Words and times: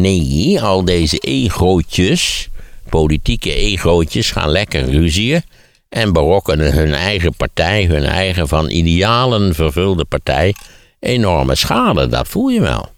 Nee, 0.00 0.60
al 0.60 0.84
deze 0.84 1.18
egootjes, 1.18 2.48
politieke 2.88 3.54
egootjes, 3.54 4.30
gaan 4.30 4.48
lekker 4.48 4.90
ruzien. 4.90 5.42
En 5.88 6.12
berokkenen 6.12 6.72
hun 6.72 6.94
eigen 6.94 7.34
partij, 7.34 7.84
hun 7.84 8.04
eigen 8.04 8.48
van 8.48 8.70
idealen 8.70 9.54
vervulde 9.54 10.04
partij, 10.04 10.54
enorme 11.00 11.54
schade. 11.54 12.06
Dat 12.06 12.28
voel 12.28 12.48
je 12.48 12.60
wel. 12.60 12.88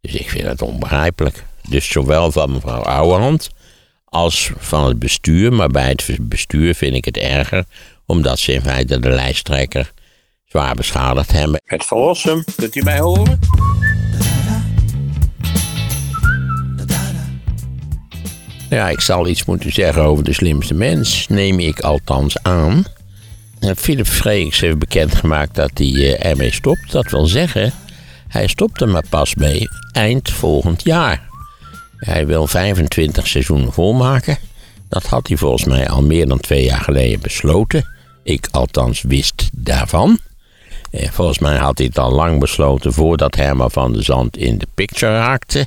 Dus 0.00 0.12
ik 0.12 0.30
vind 0.30 0.46
het 0.46 0.62
onbegrijpelijk. 0.62 1.44
Dus 1.68 1.88
zowel 1.88 2.32
van 2.32 2.52
mevrouw 2.52 2.82
Ouwehand 2.82 3.50
als 4.04 4.52
van 4.58 4.86
het 4.86 4.98
bestuur. 4.98 5.52
Maar 5.52 5.68
bij 5.68 5.88
het 5.88 6.18
bestuur 6.20 6.74
vind 6.74 6.94
ik 6.94 7.04
het 7.04 7.16
erger, 7.16 7.64
omdat 8.06 8.38
ze 8.38 8.52
in 8.52 8.62
feite 8.62 9.00
de 9.00 9.10
lijsttrekker 9.10 9.92
zwaar 10.44 10.74
beschadigd 10.74 11.32
hebben. 11.32 11.60
Het 11.64 11.84
verlossen, 11.84 12.44
kunt 12.56 12.76
u 12.76 12.82
mij 12.82 12.98
horen? 12.98 13.38
Ja, 18.68 18.88
ik 18.88 19.00
zal 19.00 19.26
iets 19.26 19.44
moeten 19.44 19.72
zeggen 19.72 20.02
over 20.02 20.24
de 20.24 20.32
slimste 20.32 20.74
mens, 20.74 21.26
neem 21.28 21.58
ik 21.58 21.80
althans 21.80 22.42
aan. 22.42 22.84
Philip 23.76 24.06
Freeks 24.06 24.60
heeft 24.60 24.78
bekendgemaakt 24.78 25.54
dat 25.54 25.70
hij 25.74 25.86
uh, 25.86 26.24
ermee 26.24 26.52
stopt. 26.52 26.92
Dat 26.92 27.10
wil 27.10 27.26
zeggen, 27.26 27.72
hij 28.28 28.46
stopt 28.46 28.80
er 28.80 28.88
maar 28.88 29.08
pas 29.08 29.34
mee 29.34 29.68
eind 29.92 30.30
volgend 30.30 30.84
jaar. 30.84 31.22
Hij 31.96 32.26
wil 32.26 32.46
25 32.46 33.26
seizoenen 33.26 33.72
volmaken. 33.72 34.38
Dat 34.88 35.06
had 35.06 35.28
hij 35.28 35.36
volgens 35.36 35.64
mij 35.64 35.88
al 35.88 36.02
meer 36.02 36.28
dan 36.28 36.40
twee 36.40 36.64
jaar 36.64 36.80
geleden 36.80 37.20
besloten. 37.20 37.86
Ik 38.22 38.48
althans 38.50 39.02
wist 39.02 39.48
daarvan. 39.52 40.18
Eh, 40.90 41.10
volgens 41.10 41.38
mij 41.38 41.56
had 41.56 41.78
hij 41.78 41.86
het 41.86 41.98
al 41.98 42.12
lang 42.12 42.40
besloten 42.40 42.92
voordat 42.92 43.34
Herman 43.34 43.70
van 43.70 43.92
der 43.92 44.04
Zand 44.04 44.36
in 44.36 44.58
de 44.58 44.66
picture 44.74 45.12
raakte. 45.12 45.66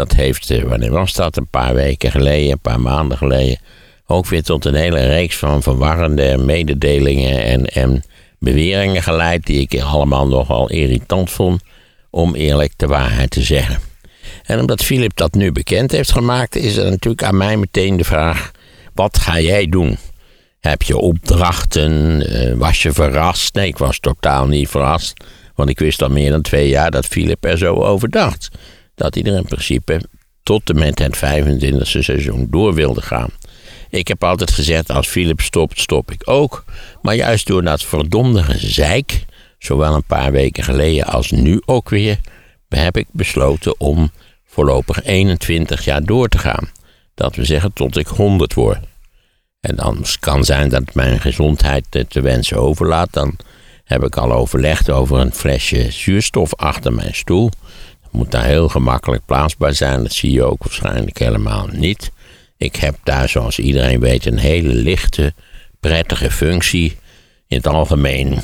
Dat 0.00 0.12
heeft, 0.12 0.50
eh, 0.50 0.62
wanneer 0.62 0.90
was 0.90 1.12
dat? 1.12 1.36
Een 1.36 1.50
paar 1.50 1.74
weken 1.74 2.10
geleden, 2.10 2.52
een 2.52 2.60
paar 2.60 2.80
maanden 2.80 3.18
geleden. 3.18 3.58
Ook 4.06 4.26
weer 4.26 4.42
tot 4.42 4.64
een 4.64 4.74
hele 4.74 5.06
reeks 5.06 5.36
van 5.36 5.62
verwarrende 5.62 6.36
mededelingen 6.36 7.44
en, 7.44 7.64
en 7.64 8.04
beweringen 8.38 9.02
geleid. 9.02 9.46
die 9.46 9.60
ik 9.60 9.80
allemaal 9.80 10.28
nogal 10.28 10.70
irritant 10.70 11.30
vond, 11.30 11.62
om 12.10 12.34
eerlijk 12.34 12.72
de 12.76 12.86
waarheid 12.86 13.30
te 13.30 13.42
zeggen. 13.42 13.78
En 14.42 14.60
omdat 14.60 14.82
Philip 14.82 15.16
dat 15.16 15.34
nu 15.34 15.52
bekend 15.52 15.90
heeft 15.90 16.12
gemaakt, 16.12 16.56
is 16.56 16.76
er 16.76 16.90
natuurlijk 16.90 17.22
aan 17.22 17.36
mij 17.36 17.56
meteen 17.56 17.96
de 17.96 18.04
vraag: 18.04 18.50
wat 18.94 19.18
ga 19.18 19.40
jij 19.40 19.66
doen? 19.66 19.98
Heb 20.60 20.82
je 20.82 20.96
opdrachten? 20.96 22.22
Eh, 22.26 22.54
was 22.54 22.82
je 22.82 22.92
verrast? 22.92 23.54
Nee, 23.54 23.66
ik 23.66 23.78
was 23.78 23.98
totaal 23.98 24.46
niet 24.46 24.68
verrast. 24.68 25.24
Want 25.54 25.68
ik 25.68 25.78
wist 25.78 26.02
al 26.02 26.10
meer 26.10 26.30
dan 26.30 26.42
twee 26.42 26.68
jaar 26.68 26.90
dat 26.90 27.06
Philip 27.06 27.44
er 27.44 27.58
zo 27.58 27.74
over 27.74 28.10
dacht. 28.10 28.48
Dat 29.00 29.14
hij 29.14 29.22
er 29.22 29.36
in 29.36 29.44
principe 29.44 30.00
tot 30.42 30.70
en 30.70 30.78
met 30.78 30.98
het 30.98 31.16
25e 31.16 31.82
seizoen 31.82 32.46
door 32.50 32.74
wilde 32.74 33.02
gaan. 33.02 33.30
Ik 33.90 34.08
heb 34.08 34.24
altijd 34.24 34.50
gezegd, 34.50 34.90
als 34.90 35.08
Philip 35.08 35.40
stopt, 35.40 35.80
stop 35.80 36.10
ik 36.10 36.22
ook. 36.24 36.64
Maar 37.02 37.14
juist 37.14 37.46
door 37.46 37.62
dat 37.62 37.82
verdomde 37.82 38.42
gezeik, 38.42 39.24
zowel 39.58 39.94
een 39.94 40.04
paar 40.04 40.32
weken 40.32 40.64
geleden 40.64 41.04
als 41.04 41.30
nu 41.30 41.62
ook 41.64 41.88
weer, 41.88 42.18
heb 42.68 42.96
ik 42.96 43.06
besloten 43.10 43.80
om 43.80 44.10
voorlopig 44.44 45.04
21 45.04 45.84
jaar 45.84 46.04
door 46.04 46.28
te 46.28 46.38
gaan. 46.38 46.70
Dat 47.14 47.36
we 47.36 47.44
zeggen 47.44 47.72
tot 47.72 47.96
ik 47.96 48.06
100 48.06 48.54
word. 48.54 48.78
En 49.60 49.76
dan 49.76 50.04
kan 50.20 50.44
zijn 50.44 50.68
dat 50.68 50.94
mijn 50.94 51.20
gezondheid 51.20 51.84
te 52.08 52.20
wensen 52.20 52.56
overlaat. 52.56 53.12
Dan 53.12 53.36
heb 53.84 54.04
ik 54.04 54.16
al 54.16 54.32
overlegd 54.32 54.90
over 54.90 55.18
een 55.18 55.34
flesje 55.34 55.90
zuurstof 55.90 56.54
achter 56.54 56.92
mijn 56.92 57.14
stoel. 57.14 57.50
Moet 58.10 58.30
daar 58.30 58.44
heel 58.44 58.68
gemakkelijk 58.68 59.24
plaatsbaar 59.26 59.74
zijn. 59.74 60.02
Dat 60.02 60.12
zie 60.12 60.30
je 60.30 60.44
ook 60.44 60.64
waarschijnlijk 60.64 61.18
helemaal 61.18 61.66
niet. 61.72 62.10
Ik 62.56 62.76
heb 62.76 62.96
daar, 63.02 63.28
zoals 63.28 63.58
iedereen 63.58 64.00
weet, 64.00 64.26
een 64.26 64.38
hele 64.38 64.74
lichte, 64.74 65.32
prettige 65.80 66.30
functie. 66.30 66.96
In 67.48 67.56
het 67.56 67.66
algemeen 67.66 68.38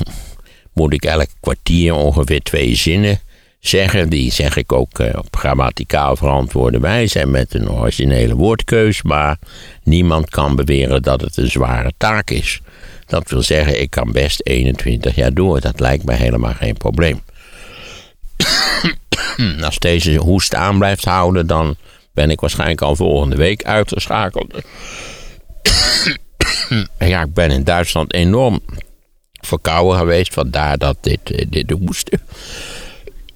moet 0.73 0.93
ik 0.93 1.05
elk 1.05 1.27
kwartier 1.39 1.93
ongeveer 1.93 2.41
twee 2.41 2.75
zinnen 2.75 3.19
zeggen. 3.59 4.09
Die 4.09 4.31
zeg 4.31 4.55
ik 4.55 4.71
ook 4.71 4.99
uh, 4.99 5.09
op 5.17 5.35
grammaticaal 5.35 6.15
verantwoorde 6.15 6.79
wijze 6.79 7.19
en 7.19 7.31
met 7.31 7.53
een 7.53 7.69
originele 7.71 8.35
woordkeus. 8.35 9.01
Maar 9.01 9.37
niemand 9.83 10.29
kan 10.29 10.55
beweren 10.55 11.01
dat 11.01 11.21
het 11.21 11.37
een 11.37 11.51
zware 11.51 11.91
taak 11.97 12.29
is. 12.29 12.61
Dat 13.05 13.29
wil 13.29 13.41
zeggen, 13.41 13.81
ik 13.81 13.89
kan 13.89 14.11
best 14.11 14.41
21 14.43 15.15
jaar 15.15 15.33
door. 15.33 15.61
Dat 15.61 15.79
lijkt 15.79 16.05
mij 16.05 16.15
helemaal 16.15 16.53
geen 16.53 16.77
probleem. 16.77 17.21
Als 19.61 19.79
deze 19.79 20.15
hoest 20.15 20.55
aan 20.55 20.77
blijft 20.77 21.05
houden, 21.05 21.47
dan 21.47 21.75
ben 22.13 22.29
ik 22.29 22.39
waarschijnlijk 22.39 22.81
al 22.81 22.95
volgende 22.95 23.35
week 23.35 23.63
uitgeschakeld. 23.63 24.53
ja, 26.99 27.21
ik 27.21 27.33
ben 27.33 27.51
in 27.51 27.63
Duitsland 27.63 28.13
enorm 28.13 28.59
verkouden 29.31 29.97
geweest, 29.99 30.33
vandaar 30.33 30.77
dat 30.77 30.97
dit, 31.01 31.31
eh, 31.31 31.45
dit 31.49 31.67
de 31.67 31.73
hoesten. 31.73 32.21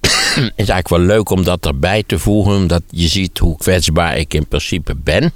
is 0.34 0.68
eigenlijk 0.68 0.88
wel 0.88 0.98
leuk 0.98 1.30
om 1.30 1.44
dat 1.44 1.66
erbij 1.66 2.02
te 2.06 2.18
voegen, 2.18 2.54
omdat 2.54 2.82
je 2.90 3.08
ziet 3.08 3.38
hoe 3.38 3.56
kwetsbaar 3.56 4.16
ik 4.16 4.34
in 4.34 4.46
principe 4.46 4.94
ben. 4.94 5.32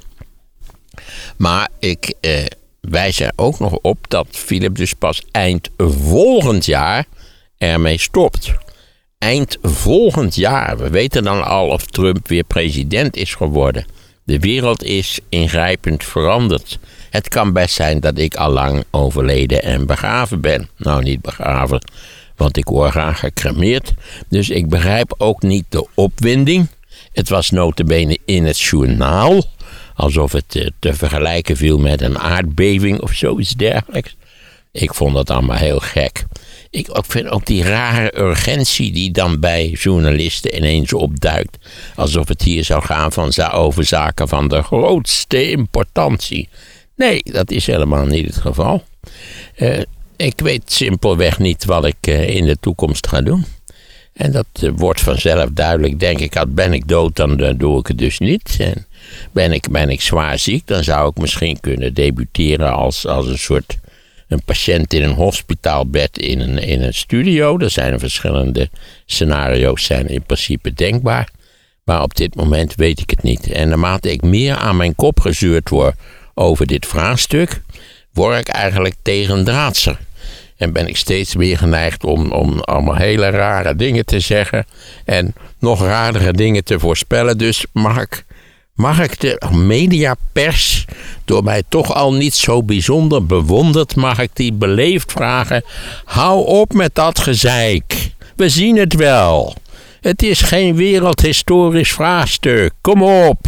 Maar 1.37 1.69
ik 1.79 2.13
eh, 2.21 2.45
wijs 2.81 3.19
er 3.19 3.31
ook 3.35 3.59
nog 3.59 3.73
op 3.81 3.97
dat 4.07 4.27
Philip 4.31 4.75
dus 4.75 4.93
pas 4.93 5.23
eind 5.31 5.69
volgend 5.77 6.65
jaar 6.65 7.05
ermee 7.57 7.97
stopt. 7.97 8.53
Eind 9.17 9.57
volgend 9.61 10.35
jaar. 10.35 10.77
We 10.77 10.89
weten 10.89 11.23
dan 11.23 11.45
al 11.45 11.67
of 11.67 11.85
Trump 11.85 12.27
weer 12.27 12.43
president 12.43 13.15
is 13.15 13.33
geworden. 13.35 13.85
De 14.23 14.39
wereld 14.39 14.83
is 14.83 15.19
ingrijpend 15.29 16.03
veranderd. 16.03 16.79
Het 17.09 17.27
kan 17.27 17.53
best 17.53 17.75
zijn 17.75 17.99
dat 17.99 18.17
ik 18.17 18.35
al 18.35 18.51
lang 18.51 18.83
overleden 18.91 19.63
en 19.63 19.85
begraven 19.85 20.41
ben. 20.41 20.69
Nou, 20.75 21.03
niet 21.03 21.21
begraven, 21.21 21.81
want 22.35 22.57
ik 22.57 22.65
word 22.65 22.91
graag 22.91 23.19
gecremeerd. 23.19 23.93
Dus 24.29 24.49
ik 24.49 24.69
begrijp 24.69 25.15
ook 25.17 25.41
niet 25.41 25.65
de 25.69 25.87
opwinding. 25.93 26.67
Het 27.13 27.29
was 27.29 27.49
notabene 27.49 28.17
in 28.25 28.45
het 28.45 28.59
journaal. 28.59 29.43
Alsof 29.95 30.31
het 30.31 30.55
eh, 30.55 30.67
te 30.79 30.93
vergelijken 30.93 31.57
viel 31.57 31.77
met 31.77 32.01
een 32.01 32.19
aardbeving 32.19 33.01
of 33.01 33.13
zoiets 33.13 33.53
dergelijks. 33.53 34.15
Ik 34.71 34.93
vond 34.93 35.15
dat 35.15 35.29
allemaal 35.29 35.57
heel 35.57 35.79
gek. 35.79 36.25
Ik 36.77 36.87
vind 36.91 37.27
ook 37.27 37.45
die 37.45 37.63
rare 37.63 38.19
urgentie 38.19 38.91
die 38.91 39.11
dan 39.11 39.39
bij 39.39 39.69
journalisten 39.69 40.55
ineens 40.55 40.93
opduikt. 40.93 41.57
Alsof 41.95 42.27
het 42.27 42.41
hier 42.41 42.63
zou 42.63 42.83
gaan 42.83 43.11
van, 43.11 43.51
over 43.51 43.83
zaken 43.83 44.27
van 44.27 44.47
de 44.47 44.61
grootste 44.61 45.49
importantie. 45.49 46.49
Nee, 46.95 47.21
dat 47.23 47.51
is 47.51 47.65
helemaal 47.67 48.05
niet 48.05 48.25
het 48.25 48.37
geval. 48.37 48.83
Uh, 49.57 49.79
ik 50.15 50.39
weet 50.39 50.71
simpelweg 50.71 51.39
niet 51.39 51.65
wat 51.65 51.85
ik 51.85 51.97
eh, 52.01 52.29
in 52.29 52.45
de 52.45 52.57
toekomst 52.59 53.07
ga 53.07 53.21
doen. 53.21 53.45
En 54.13 54.31
dat 54.31 54.47
eh, 54.53 54.69
wordt 54.75 55.01
vanzelf 55.01 55.49
duidelijk, 55.51 55.99
denk 55.99 56.19
ik. 56.19 56.35
Als 56.35 56.47
ben 56.49 56.73
ik 56.73 56.87
dood, 56.87 57.15
dan 57.15 57.55
doe 57.57 57.79
ik 57.79 57.87
het 57.87 57.97
dus 57.97 58.19
niet. 58.19 58.55
En 58.59 58.85
ben 59.31 59.51
ik, 59.51 59.69
ben 59.71 59.89
ik 59.89 60.01
zwaar 60.01 60.39
ziek, 60.39 60.67
dan 60.67 60.83
zou 60.83 61.09
ik 61.09 61.17
misschien 61.17 61.59
kunnen 61.59 61.93
debuteren 61.93 62.73
als, 62.73 63.07
als 63.07 63.27
een 63.27 63.39
soort 63.39 63.77
een 64.27 64.41
patiënt 64.45 64.93
in 64.93 65.03
een 65.03 65.13
hospitaalbed 65.13 66.17
in 66.17 66.39
een, 66.39 66.57
in 66.57 66.81
een 66.81 66.93
studio. 66.93 67.57
Er 67.57 67.69
zijn 67.69 67.99
verschillende 67.99 68.69
scenario's 69.05 69.83
zijn 69.85 70.07
in 70.07 70.23
principe 70.23 70.73
denkbaar. 70.73 71.29
Maar 71.83 72.01
op 72.01 72.15
dit 72.15 72.35
moment 72.35 72.75
weet 72.75 72.99
ik 72.99 73.09
het 73.09 73.23
niet. 73.23 73.51
En 73.51 73.69
naarmate 73.69 74.11
ik 74.11 74.21
meer 74.21 74.55
aan 74.55 74.77
mijn 74.77 74.95
kop 74.95 75.19
gezuurd 75.19 75.69
word 75.69 75.95
over 76.33 76.65
dit 76.65 76.85
vraagstuk, 76.85 77.61
word 78.13 78.39
ik 78.39 78.47
eigenlijk 78.47 78.95
tegendraadser. 79.01 79.99
En 80.57 80.73
ben 80.73 80.87
ik 80.87 80.97
steeds 80.97 81.35
meer 81.35 81.57
geneigd 81.57 82.03
om, 82.03 82.31
om 82.31 82.59
allemaal 82.59 82.95
hele 82.95 83.29
rare 83.29 83.75
dingen 83.75 84.05
te 84.05 84.19
zeggen. 84.19 84.65
En 85.05 85.33
nog 85.59 85.81
raardere 85.81 86.33
dingen 86.33 86.63
te 86.63 86.79
voorspellen. 86.79 87.37
Dus 87.37 87.65
mag 87.73 88.01
ik, 88.01 88.25
mag 88.77 88.99
ik 88.99 89.19
de 89.19 89.41
mediapers, 89.51 90.85
door 91.25 91.43
mij 91.43 91.63
toch 91.69 91.93
al 91.93 92.13
niet 92.13 92.33
zo 92.33 92.63
bijzonder 92.63 93.25
bewonderd, 93.25 93.95
mag 93.95 94.19
ik 94.19 94.29
die 94.33 94.53
beleefd 94.53 95.11
vragen: 95.11 95.63
hou 96.05 96.45
op 96.45 96.73
met 96.73 96.95
dat 96.95 97.19
gezeik. 97.19 98.15
We 98.35 98.49
zien 98.49 98.77
het 98.77 98.93
wel. 98.93 99.55
Het 100.01 100.23
is 100.23 100.41
geen 100.41 100.75
wereldhistorisch 100.75 101.93
vraagstuk. 101.93 102.73
Kom 102.81 103.03
op. 103.03 103.47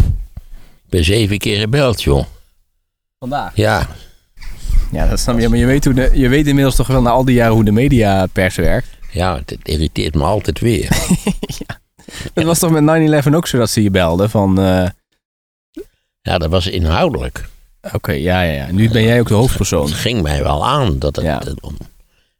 Ik 0.85 0.89
ben 0.89 1.03
zeven 1.03 1.37
keer 1.37 1.59
gebeld, 1.59 2.03
joh. 2.03 2.25
Vandaag? 3.19 3.51
Ja. 3.55 3.87
Ja, 4.91 5.07
dat 5.07 5.19
snap 5.19 5.39
je. 5.39 5.49
Maar 5.49 5.57
je 5.57 5.65
weet, 5.65 5.85
hoe 5.85 5.93
de, 5.93 6.09
je 6.13 6.29
weet 6.29 6.47
inmiddels 6.47 6.75
toch 6.75 6.87
wel 6.87 7.01
na 7.01 7.09
al 7.09 7.25
die 7.25 7.35
jaren 7.35 7.53
hoe 7.53 7.63
de 7.63 7.71
mediapers 7.71 8.55
werkt. 8.55 8.87
Ja, 9.11 9.35
het 9.35 9.57
irriteert 9.63 10.15
me 10.15 10.23
altijd 10.23 10.59
weer. 10.59 10.89
ja. 11.67 11.79
Het 12.33 12.43
was 12.43 12.59
toch 12.59 12.79
met 12.79 13.25
9-11 13.25 13.33
ook 13.33 13.47
zo 13.47 13.57
dat 13.57 13.69
ze 13.69 13.83
je 13.83 13.91
belden 13.91 14.29
van... 14.29 14.59
Uh... 14.59 14.87
Ja, 16.21 16.37
dat 16.37 16.49
was 16.49 16.67
inhoudelijk. 16.67 17.49
Oké, 17.93 18.11
ja, 18.11 18.41
ja, 18.41 18.51
ja. 18.51 18.71
Nu 18.71 18.89
ben 18.89 19.03
jij 19.03 19.19
ook 19.19 19.27
de 19.27 19.33
hoofdpersoon. 19.33 19.85
Het 19.85 19.93
ging 19.93 20.21
mij 20.21 20.43
wel 20.43 20.65
aan. 20.65 20.99
Dat 20.99 21.15
het, 21.15 21.25
ja. 21.25 21.41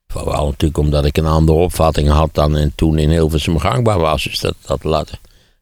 vooral 0.07 0.45
natuurlijk 0.45 0.79
omdat 0.79 1.05
ik 1.05 1.17
een 1.17 1.25
andere 1.25 1.57
opvatting 1.57 2.09
had 2.09 2.29
dan 2.33 2.57
en 2.57 2.71
toen 2.75 2.97
in 2.97 3.09
Hilversum 3.09 3.59
gangbaar 3.59 3.99
was. 3.99 4.23
Dus 4.23 4.39
dat, 4.39 4.55
dat 4.65 4.83
laat, 4.83 5.11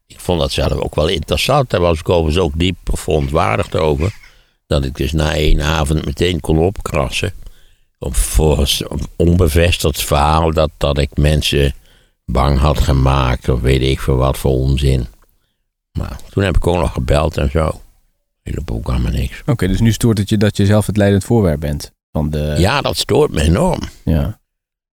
Ik 0.07 0.19
vond 0.19 0.39
dat 0.39 0.51
zelf 0.51 0.71
ook 0.71 0.95
wel 0.95 1.07
interessant. 1.07 1.69
Daar 1.69 1.81
was 1.81 1.99
ik 1.99 2.09
overigens 2.09 2.43
ook 2.43 2.53
diep 2.55 2.77
verontwaardigd 2.83 3.75
over. 3.75 4.15
Dat 4.67 4.83
ik 4.83 4.95
dus 4.95 5.11
na 5.11 5.33
één 5.33 5.61
avond 5.61 6.05
meteen 6.05 6.39
kon 6.39 6.57
opkrassen. 6.59 7.33
Op, 7.99 8.15
voor 8.15 8.59
een 8.59 9.01
onbevestigd 9.15 10.01
verhaal 10.01 10.51
dat, 10.51 10.69
dat 10.77 10.97
ik 10.97 11.09
mensen 11.17 11.73
bang 12.25 12.59
had 12.59 12.79
gemaakt. 12.79 13.49
Of 13.49 13.61
weet 13.61 13.81
ik 13.81 13.99
veel 13.99 14.15
wat 14.15 14.37
voor 14.37 14.51
onzin. 14.51 15.07
Maar 15.91 16.19
toen 16.29 16.43
heb 16.43 16.55
ik 16.55 16.67
ook 16.67 16.77
nog 16.77 16.93
gebeld 16.93 17.37
en 17.37 17.51
zo. 17.51 17.81
Ook 18.65 18.89
allemaal 18.89 19.11
niks. 19.11 19.41
Oké, 19.45 19.67
dus 19.67 19.79
nu 19.79 19.91
stoort 19.91 20.17
het 20.17 20.29
je 20.29 20.37
dat 20.37 20.57
je 20.57 20.65
zelf 20.65 20.85
het 20.85 20.97
leidend 20.97 21.23
voorwerp 21.23 21.59
bent? 21.59 21.91
Van 22.11 22.29
de... 22.29 22.55
Ja, 22.57 22.81
dat 22.81 22.97
stoort 22.97 23.31
me 23.31 23.41
enorm. 23.41 23.79
ja. 24.03 24.39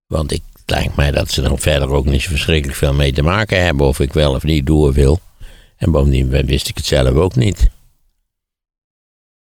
Want 0.06 0.32
ik 0.32 0.42
het 0.66 0.76
lijkt 0.76 0.96
mij 0.96 1.10
dat 1.10 1.30
ze 1.30 1.42
er 1.42 1.58
verder 1.58 1.88
ook 1.88 2.04
niet 2.04 2.22
zo 2.22 2.30
verschrikkelijk 2.30 2.78
veel 2.78 2.94
mee 2.94 3.12
te 3.12 3.22
maken 3.22 3.64
hebben. 3.64 3.86
Of 3.86 4.00
ik 4.00 4.12
wel 4.12 4.34
of 4.34 4.42
niet 4.42 4.66
door 4.66 4.92
wil. 4.92 5.20
En 5.76 5.90
bovendien 5.90 6.28
wist 6.28 6.68
ik 6.68 6.76
het 6.76 6.86
zelf 6.86 7.14
ook 7.14 7.34
niet. 7.34 7.68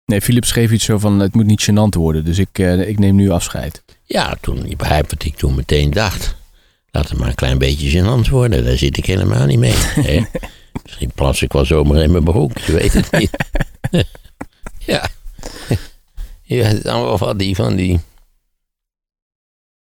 Nee, 0.05 0.21
Philip 0.21 0.45
schreef 0.45 0.71
iets 0.71 0.85
zo 0.85 0.97
van: 0.97 1.19
het 1.19 1.33
moet 1.33 1.45
niet 1.45 1.69
gênant 1.71 1.97
worden, 1.97 2.25
dus 2.25 2.37
ik, 2.37 2.59
eh, 2.59 2.87
ik 2.87 2.99
neem 2.99 3.15
nu 3.15 3.29
afscheid. 3.29 3.83
Ja, 4.03 4.37
toen, 4.41 4.69
je 4.69 4.75
begrijpt 4.75 5.11
wat 5.11 5.23
ik 5.23 5.35
toen 5.35 5.55
meteen 5.55 5.91
dacht. 5.91 6.35
Laat 6.91 7.09
het 7.09 7.17
maar 7.17 7.27
een 7.27 7.35
klein 7.35 7.57
beetje 7.57 8.01
gênant 8.01 8.29
worden. 8.29 8.65
Daar 8.65 8.77
zit 8.77 8.97
ik 8.97 9.05
helemaal 9.05 9.45
niet 9.45 9.59
mee. 9.59 9.73
hè. 10.09 10.23
Misschien 10.83 11.11
plas 11.15 11.41
ik 11.41 11.53
wel 11.53 11.65
zomaar 11.65 12.01
in 12.01 12.11
mijn 12.11 12.23
broek. 12.23 12.57
Je 12.57 12.73
weet 12.73 12.93
het 12.93 13.11
niet. 13.11 13.31
ja. 14.93 15.07
Het 16.45 16.87
allemaal 16.87 17.17
van 17.17 17.37
die, 17.37 17.55
van 17.55 17.75
die... 17.75 17.99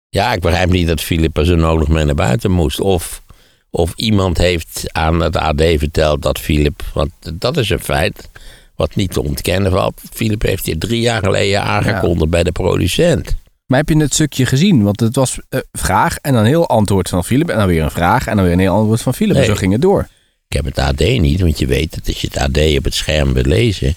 Ja, 0.08 0.32
ik 0.32 0.40
begrijp 0.40 0.70
niet 0.70 0.86
dat 0.86 1.00
Philip 1.00 1.36
er 1.36 1.44
zo 1.44 1.54
nodig 1.54 1.88
mee 1.88 2.04
naar 2.04 2.14
buiten 2.14 2.50
moest. 2.50 2.80
Of, 2.80 3.22
of 3.70 3.92
iemand 3.96 4.38
heeft 4.38 4.84
aan 4.92 5.20
het 5.20 5.36
AD 5.36 5.62
verteld 5.62 6.22
dat 6.22 6.38
Philip... 6.38 6.82
Want 6.94 7.10
dat 7.34 7.56
is 7.56 7.70
een 7.70 7.80
feit 7.80 8.28
wat 8.76 8.94
niet 8.94 9.12
te 9.12 9.22
ontkennen 9.22 9.70
valt. 9.70 10.00
Philip 10.12 10.42
heeft 10.42 10.64
dit 10.64 10.80
drie 10.80 11.00
jaar 11.00 11.22
geleden 11.22 11.62
aangekondigd 11.62 12.30
bij 12.30 12.42
de 12.42 12.52
producent. 12.52 13.36
Maar 13.66 13.78
heb 13.78 13.88
je 13.88 13.96
het 13.96 14.14
stukje 14.14 14.46
gezien? 14.46 14.82
Want 14.82 15.00
het 15.00 15.16
was 15.16 15.38
eh, 15.48 15.60
vraag 15.72 16.16
en 16.16 16.32
dan 16.32 16.44
heel 16.44 16.68
antwoord 16.68 17.08
van 17.08 17.24
Philip. 17.24 17.48
En 17.48 17.58
dan 17.58 17.66
weer 17.66 17.82
een 17.82 17.90
vraag 17.90 18.26
en 18.26 18.36
dan 18.36 18.44
weer 18.44 18.54
een 18.54 18.60
heel 18.60 18.74
antwoord 18.74 19.02
van 19.02 19.14
Philip. 19.14 19.36
En 19.36 19.44
zo 19.44 19.54
ging 19.54 19.72
het 19.72 19.82
door. 19.82 20.08
Ik 20.48 20.56
heb 20.56 20.64
het 20.64 20.78
AD 20.78 20.98
niet, 21.00 21.40
want 21.40 21.58
je 21.58 21.66
weet 21.66 21.94
dat 21.94 22.06
als 22.06 22.20
je 22.20 22.26
het 22.32 22.36
AD 22.38 22.76
op 22.78 22.84
het 22.84 22.94
scherm 22.94 23.32
wil 23.32 23.42
lezen... 23.42 23.94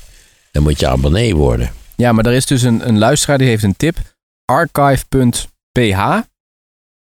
dan 0.51 0.63
moet 0.63 0.79
je 0.79 0.87
abonnee 0.87 1.35
worden. 1.35 1.71
Ja, 1.95 2.11
maar 2.11 2.25
er 2.25 2.33
is 2.33 2.45
dus 2.45 2.61
een, 2.61 2.87
een 2.87 2.97
luisteraar 2.97 3.37
die 3.37 3.47
heeft 3.47 3.63
een 3.63 3.75
tip. 3.77 3.97
Archive.ph. 4.45 5.97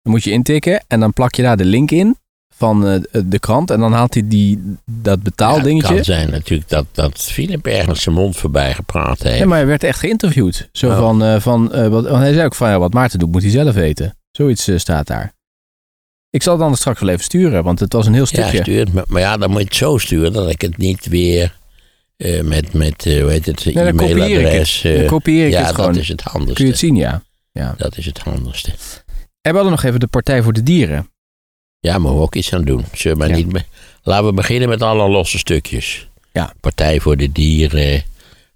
Dan 0.03 0.13
moet 0.13 0.25
je 0.25 0.31
intikken 0.31 0.85
en 0.87 1.01
dan 1.01 1.13
plak 1.13 1.35
je 1.35 1.43
daar 1.43 1.57
de 1.57 1.65
link 1.65 1.91
in 1.91 2.17
van 2.57 2.87
eh, 2.87 3.01
de 3.25 3.39
krant. 3.39 3.71
En 3.71 3.81
dan 3.81 3.93
haalt 3.93 4.15
hij 4.15 4.29
die, 4.29 4.63
dat 4.85 5.17
Ja, 5.17 5.23
betaaldingetje. 5.23 5.87
het 5.95 6.07
kan 6.07 6.15
zijn 6.15 6.31
natuurlijk 6.31 6.69
dat, 6.69 6.87
dat 6.93 7.19
Philip 7.23 7.67
ergens 7.67 8.03
zijn 8.03 8.15
mond 8.15 8.37
voorbij 8.37 8.75
gepraat 8.75 9.23
heeft. 9.23 9.39
Ja, 9.39 9.47
maar 9.47 9.57
hij 9.59 9.67
werd 9.67 9.85
echt 9.85 9.99
geïnterviewd. 9.99 10.69
Zo 10.73 10.89
Oh. 10.91 10.99
van, 10.99 11.23
eh, 11.25 11.41
van 11.41 11.73
eh, 11.73 11.89
wat, 11.89 12.05
want 12.05 12.17
hij 12.23 12.33
zei 12.33 12.45
ook 12.45 12.55
van, 12.55 12.69
ja, 12.71 12.79
wat 12.79 12.93
Maarten 12.93 13.19
doet, 13.19 13.31
moet 13.33 13.43
hij 13.43 13.51
zelf 13.51 13.75
weten. 13.75 14.17
Zoiets 14.31 14.69
staat 14.77 15.07
daar. 15.07 15.33
Ik 16.31 16.43
zal 16.43 16.53
het 16.53 16.63
dan 16.63 16.77
straks 16.77 17.01
wel 17.01 17.09
even 17.09 17.25
sturen, 17.25 17.65
want 17.65 17.81
het 17.81 17.93
was 17.93 18.07
een 18.07 18.13
heel 18.13 18.27
ja, 18.31 18.43
stukje. 18.43 18.63
stuur 18.63 18.79
het, 18.79 18.93
maar, 18.93 19.05
maar 19.09 19.21
ja, 19.21 19.37
dan 19.37 19.51
moet 19.51 19.59
je 19.59 19.65
het 19.65 19.75
zo 19.77 19.99
sturen 19.99 20.33
dat 20.33 20.51
ik 20.51 20.61
het 20.61 20.77
niet 20.77 21.07
weer 21.07 21.57
eh, 22.17 22.43
met, 22.43 22.73
met 22.73 23.07
eh, 23.07 23.21
hoe 23.23 23.31
heet 23.31 23.47
het, 23.47 23.65
Nee, 23.65 23.75
dan 23.75 23.97
kopieer 23.97 24.17
ik 24.17 24.23
e-mailadres... 24.23 24.83
het. 24.83 24.93
Dan 24.95 25.03
eh, 25.03 25.09
kopieer 25.09 25.47
ik 25.47 25.53
ja, 25.53 25.65
het 25.65 25.75
gewoon. 25.75 25.93
dat 25.93 26.03
is 26.03 26.09
het 26.09 26.21
handigste. 26.21 26.55
Kun 26.55 26.65
je 26.65 26.71
het 26.71 26.81
zien, 26.81 26.97
ja. 26.97 27.23
ja. 27.53 27.75
Dat 27.79 27.97
is 27.97 28.07
het 28.07 28.19
handigste. 28.19 28.71
En 29.43 29.51
we 29.51 29.53
hadden 29.53 29.71
nog 29.71 29.83
even 29.83 30.01
de 30.01 30.07
Partij 30.07 30.43
voor 30.43 30.53
de 30.53 30.63
Dieren. 30.63 31.11
Ja, 31.81 31.99
maar 31.99 32.15
we 32.15 32.21
ook 32.21 32.35
iets 32.35 32.53
aan 32.55 32.65
doen. 32.65 32.85
Zullen 32.93 33.19
maar 33.19 33.29
Ja. 33.29 33.37
niet 33.37 33.49
be- 33.53 33.65
Laten 34.03 34.27
we 34.27 34.33
beginnen 34.33 34.69
met 34.69 34.83
alle 34.83 35.09
losse 35.09 35.39
stukjes. 35.39 36.09
Ja. 36.33 36.53
Partij 36.61 37.01
voor 37.01 37.17
de 37.17 37.33
Dieren, 37.33 38.03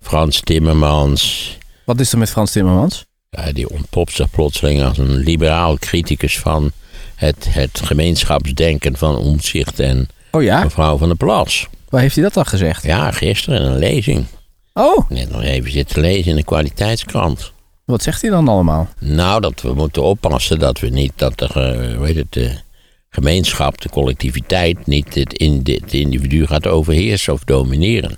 Frans 0.01 0.41
Timmermans... 0.41 1.57
Wat 1.85 2.01
is 2.01 2.13
er 2.13 2.19
met 2.19 2.31
Frans 2.31 2.51
Timmermans? 2.53 3.05
Ja, 3.31 3.53
die 3.53 3.71
ontpopt 3.71 4.13
zich 4.13 4.31
plotseling 4.31 4.83
als 4.83 4.99
een 4.99 5.17
liberaal 5.17 5.79
criticus 5.79 6.39
van 6.39 6.73
het, 7.25 7.47
het 7.49 7.81
gemeenschapsdenken 7.85 8.97
van 8.97 9.17
Omtzigt 9.17 9.81
en 9.81 10.09
Oh 10.31 10.43
ja? 10.43 10.63
mevrouw 10.63 10.97
van 10.99 11.09
der 11.09 11.17
Plas. 11.17 11.67
Waar 11.89 12.01
heeft 12.01 12.15
hij 12.15 12.25
dat 12.25 12.35
dan 12.35 12.47
gezegd? 12.47 12.83
Ja, 12.83 13.11
gisteren 13.11 13.61
in 13.61 13.67
een 13.67 13.79
lezing. 13.79 14.25
Oh, 14.73 15.11
Net 15.11 15.31
nog 15.31 15.43
even 15.43 15.71
zitten 15.73 16.01
lezen 16.01 16.31
in 16.31 16.37
de 16.37 16.45
kwaliteitskrant. 16.45 17.53
wat 17.85 18.03
zegt 18.03 18.21
hij 18.23 18.31
dan 18.31 18.49
allemaal? 18.49 18.89
Nou, 19.01 19.41
dat 19.41 19.61
we 19.63 19.75
moeten 19.75 20.03
oppassen 20.03 20.59
dat 20.59 20.79
we 20.81 20.89
niet, 20.89 21.13
dat 21.17 21.39
de, 21.39 21.47
eh, 21.47 22.03
heet 22.07 22.17
het, 22.17 22.33
de 22.33 22.57
gemeenschap, 23.09 23.81
de 23.81 23.89
collectiviteit, 23.89 24.87
niet 24.87 25.15
het, 25.15 25.33
in, 25.33 25.61
het 25.65 25.93
individu 25.93 26.47
gaat 26.47 26.67
overheersen 26.67 27.33
of 27.33 27.45
domineren. 27.45 28.17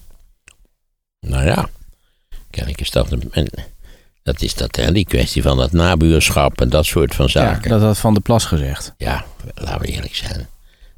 Nou 1.21 1.45
ja, 1.45 1.69
kennelijk 2.51 2.81
is 2.81 2.91
dat 2.91 3.11
een- 3.13 3.49
dat 4.27 4.43
is 4.43 4.55
dat, 4.55 4.77
hè, 4.77 4.93
die 4.93 5.05
kwestie 5.05 5.43
van 5.43 5.57
dat 5.57 5.73
nabuurschap 5.73 6.61
en 6.61 6.69
dat 6.69 6.85
soort 6.87 7.15
van 7.15 7.25
Ja, 7.25 7.31
zaken. 7.31 7.71
dat 7.71 7.81
had 7.81 7.99
Van 7.99 8.13
der 8.13 8.23
Plas 8.23 8.45
gezegd. 8.45 8.95
ja, 8.99 9.25
laten 9.55 9.81
we 9.81 9.87
eerlijk 9.87 10.15
zijn. 10.15 10.49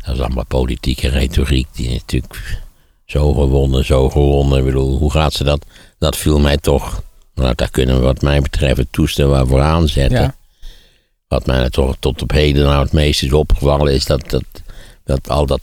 Dat 0.05 0.15
is 0.15 0.21
allemaal 0.21 0.45
politieke 0.45 1.09
retoriek 1.09 1.67
die 1.73 1.91
natuurlijk 1.91 2.61
zo 3.07 3.33
gewonnen, 3.33 3.85
zo 3.85 4.09
gewonnen. 4.11 4.59
Ik 4.59 4.65
bedoel, 4.65 4.99
hoe 4.99 5.11
gaat 5.13 5.33
ze 5.33 5.45
dat? 5.45 5.65
Dat 5.99 6.17
viel 6.17 6.39
mij 6.39 6.57
toch. 6.57 7.03
Nou, 7.35 7.53
daar 7.55 7.71
kunnen 7.71 7.97
we 7.99 8.03
wat 8.03 8.23
mij 8.23 8.41
betreft 8.41 8.77
het 8.77 8.93
toestel 8.93 9.29
waar 9.29 9.47
vooraan 9.47 9.89
zetten. 9.89 10.21
Ja. 10.21 10.35
Wat 11.29 11.47
mij 11.47 11.71
toch 11.71 11.97
tot 11.99 12.23
op 12.23 12.31
heden 12.31 12.65
nou 12.65 12.83
het 12.83 12.93
meest 12.93 13.23
is 13.23 13.33
opgevallen 13.33 13.95
is 13.95 14.05
dat, 14.05 14.31
dat, 14.31 14.45
dat 15.05 15.29
al 15.29 15.47
dat 15.47 15.61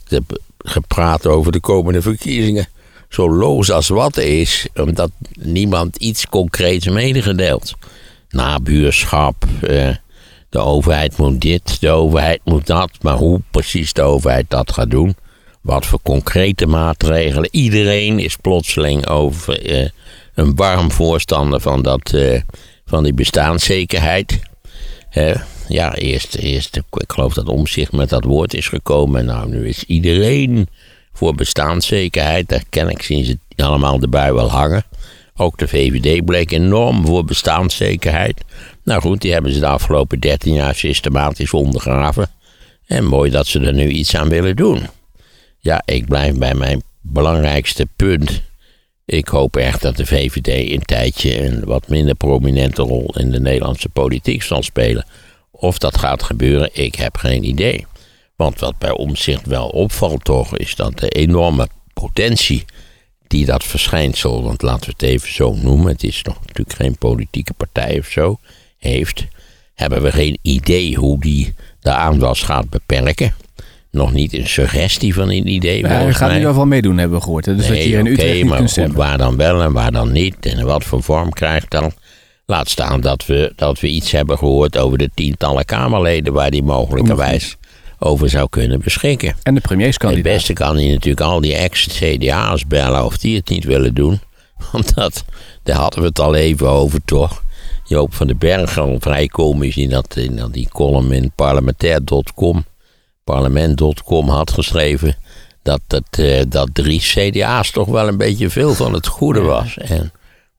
gepraat 0.58 1.26
over 1.26 1.52
de 1.52 1.60
komende 1.60 2.02
verkiezingen 2.02 2.68
zo 3.08 3.30
loos 3.30 3.70
als 3.70 3.88
wat 3.88 4.16
is, 4.16 4.66
omdat 4.74 5.10
niemand 5.32 5.96
iets 5.96 6.26
concreets 6.26 6.88
medegedeeld. 6.88 7.74
Nabuurschap, 8.30 9.44
eh, 9.62 9.94
de 10.48 10.58
overheid 10.58 11.16
moet 11.16 11.40
dit, 11.40 11.80
de 11.80 11.90
overheid 11.90 12.40
moet 12.44 12.66
dat, 12.66 12.90
maar 13.00 13.16
hoe 13.16 13.40
precies 13.50 13.92
de 13.92 14.02
overheid 14.02 14.44
dat 14.48 14.72
gaat 14.72 14.90
doen, 14.90 15.16
wat 15.60 15.86
voor 15.86 16.00
concrete 16.02 16.66
maatregelen. 16.66 17.48
Iedereen 17.50 18.18
is 18.18 18.36
plotseling 18.36 19.06
over 19.06 19.66
eh, 19.66 19.88
een 20.34 20.54
warm 20.54 20.90
voorstander 20.90 21.60
van, 21.60 21.82
dat, 21.82 22.12
eh, 22.12 22.40
van 22.86 23.02
die 23.02 23.14
bestaanszekerheid. 23.14 24.38
Ja, 25.68 25.94
eerst, 25.94 26.34
eerst, 26.34 26.76
ik 26.76 26.84
geloof 27.06 27.34
dat 27.34 27.48
omzicht 27.48 27.92
met 27.92 28.08
dat 28.08 28.24
woord 28.24 28.54
is 28.54 28.68
gekomen. 28.68 29.24
Nou, 29.24 29.48
nu 29.48 29.68
is 29.68 29.84
iedereen 29.84 30.68
voor 31.16 31.34
bestaanszekerheid. 31.34 32.48
Daar 32.48 32.64
ken 32.70 32.88
ik, 32.88 33.02
ze 33.02 33.38
allemaal 33.56 33.98
de 33.98 34.08
bui 34.08 34.32
wel 34.32 34.50
hangen. 34.50 34.84
Ook 35.36 35.58
de 35.58 35.68
VVD 35.68 36.24
bleek 36.24 36.50
enorm 36.50 37.06
voor 37.06 37.24
bestaanszekerheid. 37.24 38.44
Nou 38.84 39.00
goed, 39.00 39.20
die 39.20 39.32
hebben 39.32 39.52
ze 39.52 39.60
de 39.60 39.66
afgelopen 39.66 40.20
13 40.20 40.54
jaar 40.54 40.74
systematisch 40.74 41.52
ondergraven. 41.52 42.28
En 42.86 43.04
mooi 43.04 43.30
dat 43.30 43.46
ze 43.46 43.60
er 43.60 43.74
nu 43.74 43.88
iets 43.88 44.16
aan 44.16 44.28
willen 44.28 44.56
doen. 44.56 44.86
Ja, 45.58 45.82
ik 45.84 46.06
blijf 46.06 46.34
bij 46.34 46.54
mijn 46.54 46.82
belangrijkste 47.00 47.86
punt. 47.96 48.42
Ik 49.04 49.28
hoop 49.28 49.56
echt 49.56 49.82
dat 49.82 49.96
de 49.96 50.06
VVD 50.06 50.72
een 50.72 50.84
tijdje 50.84 51.44
een 51.44 51.64
wat 51.64 51.88
minder 51.88 52.14
prominente 52.14 52.82
rol 52.82 53.14
in 53.18 53.30
de 53.30 53.40
Nederlandse 53.40 53.88
politiek 53.88 54.42
zal 54.42 54.62
spelen. 54.62 55.06
Of 55.50 55.78
dat 55.78 55.98
gaat 55.98 56.22
gebeuren, 56.22 56.70
ik 56.72 56.94
heb 56.94 57.16
geen 57.16 57.44
idee. 57.44 57.86
Want 58.36 58.60
wat 58.60 58.78
bij 58.78 58.90
omzicht 58.90 59.46
wel 59.46 59.68
opvalt 59.68 60.24
toch, 60.24 60.56
is 60.56 60.74
dat 60.74 60.98
de 60.98 61.08
enorme 61.08 61.68
potentie 61.92 62.64
die 63.26 63.44
dat 63.44 63.64
verschijnsel, 63.64 64.42
want 64.42 64.62
laten 64.62 64.86
we 64.86 64.92
het 64.98 65.02
even 65.02 65.32
zo 65.32 65.54
noemen, 65.54 65.92
het 65.92 66.02
is 66.02 66.22
nog 66.22 66.38
natuurlijk 66.46 66.76
geen 66.76 66.98
politieke 66.98 67.54
partij 67.54 67.98
of 67.98 68.06
zo, 68.06 68.38
heeft, 68.78 69.26
hebben 69.74 70.02
we 70.02 70.12
geen 70.12 70.38
idee 70.42 70.94
hoe 70.96 71.20
die 71.20 71.54
de 71.80 71.90
aanwas 71.90 72.42
gaat 72.42 72.70
beperken. 72.70 73.34
Nog 73.90 74.12
niet 74.12 74.32
een 74.32 74.48
suggestie 74.48 75.14
van 75.14 75.30
een 75.30 75.48
idee. 75.48 75.80
Ja, 75.80 75.88
hij 75.88 76.12
gaat 76.12 76.28
in 76.28 76.34
ieder 76.34 76.50
geval 76.50 76.66
meedoen, 76.66 76.98
hebben 76.98 77.18
we 77.18 77.24
gehoord. 77.24 77.46
hè? 77.46 77.56
Dus 77.56 77.66
dat 77.66 77.76
je 77.76 77.82
hier 77.82 77.98
in 77.98 78.04
Nee, 78.04 78.12
Utrecht 78.12 78.34
niet 78.34 78.44
maar 78.44 78.58
kunt 78.58 78.72
goed, 78.72 78.92
waar 78.92 79.18
dan 79.18 79.36
wel 79.36 79.62
en 79.62 79.72
waar 79.72 79.92
dan 79.92 80.12
niet. 80.12 80.46
En 80.46 80.66
wat 80.66 80.84
voor 80.84 81.02
vorm 81.02 81.32
krijgt 81.32 81.70
dan. 81.70 81.92
Laat 82.46 82.68
staan 82.68 83.00
dat 83.00 83.26
we, 83.26 83.52
dat 83.56 83.80
we 83.80 83.88
iets 83.88 84.10
hebben 84.12 84.38
gehoord 84.38 84.78
over 84.78 84.98
de 84.98 85.10
tientallen 85.14 85.64
Kamerleden 85.64 86.32
waar 86.32 86.50
die 86.50 86.62
mogelijkerwijs 86.62 87.56
over 87.98 88.28
zou 88.30 88.48
kunnen 88.48 88.80
beschikken. 88.80 89.28
En 89.28 89.54
de 89.54 89.60
Het 89.60 89.62
premierskandidaat. 89.62 90.32
beste 90.32 90.52
kan 90.52 90.76
hij 90.76 90.88
natuurlijk 90.88 91.26
al 91.26 91.40
die 91.40 91.54
ex-CDA's 91.54 92.66
bellen 92.66 93.04
of 93.04 93.16
die 93.18 93.36
het 93.36 93.48
niet 93.48 93.64
willen 93.64 93.94
doen. 93.94 94.20
Want 94.72 94.94
dat, 94.94 95.24
daar 95.62 95.76
hadden 95.76 96.00
we 96.00 96.06
het 96.06 96.18
al 96.18 96.34
even 96.34 96.68
over, 96.68 97.00
toch? 97.04 97.44
Joop 97.84 98.14
van 98.14 98.26
den 98.26 98.38
Berg, 98.38 98.78
al 98.78 98.96
vrij 99.00 99.26
komisch 99.26 99.76
in, 99.76 99.90
dat, 99.90 100.16
in 100.16 100.36
dat 100.36 100.52
die 100.52 100.68
column 100.68 101.12
in 101.12 101.32
parlementair.com, 101.34 102.64
parlement.com 103.24 104.28
had 104.28 104.50
geschreven 104.50 105.16
dat, 105.66 105.80
dat, 105.86 106.04
eh, 106.10 106.42
dat 106.48 106.68
drie 106.72 107.00
CDA's 107.00 107.70
toch 107.70 107.88
wel 107.88 108.08
een 108.08 108.16
beetje 108.16 108.50
veel 108.50 108.74
van 108.74 108.92
het 108.92 109.06
goede 109.06 109.40
was. 109.40 109.78
En 109.78 110.12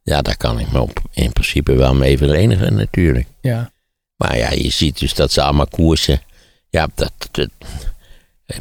ja, 0.03 0.21
daar 0.21 0.37
kan 0.37 0.59
ik 0.59 0.71
me 0.71 0.81
op 0.81 1.01
in 1.13 1.31
principe 1.33 1.75
wel 1.75 1.93
mee 1.93 2.17
verenigen 2.17 2.73
natuurlijk. 2.73 3.27
Ja. 3.41 3.71
Maar 4.15 4.37
ja, 4.37 4.51
je 4.51 4.69
ziet 4.69 4.99
dus 4.99 5.13
dat 5.13 5.31
ze 5.31 5.41
allemaal 5.41 5.67
koersen. 5.67 6.21
Ja, 6.69 6.87
dat, 6.95 7.13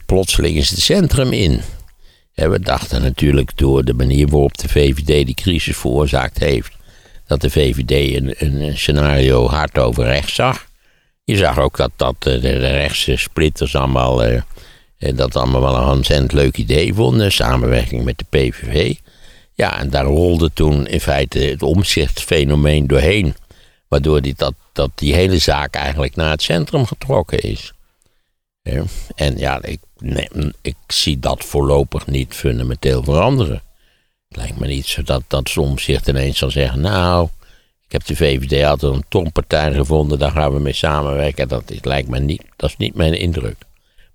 plotseling 0.06 0.56
is 0.56 0.70
het 0.70 0.80
centrum 0.80 1.32
in. 1.32 1.60
we 2.34 2.60
dachten 2.60 3.02
natuurlijk 3.02 3.58
door 3.58 3.84
de 3.84 3.94
manier 3.94 4.28
waarop 4.28 4.58
de 4.58 4.68
VVD 4.68 5.26
die 5.26 5.34
crisis 5.34 5.76
veroorzaakt 5.76 6.38
heeft, 6.38 6.72
dat 7.26 7.40
de 7.40 7.50
VVD 7.50 8.16
een, 8.16 8.34
een 8.38 8.78
scenario 8.78 9.48
hard 9.48 9.78
over 9.78 10.04
rechts 10.04 10.34
zag. 10.34 10.66
Je 11.24 11.36
zag 11.36 11.58
ook 11.58 11.76
dat, 11.76 11.90
dat 11.96 12.22
de, 12.22 12.38
rechtse 12.56 13.16
splitters 13.16 13.76
allemaal, 13.76 14.24
eh, 14.24 14.42
dat 15.14 15.36
allemaal 15.36 15.60
wel 15.60 15.76
een 15.76 15.96
ontzettend 15.96 16.32
leuk 16.32 16.56
idee 16.56 16.94
vonden, 16.94 17.32
samenwerking 17.32 18.04
met 18.04 18.18
de 18.18 18.24
PVV. 18.28 18.94
Ja, 19.54 19.78
en 19.78 19.90
daar 19.90 20.04
rolde 20.04 20.50
toen 20.54 20.86
in 20.86 21.00
feite 21.00 21.38
het 21.38 21.62
omzichtfenomeen 21.62 22.86
doorheen. 22.86 23.34
Waardoor 23.88 24.20
die, 24.22 24.34
dat, 24.36 24.54
dat 24.72 24.90
die 24.94 25.14
hele 25.14 25.38
zaak 25.38 25.74
eigenlijk 25.74 26.16
naar 26.16 26.30
het 26.30 26.42
centrum 26.42 26.86
getrokken 26.86 27.38
is. 27.40 27.72
En 29.14 29.38
ja, 29.38 29.62
ik, 29.62 29.80
nee, 29.98 30.28
ik 30.62 30.76
zie 30.86 31.18
dat 31.18 31.44
voorlopig 31.44 32.06
niet 32.06 32.34
fundamenteel 32.34 33.02
veranderen. 33.02 33.62
Het 34.28 34.36
lijkt 34.36 34.58
me 34.58 34.66
niet 34.66 34.86
zo 34.86 35.02
dat, 35.02 35.22
dat 35.26 35.48
soms 35.48 35.82
zich 35.82 36.06
ineens 36.06 36.38
zal 36.38 36.50
zeggen: 36.50 36.80
Nou, 36.80 37.28
ik 37.86 37.92
heb 37.92 38.04
de 38.04 38.16
VVD 38.16 38.64
altijd 38.64 38.92
een 38.92 39.04
toppartij 39.08 39.72
gevonden, 39.72 40.18
daar 40.18 40.30
gaan 40.30 40.52
we 40.52 40.58
mee 40.58 40.72
samenwerken. 40.72 41.48
Dat 41.48 41.70
is, 41.70 41.78
lijkt 41.82 42.08
me 42.08 42.18
niet, 42.18 42.42
dat 42.56 42.70
is 42.70 42.76
niet 42.76 42.94
mijn 42.94 43.14
indruk. 43.14 43.56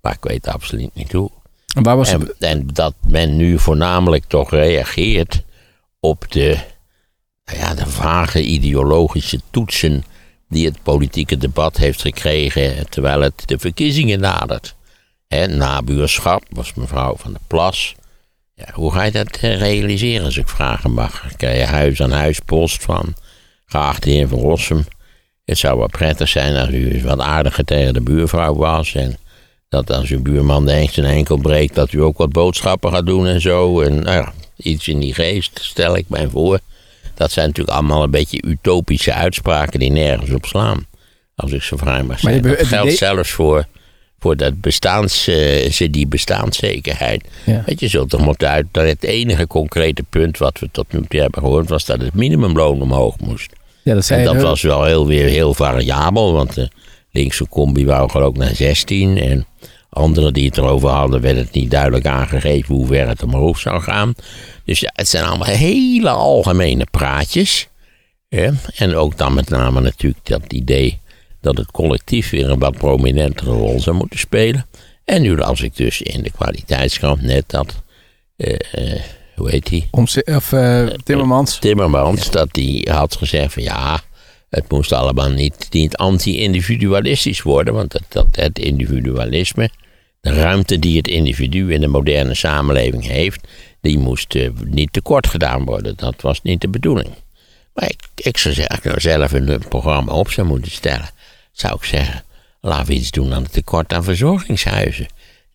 Maar 0.00 0.12
ik 0.12 0.24
weet 0.30 0.48
absoluut 0.48 0.94
niet 0.94 1.12
hoe. 1.12 1.30
En, 1.74 1.82
waar 1.82 1.96
was 1.96 2.10
en, 2.10 2.34
en 2.38 2.66
dat 2.66 2.94
men 3.06 3.36
nu 3.36 3.58
voornamelijk 3.58 4.24
toch 4.24 4.50
reageert 4.50 5.42
op 6.00 6.24
de, 6.28 6.58
nou 7.44 7.58
ja, 7.58 7.74
de 7.74 7.86
vage 7.86 8.42
ideologische 8.42 9.40
toetsen 9.50 10.04
die 10.52 10.66
het 10.66 10.82
politieke 10.82 11.36
debat 11.36 11.76
heeft 11.76 12.00
gekregen 12.00 12.88
terwijl 12.88 13.20
het 13.20 13.42
de 13.44 13.58
verkiezingen 13.58 14.20
nadert. 14.20 14.74
He, 15.28 15.46
nabuurschap 15.46 16.44
was 16.50 16.74
mevrouw 16.74 17.16
van 17.16 17.32
der 17.32 17.40
Plas. 17.46 17.94
Ja, 18.54 18.68
hoe 18.72 18.92
ga 18.92 19.02
je 19.02 19.10
dat 19.10 19.36
eh, 19.36 19.58
realiseren 19.58 20.24
als 20.24 20.36
ik 20.36 20.48
vragen 20.48 20.92
mag? 20.92 21.36
Krijg 21.36 21.58
je 21.58 21.64
huis 21.64 22.02
aan 22.02 22.10
huis 22.10 22.38
post 22.38 22.82
van 22.82 23.14
geachte 23.66 24.10
heer 24.10 24.28
Van 24.28 24.38
Rossum. 24.38 24.84
Het 25.44 25.58
zou 25.58 25.78
wel 25.78 25.86
prettig 25.86 26.28
zijn 26.28 26.56
als 26.56 26.70
u 26.70 27.02
wat 27.04 27.20
aardiger 27.20 27.64
tegen 27.64 27.94
de 27.94 28.00
buurvrouw 28.00 28.54
was. 28.54 28.94
En 28.94 29.16
dat 29.68 29.90
als 29.90 30.08
uw 30.08 30.22
buurman 30.22 30.66
de 30.66 30.72
engste 30.72 31.02
enkel 31.02 31.36
breekt, 31.36 31.74
dat 31.74 31.92
u 31.92 32.02
ook 32.02 32.18
wat 32.18 32.32
boodschappen 32.32 32.92
gaat 32.92 33.06
doen 33.06 33.26
en 33.26 33.40
zo. 33.40 33.80
En 33.80 33.94
nou 33.94 34.16
ja, 34.16 34.32
iets 34.56 34.88
in 34.88 35.00
die 35.00 35.14
geest 35.14 35.58
stel 35.62 35.96
ik 35.96 36.08
mij 36.08 36.28
voor. 36.28 36.60
Dat 37.14 37.32
zijn 37.32 37.46
natuurlijk 37.46 37.76
allemaal 37.76 38.02
een 38.02 38.10
beetje 38.10 38.42
utopische 38.46 39.12
uitspraken 39.12 39.78
die 39.78 39.90
nergens 39.90 40.30
op 40.30 40.46
slaan. 40.46 40.86
Als 41.36 41.52
ik 41.52 41.62
zo 41.62 41.76
vrij 41.76 42.02
mag 42.02 42.18
zeggen. 42.18 42.42
Dat 42.42 42.66
geldt 42.66 42.96
zelfs 42.96 43.30
voor, 43.30 43.66
voor 44.18 44.36
dat 44.36 44.60
bestaans, 44.60 45.28
uh, 45.28 45.88
die 45.90 46.06
bestaanszekerheid. 46.06 47.24
Ja. 47.46 47.62
Weet 47.66 47.80
je, 47.80 47.88
zult 47.88 48.10
toch 48.10 48.20
moeten 48.20 48.48
uit 48.48 48.66
dat 48.70 48.86
het 48.86 49.02
enige 49.02 49.46
concrete 49.46 50.02
punt 50.02 50.38
wat 50.38 50.58
we 50.58 50.68
tot 50.72 50.92
nu 50.92 51.02
toe 51.08 51.20
hebben 51.20 51.42
gehoord 51.42 51.68
was 51.68 51.84
dat 51.84 52.00
het 52.00 52.14
minimumloon 52.14 52.82
omhoog 52.82 53.18
moest. 53.18 53.52
Ja, 53.82 53.94
dat 53.94 54.10
en 54.10 54.24
dat 54.24 54.42
was 54.42 54.62
wel 54.62 54.84
heel, 54.84 55.06
weer 55.06 55.28
heel 55.28 55.54
variabel, 55.54 56.32
want 56.32 56.54
de 56.54 56.70
linkse 57.10 57.48
combi 57.48 57.86
wou 57.86 58.10
geloof 58.10 58.30
ik 58.30 58.36
naar 58.36 58.54
16 58.54 59.18
en 59.18 59.46
Anderen 59.92 60.32
die 60.32 60.46
het 60.46 60.56
erover 60.56 60.88
hadden, 60.88 61.20
werd 61.20 61.36
het 61.36 61.52
niet 61.52 61.70
duidelijk 61.70 62.06
aangegeven 62.06 62.74
hoe 62.74 62.86
ver 62.86 63.08
het 63.08 63.22
omhoog 63.22 63.58
zou 63.58 63.82
gaan. 63.82 64.14
Dus 64.64 64.80
ja, 64.80 64.90
het 64.94 65.08
zijn 65.08 65.24
allemaal 65.24 65.48
hele 65.48 66.10
algemene 66.10 66.86
praatjes. 66.90 67.68
En 68.74 68.94
ook 68.94 69.18
dan 69.18 69.34
met 69.34 69.48
name 69.48 69.80
natuurlijk 69.80 70.26
dat 70.26 70.52
idee 70.52 71.00
dat 71.40 71.56
het 71.56 71.70
collectief 71.70 72.30
weer 72.30 72.50
een 72.50 72.58
wat 72.58 72.76
prominentere 72.76 73.50
rol 73.50 73.80
zou 73.80 73.96
moeten 73.96 74.18
spelen. 74.18 74.66
En 75.04 75.22
nu 75.22 75.36
las 75.36 75.60
ik 75.60 75.76
dus 75.76 76.02
in 76.02 76.22
de 76.22 76.30
kwaliteitskrant 76.30 77.22
net 77.22 77.44
dat, 77.46 77.82
uh, 78.36 78.54
uh, 78.78 79.00
hoe 79.36 79.50
heet 79.50 79.66
die? 79.66 79.88
of 79.90 80.52
uh, 80.52 80.86
Timmermans. 80.86 81.58
Timmermans, 81.58 82.30
dat 82.30 82.48
die 82.52 82.90
had 82.90 83.16
gezegd 83.16 83.52
van 83.52 83.62
ja, 83.62 84.00
het 84.52 84.70
moest 84.70 84.92
allemaal 84.92 85.30
niet, 85.30 85.66
niet 85.70 85.96
anti-individualistisch 85.96 87.42
worden, 87.42 87.74
want 87.74 87.92
dat, 87.92 88.02
dat, 88.08 88.26
het 88.30 88.58
individualisme 88.58 89.70
de 90.20 90.32
ruimte 90.32 90.78
die 90.78 90.96
het 90.96 91.08
individu 91.08 91.72
in 91.72 91.80
de 91.80 91.86
moderne 91.86 92.34
samenleving 92.34 93.06
heeft, 93.06 93.48
die 93.80 93.98
moest 93.98 94.34
uh, 94.34 94.50
niet 94.64 94.92
tekort 94.92 95.26
gedaan 95.26 95.64
worden. 95.64 95.96
Dat 95.96 96.20
was 96.20 96.42
niet 96.42 96.60
de 96.60 96.68
bedoeling. 96.68 97.10
Maar 97.74 97.92
ik, 98.14 98.38
zou 98.38 98.54
zeggen, 98.54 98.68
als 98.68 98.78
ik 98.78 98.84
nou 98.84 99.00
zelf 99.00 99.32
een 99.32 99.62
programma 99.68 100.12
op 100.12 100.30
zou 100.30 100.46
moeten 100.46 100.70
stellen, 100.70 101.10
zou 101.52 101.74
ik 101.74 101.84
zeggen, 101.84 102.24
laten 102.60 102.86
we 102.86 102.94
iets 102.94 103.10
doen 103.10 103.34
aan 103.34 103.42
het 103.42 103.52
tekort 103.52 103.92
aan 103.92 104.04
verzorgingshuizen. 104.04 105.06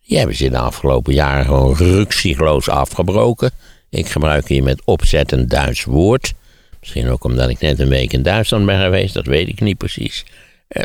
Die 0.06 0.18
hebben 0.18 0.36
ze 0.36 0.50
de 0.50 0.58
afgelopen 0.58 1.14
jaren 1.14 1.44
gewoon 1.44 1.76
ruksigloos 1.76 2.68
afgebroken. 2.68 3.50
Ik 3.90 4.08
gebruik 4.08 4.48
hier 4.48 4.62
met 4.62 4.82
opzet 4.84 5.32
een 5.32 5.48
Duits 5.48 5.84
woord. 5.84 6.34
Misschien 6.80 7.08
ook 7.08 7.24
omdat 7.24 7.48
ik 7.48 7.60
net 7.60 7.78
een 7.78 7.88
week 7.88 8.12
in 8.12 8.22
Duitsland 8.22 8.66
ben 8.66 8.80
geweest, 8.80 9.14
dat 9.14 9.26
weet 9.26 9.48
ik 9.48 9.60
niet 9.60 9.78
precies. 9.78 10.24
Uh, 10.68 10.82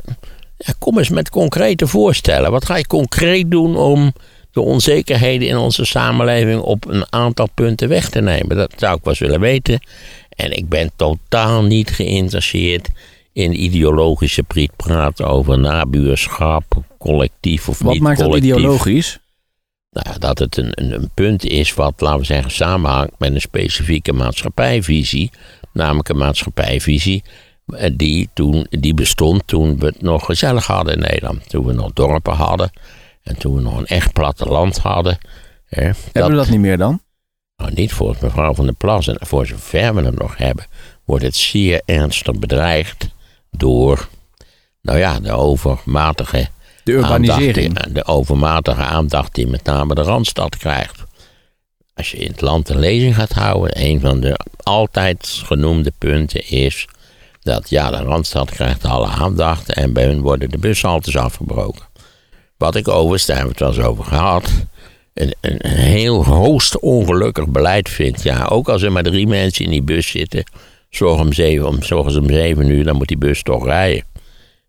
kom 0.80 0.98
eens 0.98 1.10
met 1.10 1.30
concrete 1.30 1.88
voorstellen. 1.88 2.52
Wat 2.52 2.66
ga 2.66 2.78
je 2.78 2.88
concreet 2.88 3.52
doen 3.52 3.76
om 3.76 4.14
de 4.52 4.62
onzekerheden 4.62 5.48
in 5.48 5.58
onze 5.58 5.86
samenleving 5.86 6.62
op 6.62 6.86
een 6.88 7.06
aantal 7.10 7.48
punten 7.54 7.90
weg 7.90 8.10
te 8.10 8.22
nemen? 8.22 8.58
Dat 8.58 8.74
zou 8.76 8.96
ik 8.98 9.04
wel 9.04 9.14
eens 9.14 9.22
willen 9.22 9.40
weten. 9.40 9.80
En 10.30 10.52
ik 10.58 10.70
ben 10.70 10.92
totaal 10.96 11.64
niet 11.64 11.92
geïnteresseerd 11.92 12.90
in 13.34 13.64
ideologische 13.64 14.44
prietpraat 14.44 15.22
over 15.22 15.60
nabuurschap, 15.60 16.64
collectief 16.98 17.70
of 17.70 17.80
Wat 17.80 17.94
niet 17.94 18.02
maakt 18.02 18.22
collectief. 18.22 18.50
dat 18.50 18.60
ideologisch? 18.60 19.20
Nou, 19.90 20.20
dat 20.20 20.40
het 20.40 20.58
een, 20.58 20.72
een, 20.72 20.92
een, 20.92 21.10
punt 21.14 21.46
is 21.46 21.74
wat, 21.74 21.94
laten 21.98 22.20
we 22.20 22.26
zeggen, 22.26 22.52
samenhangt 22.52 23.12
met 23.18 23.34
een 23.34 23.42
specifieke 23.42 24.14
maatschappijvisie. 24.14 25.32
Namelijk 25.74 26.10
een 26.10 26.18
maatschappijvisie 26.18 27.24
eh, 27.68 27.92
die, 27.94 28.30
toen, 28.34 28.68
die 28.70 28.94
bestond 28.94 29.48
toen 29.48 29.80
we 29.80 29.86
het 29.86 30.02
nog 30.02 30.26
gezellig 30.26 30.68
hadden 30.68 30.94
in 30.94 31.00
Nederland. 31.00 31.50
Toen 31.50 31.66
we 31.66 31.74
nog 31.74 31.94
dorpen 31.94 32.34
hadden. 32.34 32.72
En 33.24 33.38
toen 33.38 33.56
we 33.56 33.62
nog 33.62 33.78
een 33.78 33.86
echt 33.86 34.14
platteland 34.14 34.78
hadden. 34.78 35.18
Hè, 35.66 35.84
hebben 35.84 35.98
dat, 36.12 36.30
we 36.30 36.36
dat 36.36 36.50
niet 36.50 36.60
meer 36.60 36.78
dan? 36.78 37.02
Nou, 37.58 37.72
niet 37.74 37.94
voor 37.94 38.16
mevrouw 38.22 38.54
van 38.54 38.66
der 38.66 38.74
Plas. 38.74 39.08
En 39.08 39.18
voor 39.20 39.46
zover 39.46 39.96
we 39.96 40.02
het 40.02 40.20
nog 40.20 40.38
hebben, 40.38 40.66
wordt 41.06 41.24
het 41.24 41.36
zeer 41.36 41.82
ernstig 41.86 42.40
bedreigd 42.40 43.10
door, 43.52 44.08
nou 44.82 44.98
ja, 44.98 45.20
de 45.20 45.32
overmatige... 45.32 46.48
De 46.84 46.92
urbanisering. 46.92 47.68
Aandacht, 47.68 47.96
de 47.96 48.06
overmatige 48.06 48.82
aandacht 48.82 49.36
die 49.36 49.48
met 49.48 49.64
name 49.64 49.96
de 49.96 50.02
Randstad 50.02 50.58
krijgt. 50.58 51.04
Als 51.96 52.12
je 52.12 52.18
in 52.18 52.32
het 52.32 52.42
land 52.42 52.70
een 52.70 52.80
lezing 52.80 53.16
gaat 53.16 53.32
houden, 53.32 53.82
een 53.82 54.00
van 54.00 54.20
de 54.20 54.40
altijd 54.58 55.42
genoemde 55.46 55.92
punten 55.98 56.50
is 56.50 56.88
dat 57.42 57.70
ja, 57.70 57.90
de 57.90 57.98
Randstad 57.98 58.52
krijgt 58.52 58.86
alle 58.86 59.08
aandacht 59.08 59.74
en 59.74 59.94
bij 59.94 60.06
hun 60.06 60.22
worden 60.22 60.50
de 60.50 60.58
bushaltes 60.58 61.18
afgebroken. 61.18 61.86
Wat 62.58 62.76
ik 62.76 62.88
overigens, 62.88 63.26
daar 63.26 63.38
hebben 63.38 63.56
we 63.58 63.66
het 63.66 63.76
wel 63.76 63.86
eens 63.86 63.92
over 63.92 64.12
gehad, 64.12 64.50
een, 65.14 65.36
een, 65.42 65.68
heel 65.68 66.26
hoogst 66.26 66.80
ongelukkig 66.80 67.48
beleid 67.48 67.90
vind. 67.90 68.24
Ja, 68.24 68.46
ook 68.46 68.70
als 68.70 68.82
er 68.82 68.92
maar 68.92 69.04
drie 69.04 69.28
mensen 69.28 69.66
in 69.66 69.72
die 69.72 69.82
bus 69.82 70.08
zitten, 70.08 70.44
zorg 70.90 71.20
om 71.20 71.34
zeven, 71.34 71.68
om, 71.68 71.84
zorgen 71.84 72.12
ze 72.12 72.20
om 72.20 72.30
zeven 72.30 72.70
uur, 72.70 72.84
dan 72.84 72.96
moet 72.96 73.08
die 73.08 73.18
bus 73.18 73.44
toch 73.44 73.66
rijden. 73.66 74.04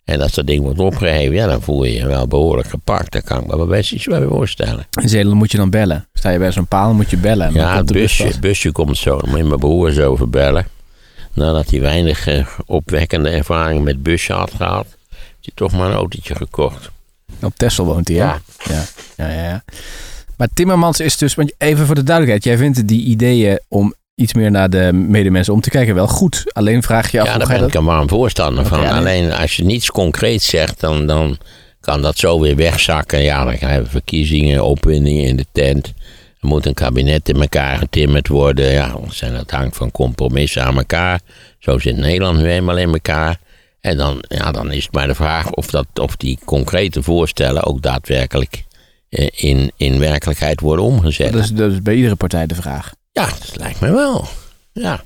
En 0.05 0.21
als 0.21 0.33
dat 0.33 0.47
ding 0.47 0.63
wordt 0.63 0.79
opgeheven, 0.79 1.35
ja, 1.35 1.47
dan 1.47 1.63
voel 1.63 1.85
je 1.85 1.93
je 1.93 2.07
wel 2.07 2.27
behoorlijk 2.27 2.69
gepakt. 2.69 3.13
Dat 3.13 3.25
kan 3.25 3.41
ik 3.41 3.57
me 3.57 3.67
best 3.67 3.93
iets 3.93 4.05
bij 4.05 4.27
voorstellen. 4.27 4.87
In 5.01 5.09
Zeeland 5.09 5.37
moet 5.37 5.51
je 5.51 5.57
dan 5.57 5.71
bellen. 5.71 6.09
Sta 6.13 6.31
je 6.31 6.39
bij 6.39 6.53
zo'n 6.53 6.67
paal, 6.67 6.95
moet 6.95 7.11
je 7.11 7.17
bellen. 7.17 7.53
Ja, 7.53 7.77
het 7.77 7.93
busje, 7.93 8.33
busje 8.41 8.73
komt 8.73 8.97
zo. 8.97 9.19
Dan 9.19 9.29
moet 9.29 9.39
je 9.39 9.45
mijn 9.45 9.59
broer 9.59 9.91
zo 9.91 10.11
over 10.11 10.31
bellen 10.31 10.67
nadat 11.35 11.71
hij 11.71 11.81
weinig 11.81 12.29
uh, 12.29 12.47
opwekkende 12.67 13.29
ervaring 13.31 13.85
met 13.85 14.03
busje 14.03 14.33
had 14.33 14.55
gehad, 14.55 14.87
heeft 15.09 15.39
hij 15.41 15.53
toch 15.55 15.73
maar 15.73 15.89
een 15.89 15.97
autootje 15.97 16.35
gekocht. 16.35 16.91
Op 17.41 17.55
Texel 17.57 17.85
woont 17.85 18.09
hij, 18.09 18.17
ja. 18.17 18.41
Ja. 18.65 18.85
ja. 19.17 19.29
ja, 19.29 19.43
ja, 19.43 19.65
Maar 20.37 20.49
Timmermans 20.55 21.01
is 21.01 21.17
dus, 21.17 21.35
want 21.35 21.55
even 21.59 21.87
voor 21.87 21.95
de 21.95 22.03
duidelijkheid, 22.03 22.45
jij 22.45 22.57
vindt 22.57 22.89
die 22.89 23.05
ideeën 23.05 23.61
om 23.69 23.95
iets 24.15 24.35
meer 24.35 24.51
naar 24.51 24.71
de 24.71 24.93
medemensen 24.93 25.53
om 25.53 25.61
te 25.61 25.71
kijken 25.71 25.95
wel 25.95 26.09
goed. 26.09 26.45
Alleen 26.53 26.83
vraag 26.83 27.11
je 27.11 27.21
af. 27.21 27.27
Ja, 27.27 27.39
daar 27.39 27.59
ben 27.59 27.67
ik 27.67 27.75
een 27.75 27.85
warm 27.85 28.09
voorstander 28.09 28.67
van. 28.67 28.87
Alleen 28.87 29.33
als 29.33 29.57
je 29.57 29.65
niets 29.65 29.91
concreets 29.91 30.47
zegt, 30.47 30.81
dan, 30.81 31.07
dan 31.07 31.39
kan 31.81 32.03
dat 32.03 32.19
zo 32.19 32.41
weer 32.41 32.57
wegzakken. 32.57 33.23
Ja, 33.23 33.45
dan 33.45 33.57
krijgen 33.57 33.83
we 33.83 33.91
verkiezingen, 33.91 34.65
opwindingen 34.65 35.25
in 35.25 35.37
de 35.37 35.47
tent. 35.53 35.87
Er 36.41 36.49
moet 36.49 36.67
een 36.67 36.75
kabinet 36.75 37.29
in 37.29 37.41
elkaar 37.41 37.79
getimmerd 37.79 38.29
worden. 38.29 38.71
Ja, 38.71 38.97
dat 39.21 39.51
hangt 39.51 39.77
van 39.77 39.91
compromissen 39.91 40.65
aan 40.65 40.77
elkaar. 40.77 41.21
Zo 41.59 41.79
zit 41.79 41.97
Nederland 41.97 42.39
nu 42.39 42.51
eenmaal 42.51 42.77
in 42.77 42.93
elkaar. 42.93 43.39
En 43.81 43.97
dan, 43.97 44.25
ja, 44.29 44.53
dan 44.53 44.73
is 44.73 44.85
het 44.85 44.93
maar 44.93 45.07
de 45.07 45.15
vraag 45.15 45.51
of, 45.51 45.67
dat, 45.67 45.87
of 45.95 46.17
die 46.17 46.39
concrete 46.45 47.03
voorstellen 47.03 47.65
ook 47.65 47.83
daadwerkelijk 47.83 48.65
eh, 49.09 49.29
in, 49.35 49.73
in 49.77 49.99
werkelijkheid 49.99 50.61
worden 50.61 50.85
omgezet. 50.85 51.33
Dat 51.33 51.43
is, 51.43 51.51
dat 51.51 51.73
is 51.73 51.83
bij 51.83 51.95
iedere 51.95 52.15
partij 52.15 52.47
de 52.47 52.55
vraag. 52.55 52.93
Ja, 53.15 53.27
dat 53.27 53.57
lijkt 53.57 53.81
me 53.81 53.93
wel. 53.93 54.29
Ja. 54.73 55.05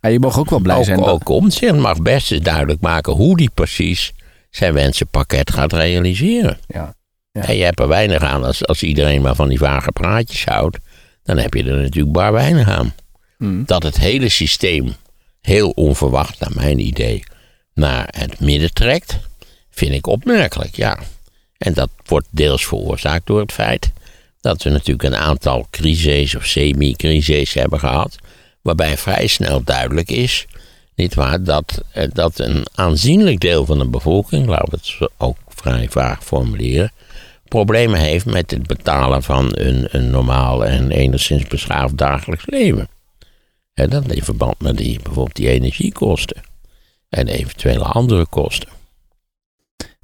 Maar 0.00 0.10
je 0.10 0.20
mag 0.20 0.38
ook 0.38 0.50
wel 0.50 0.58
blij 0.58 0.84
zijn. 0.84 1.02
Ook 1.02 1.42
mag 1.80 2.02
best 2.02 2.32
eens 2.32 2.42
duidelijk 2.42 2.80
maken 2.80 3.12
hoe 3.12 3.36
die 3.36 3.50
precies 3.54 4.12
zijn 4.50 4.72
wensenpakket 4.72 5.52
gaat 5.52 5.72
realiseren. 5.72 6.58
Ja. 6.66 6.94
Ja. 7.32 7.42
En 7.42 7.56
je 7.56 7.64
hebt 7.64 7.80
er 7.80 7.88
weinig 7.88 8.22
aan 8.22 8.44
als, 8.44 8.66
als 8.66 8.82
iedereen 8.82 9.22
maar 9.22 9.34
van 9.34 9.48
die 9.48 9.58
vage 9.58 9.92
praatjes 9.92 10.44
houdt. 10.44 10.78
dan 11.22 11.38
heb 11.38 11.54
je 11.54 11.64
er 11.64 11.82
natuurlijk 11.82 12.12
bar 12.12 12.32
weinig 12.32 12.68
aan. 12.68 12.94
Hmm. 13.38 13.64
Dat 13.66 13.82
het 13.82 13.96
hele 13.96 14.28
systeem 14.28 14.94
heel 15.40 15.70
onverwacht, 15.70 16.40
naar 16.40 16.52
mijn 16.54 16.78
idee, 16.78 17.24
naar 17.74 18.08
het 18.10 18.40
midden 18.40 18.72
trekt, 18.72 19.18
vind 19.70 19.92
ik 19.92 20.06
opmerkelijk, 20.06 20.76
ja. 20.76 20.98
En 21.58 21.72
dat 21.72 21.90
wordt 22.04 22.26
deels 22.30 22.66
veroorzaakt 22.66 23.26
door 23.26 23.40
het 23.40 23.52
feit 23.52 23.90
dat 24.46 24.62
we 24.62 24.70
natuurlijk 24.70 25.02
een 25.02 25.16
aantal 25.16 25.66
crises 25.70 26.34
of 26.34 26.46
semi-crises 26.46 27.54
hebben 27.54 27.78
gehad, 27.78 28.16
waarbij 28.62 28.96
vrij 28.96 29.26
snel 29.26 29.62
duidelijk 29.64 30.10
is, 30.10 30.46
niet 30.94 31.14
waar, 31.14 31.42
dat, 31.42 31.82
eh, 31.92 32.08
dat 32.12 32.38
een 32.38 32.66
aanzienlijk 32.74 33.40
deel 33.40 33.66
van 33.66 33.78
de 33.78 33.88
bevolking, 33.88 34.46
laten 34.46 34.70
we 34.70 34.76
het 34.76 35.10
ook 35.16 35.36
vrij 35.48 35.88
vaag 35.90 36.24
formuleren, 36.24 36.92
problemen 37.48 38.00
heeft 38.00 38.26
met 38.26 38.50
het 38.50 38.66
betalen 38.66 39.22
van 39.22 39.50
een, 39.52 39.88
een 39.90 40.10
normaal 40.10 40.64
en 40.64 40.90
enigszins 40.90 41.46
beschaafd 41.46 41.98
dagelijks 41.98 42.46
leven. 42.46 42.88
En 43.74 43.90
dat 43.90 44.12
in 44.12 44.22
verband 44.22 44.60
met 44.60 44.76
die, 44.76 45.00
bijvoorbeeld 45.02 45.36
die 45.36 45.48
energiekosten 45.48 46.42
en 47.08 47.28
eventuele 47.28 47.84
andere 47.84 48.26
kosten. 48.26 48.75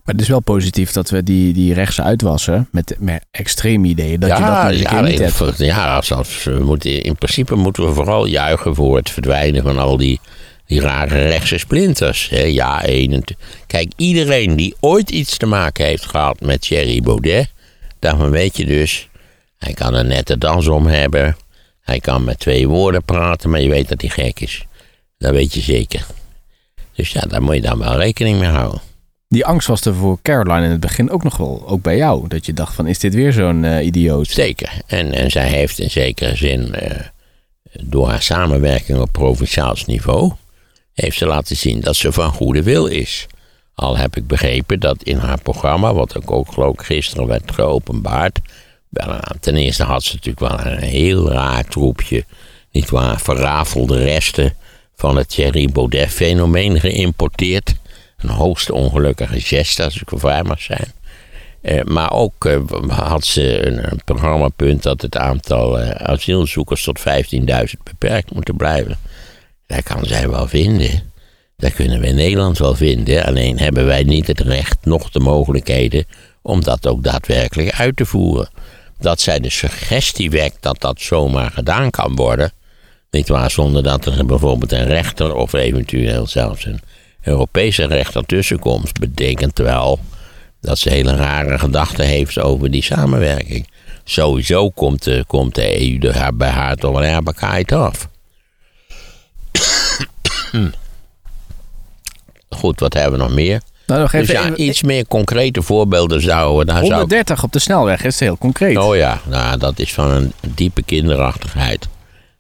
Maar 0.05 0.15
het 0.15 0.21
is 0.25 0.29
wel 0.31 0.41
positief 0.41 0.93
dat 0.93 1.11
we 1.11 1.23
die, 1.23 1.53
die 1.53 1.75
rechtse 1.75 2.03
uitwassen 2.03 2.69
met, 2.71 2.97
met 2.99 3.25
extreme 3.31 3.89
ideeën, 3.89 4.21
dat 4.21 4.29
je 4.39 4.45
dat 4.45 4.53
keer 4.89 5.03
niet 5.03 5.21
in, 5.21 5.25
hebt. 5.25 5.59
ja 5.59 5.97
als, 5.97 6.45
we 6.45 6.59
moeten, 6.65 7.03
in 7.03 7.15
principe 7.17 7.55
moeten 7.55 7.87
we 7.87 7.93
vooral 7.93 8.27
juichen 8.27 8.75
voor 8.75 8.97
het 8.97 9.11
verdwijnen 9.11 9.63
van 9.63 9.79
al 9.79 9.97
die, 9.97 10.21
die 10.67 10.81
rare 10.81 11.23
rechtse 11.29 11.59
splinters. 11.59 12.29
Hè. 12.29 12.41
Ja, 12.43 12.85
één. 12.85 13.13
en 13.13 13.25
t- 13.25 13.35
Kijk, 13.67 13.93
iedereen 13.97 14.57
die 14.57 14.75
ooit 14.81 15.11
iets 15.11 15.37
te 15.37 15.47
maken 15.47 15.85
heeft 15.85 16.07
gehad 16.07 16.41
met 16.41 16.61
Thierry 16.61 17.01
Baudet, 17.01 17.51
daarvan 17.99 18.31
weet 18.31 18.57
je 18.57 18.65
dus, 18.65 19.09
hij 19.59 19.73
kan 19.73 19.95
een 19.95 20.07
nette 20.07 20.39
dans 20.39 20.67
om 20.69 20.87
hebben, 20.87 21.37
hij 21.81 22.01
kan 22.01 22.25
met 22.25 22.39
twee 22.39 22.69
woorden 22.69 23.03
praten, 23.05 23.51
maar 23.51 23.61
je 23.61 23.69
weet 23.69 23.89
dat 23.89 24.01
hij 24.01 24.11
gek 24.11 24.41
is. 24.41 24.65
Dat 25.19 25.33
weet 25.33 25.55
je 25.55 25.61
zeker. 25.61 26.07
Dus 26.95 27.11
ja, 27.11 27.21
daar 27.21 27.43
moet 27.43 27.55
je 27.55 27.61
dan 27.61 27.79
wel 27.79 27.97
rekening 27.97 28.39
mee 28.39 28.49
houden. 28.49 28.81
Die 29.33 29.47
angst 29.47 29.69
was 29.69 29.85
er 29.85 29.95
voor 29.95 30.19
Caroline 30.23 30.65
in 30.65 30.71
het 30.71 30.81
begin 30.81 31.11
ook 31.11 31.23
nog 31.23 31.37
wel, 31.37 31.63
ook 31.67 31.83
bij 31.83 31.97
jou. 31.97 32.29
Dat 32.29 32.47
je 32.47 32.53
dacht 32.53 32.75
van, 32.75 32.87
is 32.87 32.99
dit 32.99 33.15
weer 33.15 33.33
zo'n 33.33 33.65
eh, 33.65 33.87
idioot? 33.87 34.27
Zeker. 34.27 34.73
En, 34.87 35.13
en 35.13 35.31
zij 35.31 35.49
heeft 35.49 35.79
in 35.79 35.91
zekere 35.91 36.37
zin, 36.37 36.75
eh, 36.75 37.01
door 37.83 38.09
haar 38.09 38.23
samenwerking 38.23 38.99
op 38.99 39.13
provinciaals 39.13 39.85
niveau, 39.85 40.33
heeft 40.95 41.19
ze 41.19 41.27
laten 41.27 41.57
zien 41.57 41.81
dat 41.81 41.97
ze 41.97 42.13
van 42.13 42.33
goede 42.33 42.63
wil 42.63 42.87
is. 42.87 43.27
Al 43.75 43.97
heb 43.97 44.17
ik 44.17 44.27
begrepen 44.27 44.81
dat 44.81 45.03
in 45.03 45.17
haar 45.17 45.41
programma, 45.41 45.95
wat 45.95 46.17
ook, 46.17 46.31
ook 46.31 46.53
geloof 46.53 46.73
ik 46.73 46.83
gisteren 46.83 47.27
werd 47.27 47.53
geopenbaard, 47.53 48.39
wel 48.89 49.21
ten 49.41 49.57
eerste 49.57 49.83
had 49.83 50.03
ze 50.03 50.15
natuurlijk 50.15 50.57
wel 50.57 50.73
een 50.73 50.83
heel 50.83 51.31
raar 51.31 51.65
troepje, 51.65 52.25
niet 52.71 52.91
waar, 52.91 53.21
verrafelde 53.21 54.05
resten 54.05 54.55
van 54.95 55.17
het 55.17 55.29
Thierry 55.29 55.69
Baudet-fenomeen 55.73 56.81
geïmporteerd. 56.81 57.75
Een 58.23 58.29
hoogst 58.29 58.71
ongelukkige 58.71 59.41
geste, 59.41 59.85
als 59.85 60.01
ik 60.01 60.09
vrij 60.15 60.43
mag 60.43 60.61
zijn. 60.61 60.93
Eh, 61.63 61.85
maar 61.85 62.13
ook 62.13 62.45
eh, 62.45 62.61
had 62.89 63.25
ze 63.25 63.67
een, 63.67 63.93
een 63.93 64.01
programmapunt 64.05 64.83
dat 64.83 65.03
het 65.03 65.17
aantal 65.17 65.79
eh, 65.79 65.91
asielzoekers 65.91 66.85
tot 66.85 67.01
15.000 67.01 67.05
beperkt 67.85 68.35
moet 68.35 68.57
blijven. 68.57 68.99
Dat 69.67 69.83
kan 69.83 70.05
zij 70.05 70.29
wel 70.29 70.49
vinden. 70.49 71.13
Dat 71.57 71.73
kunnen 71.73 72.01
we 72.01 72.07
in 72.07 72.15
Nederland 72.15 72.59
wel 72.59 72.75
vinden. 72.75 73.25
Alleen 73.25 73.59
hebben 73.59 73.87
wij 73.87 74.03
niet 74.03 74.27
het 74.27 74.41
recht, 74.41 74.79
nog 74.83 75.11
de 75.11 75.21
mogelijkheden 75.21 76.05
om 76.43 76.63
dat 76.63 76.87
ook 76.87 77.03
daadwerkelijk 77.03 77.73
uit 77.73 77.97
te 77.97 78.07
voeren. 78.07 78.49
Dat 78.99 79.21
zij 79.21 79.41
de 79.41 79.51
suggestie 79.51 80.31
wekt 80.31 80.57
dat 80.61 80.81
dat 80.81 81.01
zomaar 81.01 81.51
gedaan 81.51 81.91
kan 81.91 82.15
worden. 82.15 82.53
Niet 83.11 83.29
waar, 83.29 83.51
zonder 83.51 83.83
dat 83.83 84.07
er 84.07 84.27
bijvoorbeeld 84.27 84.73
een 84.73 84.87
rechter 84.87 85.35
of 85.35 85.53
eventueel 85.53 86.27
zelfs 86.27 86.65
een 86.65 86.81
Europese 87.23 87.85
rechter 87.87 88.27
tussenkomt, 88.27 88.99
betekent 89.01 89.59
wel 89.59 89.99
dat 90.61 90.79
ze 90.79 90.91
hele 90.91 91.15
rare 91.17 91.59
gedachten 91.59 92.07
heeft 92.07 92.39
over 92.39 92.71
die 92.71 92.83
samenwerking. 92.83 93.69
Sowieso 94.05 94.71
komt 94.71 95.03
de, 95.03 95.25
komt 95.27 95.55
de 95.55 95.81
EU 95.81 95.99
er 96.11 96.37
bij 96.37 96.49
haar 96.51 96.77
toch 96.77 96.93
wel 96.93 97.05
erg 97.05 97.23
bekaaid 97.23 97.73
af. 97.73 98.09
Goed, 102.49 102.81
wat 102.81 102.95
hebben 102.95 103.19
we 103.19 103.25
nog 103.25 103.35
meer? 103.35 103.61
Nou, 103.87 104.01
Dus 104.01 104.13
even, 104.13 104.35
ja, 104.35 104.45
even- 104.45 104.63
iets 104.63 104.83
meer 104.83 105.07
concrete 105.07 105.63
voorbeelden 105.63 106.21
zouden... 106.21 106.67
Daar 106.67 106.77
zou, 106.77 106.91
130 106.93 107.43
op 107.43 107.53
de 107.53 107.59
snelweg 107.59 108.05
is 108.05 108.21
heel 108.21 108.39
concreet. 108.39 108.77
oh 108.77 108.97
ja, 108.97 109.21
nou, 109.29 109.59
dat 109.59 109.79
is 109.79 109.93
van 109.95 110.11
een 110.11 110.33
diepe 110.55 110.83
kinderachtigheid. 110.83 111.89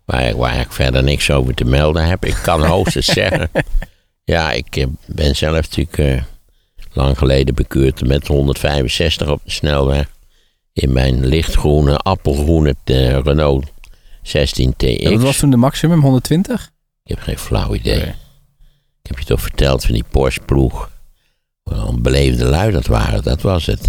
Waar 0.04 0.22
ik, 0.28 0.36
waar 0.36 0.60
ik 0.60 0.72
verder 0.72 1.02
niks 1.02 1.30
over 1.30 1.54
te 1.54 1.64
melden 1.64 2.04
heb. 2.06 2.24
Ik 2.24 2.36
kan 2.42 2.64
hoogstens 2.72 3.06
zeggen... 3.06 3.50
Ja, 4.24 4.52
ik 4.52 4.76
eh, 4.76 4.86
ben 5.06 5.36
zelf 5.36 5.54
natuurlijk 5.54 5.98
eh, 5.98 6.22
lang 6.92 7.18
geleden 7.18 7.54
bekeurd 7.54 8.06
met 8.06 8.26
165 8.26 9.28
op 9.28 9.40
de 9.44 9.50
snelweg. 9.50 10.10
In 10.72 10.92
mijn 10.92 11.26
lichtgroene, 11.26 11.96
appelgroene 11.96 12.74
eh, 12.84 13.18
Renault 13.18 13.66
16 14.22 14.74
TX. 14.76 14.96
En 14.96 15.12
wat 15.12 15.22
was 15.22 15.38
toen 15.38 15.50
de 15.50 15.56
maximum? 15.56 16.00
120? 16.00 16.72
Ik 17.04 17.10
heb 17.16 17.20
geen 17.20 17.38
flauw 17.38 17.74
idee. 17.74 18.00
Ik 19.02 19.08
heb 19.08 19.18
je 19.18 19.24
toch 19.24 19.40
verteld 19.40 19.84
van 19.84 19.94
die 19.94 20.04
Porsche-ploeg. 20.10 20.90
Een 21.64 22.02
beleefde 22.02 22.44
lui 22.44 22.72
dat 22.72 22.86
waren, 22.86 23.22
dat 23.22 23.42
was 23.42 23.66
het. 23.66 23.82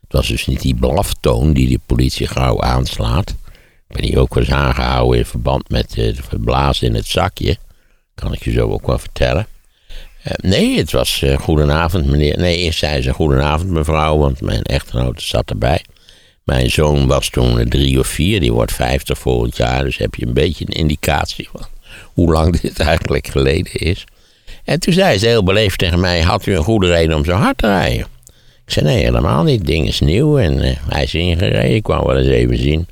Het 0.00 0.12
was 0.12 0.28
dus 0.28 0.46
niet 0.46 0.60
die 0.60 0.74
blaftoon 0.74 1.52
die 1.52 1.68
de 1.68 1.80
politie 1.86 2.26
gauw 2.26 2.60
aanslaat. 2.60 3.30
Ik 3.88 3.96
ben 3.96 4.04
hier 4.04 4.18
ook 4.18 4.34
wel 4.34 4.42
eens 4.42 4.52
aangehouden 4.52 5.18
in 5.18 5.26
verband 5.26 5.68
met 5.68 5.94
het 5.94 6.20
verblazen 6.20 6.86
in 6.86 6.94
het 6.94 7.06
zakje. 7.06 7.56
Kan 8.14 8.32
ik 8.32 8.44
je 8.44 8.52
zo 8.52 8.70
ook 8.70 8.86
wel 8.86 8.98
vertellen. 8.98 9.46
Eh, 10.24 10.32
nee, 10.50 10.78
het 10.78 10.92
was 10.92 11.22
eh, 11.22 11.38
goedenavond 11.38 12.06
meneer. 12.06 12.38
Nee, 12.38 12.56
eerst 12.56 12.78
zei 12.78 13.02
ze 13.02 13.12
goedenavond 13.12 13.70
mevrouw, 13.70 14.18
want 14.18 14.40
mijn 14.40 14.62
echtgenote 14.62 15.22
zat 15.22 15.50
erbij. 15.50 15.84
Mijn 16.44 16.70
zoon 16.70 17.06
was 17.06 17.28
toen 17.28 17.58
eh, 17.58 17.66
drie 17.66 17.98
of 17.98 18.06
vier, 18.06 18.40
die 18.40 18.52
wordt 18.52 18.72
vijftig 18.72 19.18
volgend 19.18 19.56
jaar. 19.56 19.84
Dus 19.84 19.96
heb 19.96 20.14
je 20.14 20.26
een 20.26 20.34
beetje 20.34 20.64
een 20.66 20.78
indicatie 20.78 21.48
van 21.52 21.66
hoe 22.02 22.32
lang 22.32 22.56
dit 22.60 22.80
eigenlijk 22.80 23.26
geleden 23.26 23.72
is. 23.72 24.04
En 24.64 24.80
toen 24.80 24.92
zei 24.92 25.18
ze 25.18 25.26
heel 25.26 25.42
beleefd 25.42 25.78
tegen 25.78 26.00
mij: 26.00 26.20
Had 26.20 26.46
u 26.46 26.56
een 26.56 26.64
goede 26.64 26.86
reden 26.86 27.16
om 27.16 27.24
zo 27.24 27.32
hard 27.32 27.58
te 27.58 27.66
rijden? 27.66 28.06
Ik 28.64 28.72
zei: 28.72 28.86
Nee, 28.86 29.04
helemaal 29.04 29.42
niet. 29.42 29.66
Ding 29.66 29.86
is 29.88 30.00
nieuw 30.00 30.38
en 30.38 30.78
hij 30.88 31.02
is 31.02 31.14
ingereden. 31.14 31.74
Ik 31.74 31.86
wou 31.86 32.06
wel 32.06 32.16
eens 32.16 32.28
even 32.28 32.58
zien. 32.58 32.86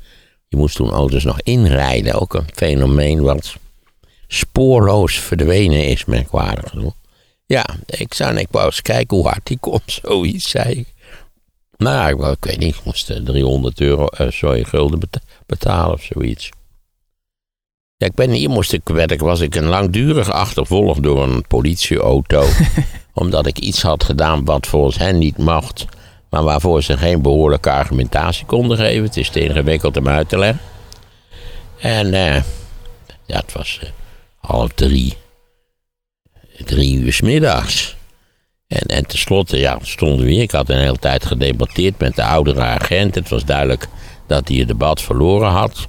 Je 0.47 0.57
moest 0.57 0.75
toen 0.75 0.91
auto's 0.91 1.23
nog 1.23 1.41
inrijden. 1.41 2.13
Ook 2.13 2.33
een 2.33 2.47
fenomeen 2.53 3.21
wat 3.21 3.55
spoorloos 4.27 5.19
verdwenen 5.19 5.85
is, 5.85 6.05
merkwaardig 6.05 6.69
genoeg. 6.69 6.93
Ja, 7.45 7.65
ik 7.85 8.13
zou 8.13 8.35
ik 8.37 8.47
wou 8.51 8.65
eens 8.65 8.81
kijken 8.81 9.17
hoe 9.17 9.27
hard 9.27 9.45
die 9.47 9.57
komt, 9.59 9.99
zoiets 10.03 10.49
zei 10.49 10.69
ik. 10.73 10.93
Nou, 11.77 12.09
ik, 12.11 12.17
wou- 12.17 12.31
ik 12.31 12.43
weet 12.45 12.59
niet, 12.59 12.75
ik 12.75 12.83
moest 12.83 13.09
eh, 13.09 13.17
300 13.17 13.81
euro, 13.81 14.05
eh, 14.05 14.29
sorry, 14.31 14.63
gulden 14.63 14.99
beta- 14.99 15.19
betalen 15.45 15.93
of 15.93 16.01
zoiets. 16.03 16.49
Ja, 17.97 18.07
ik 18.07 18.13
ben 18.15 18.29
hier 18.31 18.49
moest 18.49 18.73
ik, 18.73 18.81
werd 18.83 19.11
ik, 19.11 19.19
was 19.19 19.39
ik 19.39 19.55
een 19.55 19.65
langdurig 19.67 20.29
achtervolgd 20.31 21.03
door 21.03 21.23
een 21.23 21.47
politieauto. 21.47 22.45
omdat 23.13 23.45
ik 23.45 23.59
iets 23.59 23.81
had 23.81 24.03
gedaan 24.03 24.45
wat 24.45 24.67
volgens 24.67 24.97
hen 24.97 25.17
niet 25.17 25.37
mocht. 25.37 25.85
Maar 26.29 26.43
waarvoor 26.43 26.83
ze 26.83 26.97
geen 26.97 27.21
behoorlijke 27.21 27.71
argumentatie 27.71 28.45
konden 28.45 28.77
geven. 28.77 29.03
Het 29.03 29.17
is 29.17 29.29
te 29.29 29.39
ingewikkeld 29.43 29.97
om 29.97 30.07
uit 30.07 30.29
te 30.29 30.37
leggen. 30.37 30.61
En 31.79 32.13
eh, 32.13 32.43
ja, 33.25 33.37
het 33.37 33.51
was 33.53 33.79
eh, 33.81 33.89
half 34.37 34.71
drie. 34.73 35.17
Drie 36.57 36.95
uur 36.95 37.13
's 37.13 37.21
middags. 37.21 37.95
En, 38.67 38.81
en 38.81 39.05
tenslotte, 39.05 39.57
ja, 39.57 39.77
stonden 39.81 40.25
we. 40.25 40.31
Ik 40.33 40.51
had 40.51 40.69
een 40.69 40.79
hele 40.79 40.97
tijd 40.97 41.25
gedebatteerd 41.25 41.99
met 41.99 42.15
de 42.15 42.23
oudere 42.23 42.61
agent. 42.61 43.15
Het 43.15 43.29
was 43.29 43.45
duidelijk 43.45 43.87
dat 44.27 44.47
hij 44.47 44.57
het 44.57 44.67
debat 44.67 45.01
verloren 45.01 45.49
had. 45.49 45.87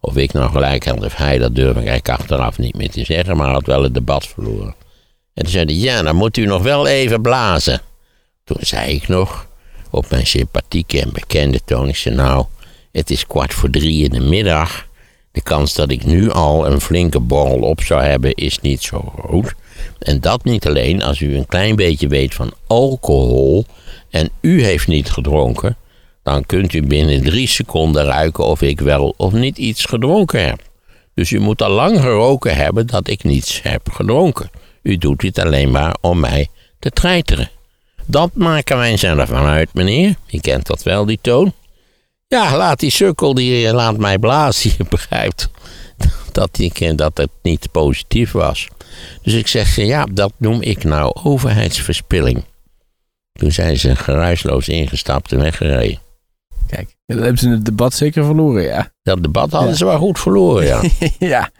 Of 0.00 0.16
ik 0.16 0.32
nou 0.32 0.50
gelijk 0.50 0.84
had 0.84 1.04
of 1.04 1.16
hij, 1.16 1.38
dat 1.38 1.54
durf 1.54 1.76
ik 1.76 2.08
achteraf 2.08 2.58
niet 2.58 2.76
meer 2.76 2.90
te 2.90 3.04
zeggen. 3.04 3.36
Maar 3.36 3.46
hij 3.46 3.54
had 3.54 3.66
wel 3.66 3.82
het 3.82 3.94
debat 3.94 4.26
verloren. 4.26 4.74
En 5.34 5.42
toen 5.42 5.52
zei 5.52 5.64
hij, 5.64 5.74
ja, 5.74 6.02
dan 6.02 6.16
moet 6.16 6.36
u 6.36 6.46
nog 6.46 6.62
wel 6.62 6.86
even 6.86 7.22
blazen. 7.22 7.80
Toen 8.44 8.56
zei 8.60 8.94
ik 8.94 9.08
nog, 9.08 9.46
op 9.90 10.10
mijn 10.10 10.26
sympathieke 10.26 11.00
en 11.00 11.12
bekende 11.12 11.60
toon, 11.64 11.88
ik 11.88 11.96
zei, 11.96 12.14
nou, 12.14 12.44
het 12.92 13.10
is 13.10 13.26
kwart 13.26 13.54
voor 13.54 13.70
drie 13.70 14.04
in 14.04 14.10
de 14.10 14.20
middag. 14.20 14.86
De 15.32 15.42
kans 15.42 15.74
dat 15.74 15.90
ik 15.90 16.04
nu 16.04 16.30
al 16.30 16.66
een 16.66 16.80
flinke 16.80 17.20
borrel 17.20 17.58
op 17.58 17.80
zou 17.80 18.02
hebben, 18.02 18.34
is 18.34 18.60
niet 18.60 18.82
zo 18.82 19.12
groot. 19.18 19.54
En 19.98 20.20
dat 20.20 20.44
niet 20.44 20.66
alleen 20.66 21.02
als 21.02 21.20
u 21.20 21.36
een 21.36 21.46
klein 21.46 21.76
beetje 21.76 22.08
weet 22.08 22.34
van 22.34 22.52
alcohol 22.66 23.64
en 24.10 24.30
u 24.40 24.64
heeft 24.64 24.86
niet 24.86 25.10
gedronken, 25.10 25.76
dan 26.22 26.46
kunt 26.46 26.72
u 26.72 26.82
binnen 26.82 27.22
drie 27.22 27.48
seconden 27.48 28.04
ruiken 28.04 28.44
of 28.44 28.62
ik 28.62 28.80
wel 28.80 29.14
of 29.16 29.32
niet 29.32 29.58
iets 29.58 29.84
gedronken 29.84 30.46
heb. 30.46 30.60
Dus 31.14 31.30
u 31.30 31.38
moet 31.38 31.62
al 31.62 31.70
lang 31.70 32.00
geroken 32.00 32.56
hebben 32.56 32.86
dat 32.86 33.08
ik 33.08 33.24
niets 33.24 33.62
heb 33.62 33.90
gedronken. 33.90 34.50
U 34.82 34.96
doet 34.96 35.20
dit 35.20 35.38
alleen 35.38 35.70
maar 35.70 35.96
om 36.00 36.20
mij 36.20 36.48
te 36.78 36.90
treiteren. 36.90 37.50
Dat 38.06 38.30
maken 38.34 38.76
wij 38.76 38.96
zelf 38.96 39.28
van 39.28 39.46
uit, 39.46 39.74
meneer. 39.74 40.14
Je 40.26 40.40
kent 40.40 40.66
dat 40.66 40.82
wel, 40.82 41.04
die 41.04 41.18
toon. 41.20 41.52
Ja, 42.28 42.56
laat 42.56 42.80
die 42.80 42.90
sukkel, 42.90 43.34
die 43.34 43.72
laat 43.72 43.96
mij 43.96 44.18
blazen. 44.18 44.70
Je 44.78 44.84
begrijpt 44.88 45.48
dat, 46.34 46.58
ik, 46.58 46.98
dat 46.98 47.16
het 47.16 47.30
niet 47.42 47.70
positief 47.70 48.32
was. 48.32 48.68
Dus 49.22 49.32
ik 49.32 49.46
zeg, 49.46 49.76
ja, 49.76 50.06
dat 50.10 50.32
noem 50.36 50.62
ik 50.62 50.84
nou 50.84 51.16
overheidsverspilling. 51.22 52.44
Toen 53.32 53.52
zijn 53.52 53.78
ze 53.78 53.96
geruisloos 53.96 54.68
ingestapt 54.68 55.32
en 55.32 55.38
weggereden. 55.38 55.98
Kijk, 56.66 56.96
dan 57.06 57.18
hebben 57.18 57.38
ze 57.38 57.48
het 57.48 57.64
debat 57.64 57.94
zeker 57.94 58.24
verloren, 58.24 58.62
ja. 58.62 58.92
Dat 59.02 59.22
debat 59.22 59.52
hadden 59.52 59.76
ze 59.76 59.84
wel 59.84 59.98
goed 59.98 60.18
verloren, 60.18 60.66
ja. 60.66 60.82
ja. 61.34 61.50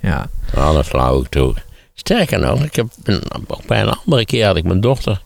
Ja. 0.00 0.30
Alle 0.54 0.84
flauw 0.84 1.22
toe. 1.22 1.54
Sterker 1.94 2.38
nog, 2.38 2.64
ik 2.64 2.76
heb 2.76 2.86
een, 3.04 3.22
bij 3.66 3.80
een 3.80 3.96
andere 4.04 4.24
keer 4.24 4.46
had 4.46 4.56
ik 4.56 4.64
mijn 4.64 4.80
dochter 4.80 5.22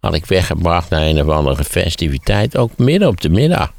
had 0.00 0.14
ik 0.14 0.26
weggebracht 0.26 0.90
naar 0.90 1.02
een 1.02 1.22
of 1.22 1.28
andere 1.28 1.64
festiviteit. 1.64 2.56
Ook 2.56 2.76
midden 2.76 3.08
op 3.08 3.20
de 3.20 3.28
middag 3.28 3.72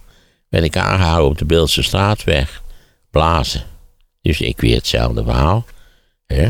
werd 0.50 0.64
ik 0.64 0.78
aangehouden 0.78 1.30
op 1.32 1.38
de 1.38 1.46
Beeldse 1.46 1.84
Straatweg. 1.84 2.62
Blazen. 3.12 3.64
Dus 4.22 4.42
ik 4.42 4.60
weer 4.62 4.76
hetzelfde 4.76 5.24
verhaal. 5.24 5.66
Hè? 6.28 6.50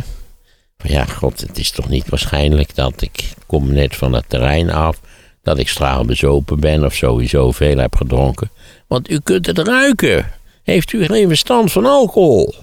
Maar 0.78 0.92
ja, 0.92 1.06
god, 1.06 1.42
het 1.42 1.58
is 1.58 1.72
toch 1.72 1.90
niet 1.90 2.10
waarschijnlijk 2.10 2.76
dat 2.76 3.02
ik 3.02 3.34
kom 3.46 3.74
net 3.74 3.96
van 3.96 4.14
het 4.14 4.26
terrein 4.28 4.70
af. 4.70 5.00
Dat 5.44 5.58
ik 5.58 5.70
straalbezopen 5.70 6.60
ben 6.60 6.86
of 6.86 6.94
sowieso 6.94 7.52
veel 7.52 7.78
heb 7.78 7.96
gedronken. 7.96 8.52
Want 8.88 9.10
u 9.10 9.20
kunt 9.20 9.46
het 9.46 9.58
ruiken. 9.58 10.32
Heeft 10.64 10.94
u 10.94 11.06
geen 11.06 11.28
verstand 11.28 11.72
van 11.72 11.86
alcohol? 11.86 12.54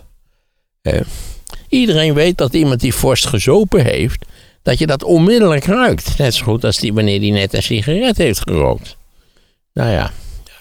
Iedereen 1.69 2.15
weet 2.15 2.39
dat 2.39 2.55
iemand 2.55 2.81
die 2.81 2.95
vorst 2.95 3.27
gezopen 3.27 3.85
heeft, 3.85 4.25
dat 4.63 4.79
je 4.79 4.87
dat 4.87 5.03
onmiddellijk 5.03 5.65
ruikt. 5.65 6.19
Net 6.19 6.35
zo 6.35 6.45
goed 6.45 6.65
als 6.65 6.79
die 6.79 6.93
wanneer 6.93 7.21
die 7.21 7.33
net 7.33 7.55
een 7.55 7.63
sigaret 7.63 8.17
heeft 8.17 8.41
gerookt. 8.41 8.97
Nou 9.73 9.91
ja, 9.91 10.13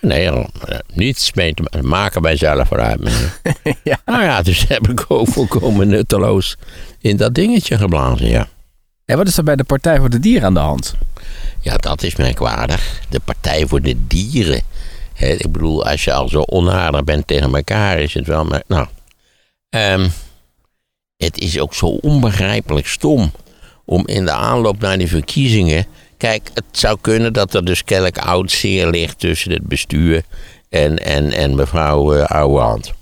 nee, 0.08 0.28
eh, 0.28 0.46
niets 0.94 1.34
mee 1.34 1.54
te 1.54 1.82
maken 1.82 2.22
bij 2.22 2.36
zelf 2.36 2.68
vooruit. 2.68 3.00
ja. 3.84 4.02
Nou 4.06 4.24
ja, 4.24 4.42
dus 4.42 4.68
heb 4.68 4.88
ik 4.88 5.06
ook 5.08 5.28
volkomen 5.28 5.88
nutteloos 5.88 6.58
in 7.00 7.18
dat 7.18 7.34
dingetje 7.34 7.78
geblazen, 7.78 8.28
ja. 8.28 8.48
En 9.06 9.18
wat 9.18 9.28
is 9.28 9.38
er 9.38 9.44
bij 9.44 9.56
de 9.56 9.64
Partij 9.64 10.00
voor 10.00 10.10
de 10.10 10.20
Dieren 10.20 10.48
aan 10.48 10.54
de 10.54 10.60
hand? 10.60 10.96
Ja, 11.60 11.78
dat 11.78 12.04
is 12.04 12.16
merkwaardig. 12.16 13.02
De 13.10 13.20
Partij 13.20 13.68
voor 13.68 13.82
de 13.82 14.08
Dieren. 14.08 14.62
ik 15.14 15.52
bedoel, 15.52 15.86
als 15.86 16.04
je 16.04 16.14
al 16.14 16.30
zo 16.30 16.42
onaardig 16.42 17.04
bent 17.04 17.28
tegen 17.28 17.56
elkaar, 17.56 18.00
is 18.00 18.14
het 18.14 18.28
wel... 18.28 18.46
Maar, 18.46 18.64
nou, 18.68 18.88
um, 19.70 20.12
het 21.18 21.40
is 21.40 21.60
ook 21.60 21.74
zo 21.74 21.86
onbegrijpelijk 21.86 22.88
stom 22.88 23.32
om 23.86 24.08
in 24.08 24.26
de 24.26 24.32
aanloop 24.32 24.80
naar 24.80 24.98
die 24.98 25.08
verkiezingen. 25.08 25.86
Kijk, 26.18 26.50
het 26.54 26.66
zou 26.72 26.98
kunnen 27.02 27.34
dat 27.34 27.54
er 27.54 27.66
dus 27.66 27.84
kennelijk 27.84 28.18
oud 28.18 28.52
zeer 28.52 28.90
ligt 28.90 29.20
tussen 29.20 29.52
het 29.52 29.68
bestuur 29.68 30.24
en, 30.70 30.98
en, 30.98 31.32
en 31.32 31.56
mevrouw 31.56 32.16
uh, 32.16 32.26
Ouwehand. 32.26 32.94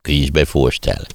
Kun 0.00 0.12
je 0.12 0.18
je 0.18 0.24
eens 0.24 0.34
bij 0.34 0.46
voorstellen. 0.46 1.06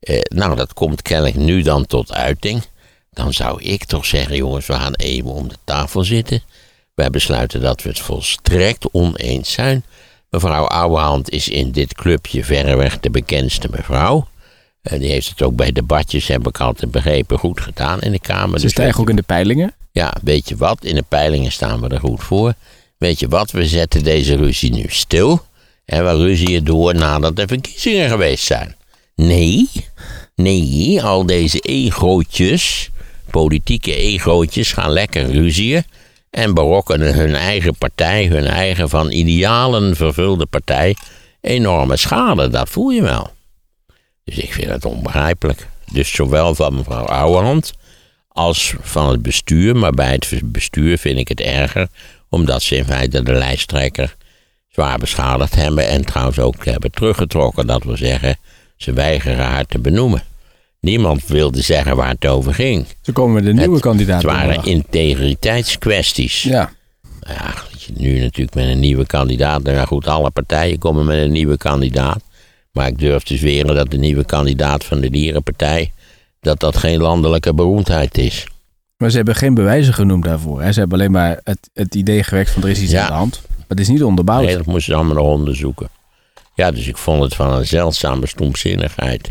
Uh, 0.00 0.18
nou, 0.22 0.56
dat 0.56 0.72
komt 0.72 1.02
kennelijk 1.02 1.36
nu 1.36 1.62
dan 1.62 1.86
tot 1.86 2.12
uiting. 2.12 2.62
Dan 3.10 3.32
zou 3.32 3.62
ik 3.62 3.84
toch 3.84 4.06
zeggen, 4.06 4.36
jongens, 4.36 4.66
we 4.66 4.72
gaan 4.72 4.94
even 4.94 5.30
om 5.30 5.48
de 5.48 5.56
tafel 5.64 6.04
zitten. 6.04 6.42
Wij 6.94 7.10
besluiten 7.10 7.60
dat 7.60 7.82
we 7.82 7.88
het 7.88 7.98
volstrekt 7.98 8.88
oneens 8.92 9.52
zijn. 9.52 9.84
Mevrouw 10.30 10.64
Ouwehand 10.64 11.30
is 11.30 11.48
in 11.48 11.70
dit 11.70 11.94
clubje 11.94 12.44
verreweg 12.44 13.00
de 13.00 13.10
bekendste 13.10 13.68
mevrouw. 13.70 14.28
En 14.82 14.98
die 14.98 15.10
heeft 15.10 15.28
het 15.28 15.42
ook 15.42 15.56
bij 15.56 15.72
debatjes, 15.72 16.28
heb 16.28 16.46
ik 16.46 16.60
altijd 16.60 16.90
begrepen, 16.90 17.38
goed 17.38 17.60
gedaan 17.60 18.00
in 18.00 18.12
de 18.12 18.18
Kamer. 18.18 18.58
Ze 18.58 18.64
dus 18.64 18.72
stijgen 18.72 19.00
ook 19.00 19.08
in 19.08 19.16
de 19.16 19.22
peilingen? 19.22 19.74
Ja, 19.94 20.14
weet 20.22 20.48
je 20.48 20.56
wat? 20.56 20.84
In 20.84 20.94
de 20.94 21.04
peilingen 21.08 21.52
staan 21.52 21.80
we 21.80 21.88
er 21.88 22.00
goed 22.00 22.22
voor. 22.22 22.54
Weet 22.98 23.20
je 23.20 23.28
wat? 23.28 23.50
We 23.50 23.66
zetten 23.66 24.04
deze 24.04 24.36
ruzie 24.36 24.72
nu 24.72 24.84
stil. 24.88 25.46
En 25.84 26.04
we 26.04 26.16
ruzien 26.16 26.64
door 26.64 26.94
nadat 26.94 27.36
de 27.36 27.46
verkiezingen 27.46 28.08
geweest 28.08 28.44
zijn. 28.44 28.76
Nee, 29.14 29.68
nee, 30.34 31.02
al 31.02 31.26
deze 31.26 31.58
egootjes, 31.60 32.90
politieke 33.30 33.94
egootjes, 33.96 34.72
gaan 34.72 34.90
lekker 34.90 35.30
ruzien. 35.30 35.84
En 36.30 36.54
berokkenen 36.54 37.14
hun 37.14 37.34
eigen 37.34 37.74
partij, 37.74 38.26
hun 38.26 38.46
eigen 38.46 38.88
van 38.88 39.10
idealen 39.10 39.96
vervulde 39.96 40.46
partij, 40.46 40.96
enorme 41.40 41.96
schade. 41.96 42.48
Dat 42.48 42.68
voel 42.68 42.90
je 42.90 43.02
wel. 43.02 43.30
Dus 44.24 44.36
ik 44.36 44.52
vind 44.52 44.70
het 44.70 44.84
onbegrijpelijk. 44.84 45.68
Dus 45.92 46.14
zowel 46.14 46.54
van 46.54 46.74
mevrouw 46.74 47.04
Ouwehand 47.04 47.72
als 48.34 48.74
van 48.80 49.10
het 49.10 49.22
bestuur. 49.22 49.76
Maar 49.76 49.92
bij 49.92 50.12
het 50.12 50.52
bestuur 50.52 50.98
vind 50.98 51.18
ik 51.18 51.28
het 51.28 51.40
erger, 51.40 51.88
omdat 52.28 52.62
ze 52.62 52.76
in 52.76 52.84
feite 52.84 53.22
de 53.22 53.32
lijsttrekker 53.32 54.16
zwaar 54.68 54.98
beschadigd 54.98 55.54
hebben. 55.54 55.88
En 55.88 56.04
trouwens 56.04 56.38
ook 56.38 56.64
hebben 56.64 56.90
teruggetrokken. 56.90 57.66
Dat 57.66 57.84
wil 57.84 57.96
zeggen, 57.96 58.36
ze 58.76 58.92
weigeren 58.92 59.44
haar 59.44 59.66
te 59.66 59.78
benoemen. 59.78 60.22
Niemand 60.80 61.26
wilde 61.26 61.62
zeggen 61.62 61.96
waar 61.96 62.08
het 62.08 62.26
over 62.26 62.54
ging. 62.54 62.86
Ze 63.00 63.12
komen 63.12 63.34
met 63.34 63.46
een 63.46 63.56
nieuwe 63.56 63.80
kandidaat. 63.80 64.22
Het 64.22 64.30
waren 64.30 64.64
integriteitskwesties. 64.64 66.42
Ja. 66.42 66.72
Ja, 67.20 67.54
nu 67.94 68.20
natuurlijk 68.20 68.54
met 68.54 68.66
een 68.66 68.80
nieuwe 68.80 69.06
kandidaat. 69.06 69.62
Nou 69.62 69.86
goed, 69.86 70.06
alle 70.06 70.30
partijen 70.30 70.78
komen 70.78 71.04
met 71.04 71.18
een 71.18 71.32
nieuwe 71.32 71.56
kandidaat. 71.56 72.20
Maar 72.72 72.86
ik 72.86 72.98
durf 72.98 73.22
te 73.22 73.36
zweren 73.36 73.74
dat 73.74 73.90
de 73.90 73.96
nieuwe 73.96 74.24
kandidaat 74.24 74.84
van 74.84 75.00
de 75.00 75.10
Dierenpartij... 75.10 75.92
dat 76.44 76.60
dat 76.60 76.76
geen 76.76 77.00
landelijke 77.00 77.54
beroemdheid 77.54 78.18
is. 78.18 78.46
Maar 78.96 79.10
ze 79.10 79.16
hebben 79.16 79.34
geen 79.34 79.54
bewijzen 79.54 79.94
genoemd 79.94 80.24
daarvoor. 80.24 80.62
Hè? 80.62 80.72
Ze 80.72 80.78
hebben 80.78 80.98
alleen 80.98 81.10
maar 81.10 81.40
het, 81.44 81.70
het 81.72 81.94
idee 81.94 82.22
gewekt 82.22 82.50
van 82.50 82.62
er 82.62 82.68
is 82.68 82.80
iets 82.80 82.94
aan 82.94 83.06
de 83.06 83.12
hand. 83.12 83.40
Maar 83.48 83.66
het 83.68 83.80
is 83.80 83.88
niet 83.88 84.02
onderbouwd. 84.02 84.44
Nee, 84.44 84.56
dat 84.56 84.66
moesten 84.66 84.92
ze 84.92 84.94
allemaal 84.94 85.14
nog 85.14 85.32
onderzoeken. 85.32 85.88
Ja, 86.54 86.70
dus 86.70 86.86
ik 86.86 86.96
vond 86.96 87.22
het 87.22 87.34
van 87.34 87.52
een 87.52 87.66
zeldzame 87.66 88.26
stompzinnigheid. 88.26 89.30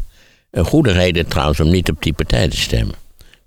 Een 0.51 0.65
goede 0.65 0.91
reden 0.91 1.27
trouwens 1.27 1.59
om 1.59 1.69
niet 1.69 1.89
op 1.89 2.03
die 2.03 2.13
partij 2.13 2.47
te 2.47 2.57
stemmen. 2.57 2.95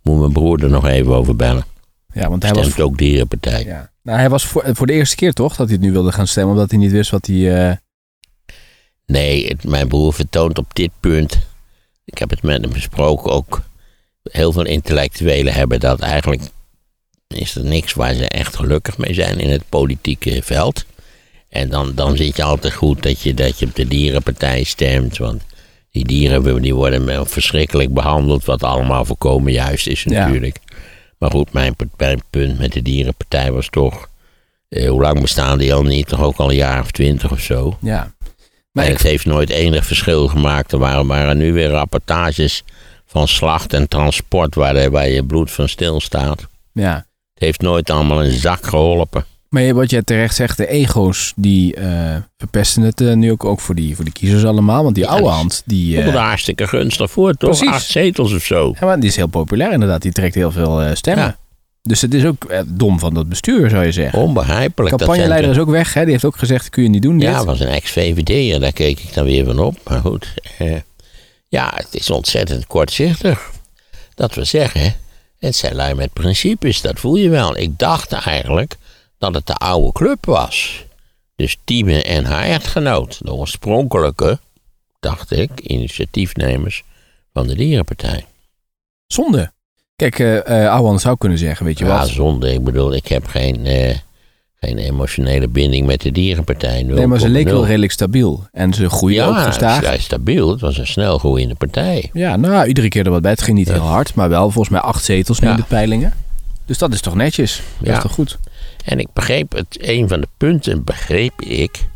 Moet 0.02 0.18
mijn 0.18 0.32
broer 0.32 0.62
er 0.62 0.70
nog 0.70 0.86
even 0.86 1.14
over 1.14 1.36
bellen. 1.36 1.64
Ja, 2.12 2.28
want 2.28 2.42
hij 2.42 2.52
Stemt 2.52 2.74
was 2.74 2.84
ook 2.84 2.98
Dierenpartij. 2.98 3.64
Ja. 3.64 3.90
Nou, 4.02 4.18
hij 4.18 4.28
was 4.28 4.46
voor, 4.46 4.64
voor 4.66 4.86
de 4.86 4.92
eerste 4.92 5.16
keer 5.16 5.32
toch 5.32 5.56
dat 5.56 5.66
hij 5.66 5.76
het 5.76 5.84
nu 5.84 5.92
wilde 5.92 6.12
gaan 6.12 6.26
stemmen, 6.26 6.52
omdat 6.52 6.70
hij 6.70 6.78
niet 6.78 6.90
wist 6.90 7.10
wat 7.10 7.26
hij. 7.26 7.36
Uh... 7.36 7.72
Nee, 9.06 9.46
het, 9.46 9.64
mijn 9.64 9.88
broer 9.88 10.12
vertoont 10.12 10.58
op 10.58 10.74
dit 10.74 10.90
punt. 11.00 11.38
Ik 12.06 12.18
heb 12.18 12.30
het 12.30 12.42
met 12.42 12.60
hem 12.60 12.72
besproken 12.72 13.32
ook. 13.32 13.62
Heel 14.22 14.52
veel 14.52 14.64
intellectuelen 14.64 15.52
hebben 15.52 15.80
dat 15.80 16.00
eigenlijk. 16.00 16.42
Is 17.28 17.54
er 17.54 17.64
niks 17.64 17.92
waar 17.92 18.14
ze 18.14 18.28
echt 18.28 18.56
gelukkig 18.56 18.98
mee 18.98 19.14
zijn 19.14 19.38
in 19.38 19.50
het 19.50 19.68
politieke 19.68 20.42
veld. 20.42 20.84
En 21.48 21.68
dan, 21.68 21.94
dan 21.94 22.16
zit 22.16 22.36
je 22.36 22.42
altijd 22.42 22.72
goed 22.72 23.02
dat 23.02 23.20
je, 23.20 23.34
dat 23.34 23.58
je 23.58 23.66
op 23.66 23.74
de 23.74 23.88
dierenpartij 23.88 24.62
stemt. 24.62 25.18
Want 25.18 25.42
die 25.90 26.04
dieren 26.04 26.62
die 26.62 26.74
worden 26.74 27.26
verschrikkelijk 27.26 27.94
behandeld. 27.94 28.44
Wat 28.44 28.62
allemaal 28.62 29.04
voorkomen 29.04 29.52
juist 29.52 29.86
is 29.86 30.04
natuurlijk. 30.04 30.58
Maar 31.18 31.30
goed, 31.30 31.52
mijn, 31.52 31.76
mijn, 31.96 32.22
punt 32.30 32.58
met 32.58 32.72
de 32.72 32.82
dierenpartij 32.82 33.52
was 33.52 33.68
toch. 33.70 34.08
Eh, 34.68 34.88
hoe 34.88 35.02
lang 35.02 35.20
bestaan 35.20 35.58
die 35.58 35.74
al 35.74 35.82
niet? 35.82 36.08
Toch 36.08 36.22
ook 36.22 36.36
al 36.36 36.50
een 36.50 36.56
jaar 36.56 36.80
of 36.80 36.90
twintig 36.90 37.32
of 37.32 37.40
zo. 37.40 37.78
Ja. 37.80 38.14
Maar 38.76 38.84
en 38.84 38.92
het 38.92 39.02
heeft 39.02 39.26
nooit 39.26 39.50
enig 39.50 39.86
verschil 39.86 40.28
gemaakt. 40.28 40.72
Er 40.72 40.78
waren, 40.78 41.06
waren 41.06 41.36
nu 41.36 41.52
weer 41.52 41.68
rapportages 41.68 42.64
van 43.06 43.28
slacht 43.28 43.72
en 43.72 43.88
transport 43.88 44.54
waar, 44.54 44.90
waar 44.90 45.08
je 45.08 45.24
bloed 45.24 45.50
van 45.50 45.68
stilstaat. 45.68 46.46
Ja. 46.72 46.94
Het 47.34 47.42
heeft 47.42 47.60
nooit 47.60 47.90
allemaal 47.90 48.24
een 48.24 48.30
zak 48.30 48.66
geholpen. 48.66 49.24
Maar 49.48 49.74
wat 49.74 49.90
jij 49.90 50.02
terecht 50.02 50.34
zegt, 50.34 50.56
de 50.56 50.68
ego's 50.68 51.32
die 51.36 51.76
uh, 51.76 52.16
verpesten 52.36 52.82
het 52.82 53.00
uh, 53.00 53.14
nu 53.14 53.30
ook, 53.30 53.44
ook 53.44 53.60
voor, 53.60 53.74
die, 53.74 53.94
voor 53.94 54.04
die 54.04 54.12
kiezers 54.12 54.44
allemaal. 54.44 54.82
Want 54.82 54.94
die 54.94 55.06
oude 55.06 55.28
hand, 55.28 55.62
die... 55.64 55.96
Uh, 55.96 56.14
hartstikke 56.14 56.66
gunstig 56.66 57.10
voor, 57.10 57.34
toch? 57.34 57.50
Precies. 57.50 57.74
Acht 57.74 57.86
zetels 57.86 58.32
of 58.32 58.44
zo. 58.44 58.74
Ja, 58.80 58.86
maar 58.86 59.00
die 59.00 59.08
is 59.08 59.16
heel 59.16 59.26
populair 59.26 59.72
inderdaad. 59.72 60.02
Die 60.02 60.12
trekt 60.12 60.34
heel 60.34 60.52
veel 60.52 60.94
stemmen. 60.94 61.24
Ja. 61.24 61.38
Dus 61.86 62.00
het 62.00 62.14
is 62.14 62.24
ook 62.24 62.44
eh, 62.44 62.60
dom 62.66 62.98
van 62.98 63.14
dat 63.14 63.28
bestuur, 63.28 63.70
zou 63.70 63.84
je 63.84 63.92
zeggen. 63.92 64.18
Onbegrijpelijk. 64.18 64.98
De 64.98 65.04
campagneleider 65.04 65.50
is 65.50 65.58
ook 65.58 65.70
weg. 65.70 65.94
Hè? 65.94 66.02
Die 66.02 66.12
heeft 66.12 66.24
ook 66.24 66.36
gezegd, 66.36 66.68
kun 66.68 66.82
je 66.82 66.88
niet 66.88 67.02
doen 67.02 67.18
dit. 67.18 67.28
Ja, 67.28 67.44
was 67.44 67.60
een 67.60 67.68
ex-VVD'er. 67.68 68.60
Daar 68.60 68.72
keek 68.72 69.00
ik 69.00 69.14
dan 69.14 69.24
weer 69.24 69.44
van 69.44 69.58
op. 69.58 69.78
Maar 69.84 70.00
goed. 70.00 70.34
Eh, 70.58 70.76
ja, 71.48 71.72
het 71.74 71.94
is 71.94 72.10
ontzettend 72.10 72.66
kortzichtig. 72.66 73.50
Dat 74.14 74.34
we 74.34 74.44
zeggen, 74.44 74.94
het 75.38 75.56
zijn 75.56 75.74
lui 75.74 75.94
met 75.94 76.12
principes. 76.12 76.80
Dat 76.80 77.00
voel 77.00 77.16
je 77.16 77.28
wel. 77.28 77.56
Ik 77.56 77.78
dacht 77.78 78.12
eigenlijk 78.12 78.76
dat 79.18 79.34
het 79.34 79.46
de 79.46 79.54
oude 79.54 79.92
club 79.92 80.24
was. 80.24 80.84
Dus 81.36 81.56
Tieme 81.64 82.02
en 82.02 82.24
haar 82.24 82.44
echtgenoot. 82.44 83.18
De 83.24 83.32
oorspronkelijke, 83.32 84.38
dacht 85.00 85.30
ik, 85.30 85.60
initiatiefnemers 85.60 86.84
van 87.32 87.46
de 87.46 87.54
Dierenpartij. 87.54 88.24
Zonde. 89.06 89.54
Kijk, 89.96 90.18
uh, 90.18 90.96
zou 90.96 91.16
kunnen 91.18 91.38
zeggen, 91.38 91.66
weet 91.66 91.78
je 91.78 91.84
ja, 91.84 91.98
wat? 91.98 92.08
Ja, 92.08 92.14
zonde. 92.14 92.52
Ik 92.52 92.64
bedoel, 92.64 92.94
ik 92.94 93.06
heb 93.06 93.26
geen, 93.26 93.66
uh, 93.66 93.94
geen 94.60 94.78
emotionele 94.78 95.48
binding 95.48 95.86
met 95.86 96.00
de 96.00 96.12
dierenpartij. 96.12 96.82
Nee, 96.82 97.06
maar 97.06 97.20
ze 97.20 97.28
leek 97.28 97.48
wel 97.48 97.66
redelijk 97.66 97.92
stabiel. 97.92 98.46
En 98.52 98.74
ze 98.74 98.90
groeien 98.90 99.24
ja, 99.24 99.28
ook 99.28 99.44
gestaag. 99.44 99.82
Ja, 99.82 99.98
stabiel. 99.98 100.50
Het 100.50 100.60
was 100.60 100.78
een 100.78 100.86
snel 100.86 101.18
groeiende 101.18 101.54
partij. 101.54 102.10
Ja, 102.12 102.36
nou, 102.36 102.66
iedere 102.66 102.88
keer 102.88 103.04
er 103.04 103.10
wat 103.10 103.22
bij. 103.22 103.30
Het 103.30 103.42
ging 103.42 103.56
niet 103.56 103.72
heel 103.72 103.80
hard, 103.80 104.14
maar 104.14 104.28
wel 104.28 104.50
volgens 104.50 104.68
mij 104.68 104.80
acht 104.80 105.04
zetels 105.04 105.40
nu 105.40 105.48
in 105.48 105.56
de 105.56 105.62
peilingen. 105.62 106.12
Dus 106.66 106.78
dat 106.78 106.92
is 106.92 107.00
toch 107.00 107.14
netjes? 107.14 107.62
Dat 107.78 107.96
is 107.96 108.02
toch 108.02 108.12
goed? 108.12 108.38
En 108.84 108.98
ik 108.98 109.08
begreep 109.12 109.52
het, 109.52 109.78
een 109.80 110.08
van 110.08 110.20
de 110.20 110.28
punten 110.36 110.84
begreep 110.84 111.40
ik 111.40 111.86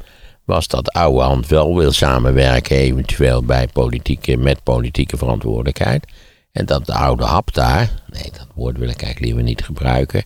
was 0.44 0.68
dat 0.68 0.92
oude 0.92 1.20
hand 1.22 1.46
wel 1.46 1.76
wil 1.76 1.92
samenwerken, 1.92 2.76
eventueel 2.76 3.42
bij 3.42 3.68
politieke, 3.72 4.36
met 4.36 4.62
politieke 4.62 5.16
verantwoordelijkheid. 5.16 6.06
En 6.52 6.66
dat 6.66 6.86
de 6.86 6.94
oude 6.94 7.24
hap 7.24 7.54
daar, 7.54 7.90
nee, 8.06 8.30
dat 8.32 8.46
woord 8.54 8.78
wil 8.78 8.88
ik 8.88 9.02
eigenlijk 9.02 9.20
liever 9.20 9.42
niet 9.42 9.64
gebruiken, 9.64 10.24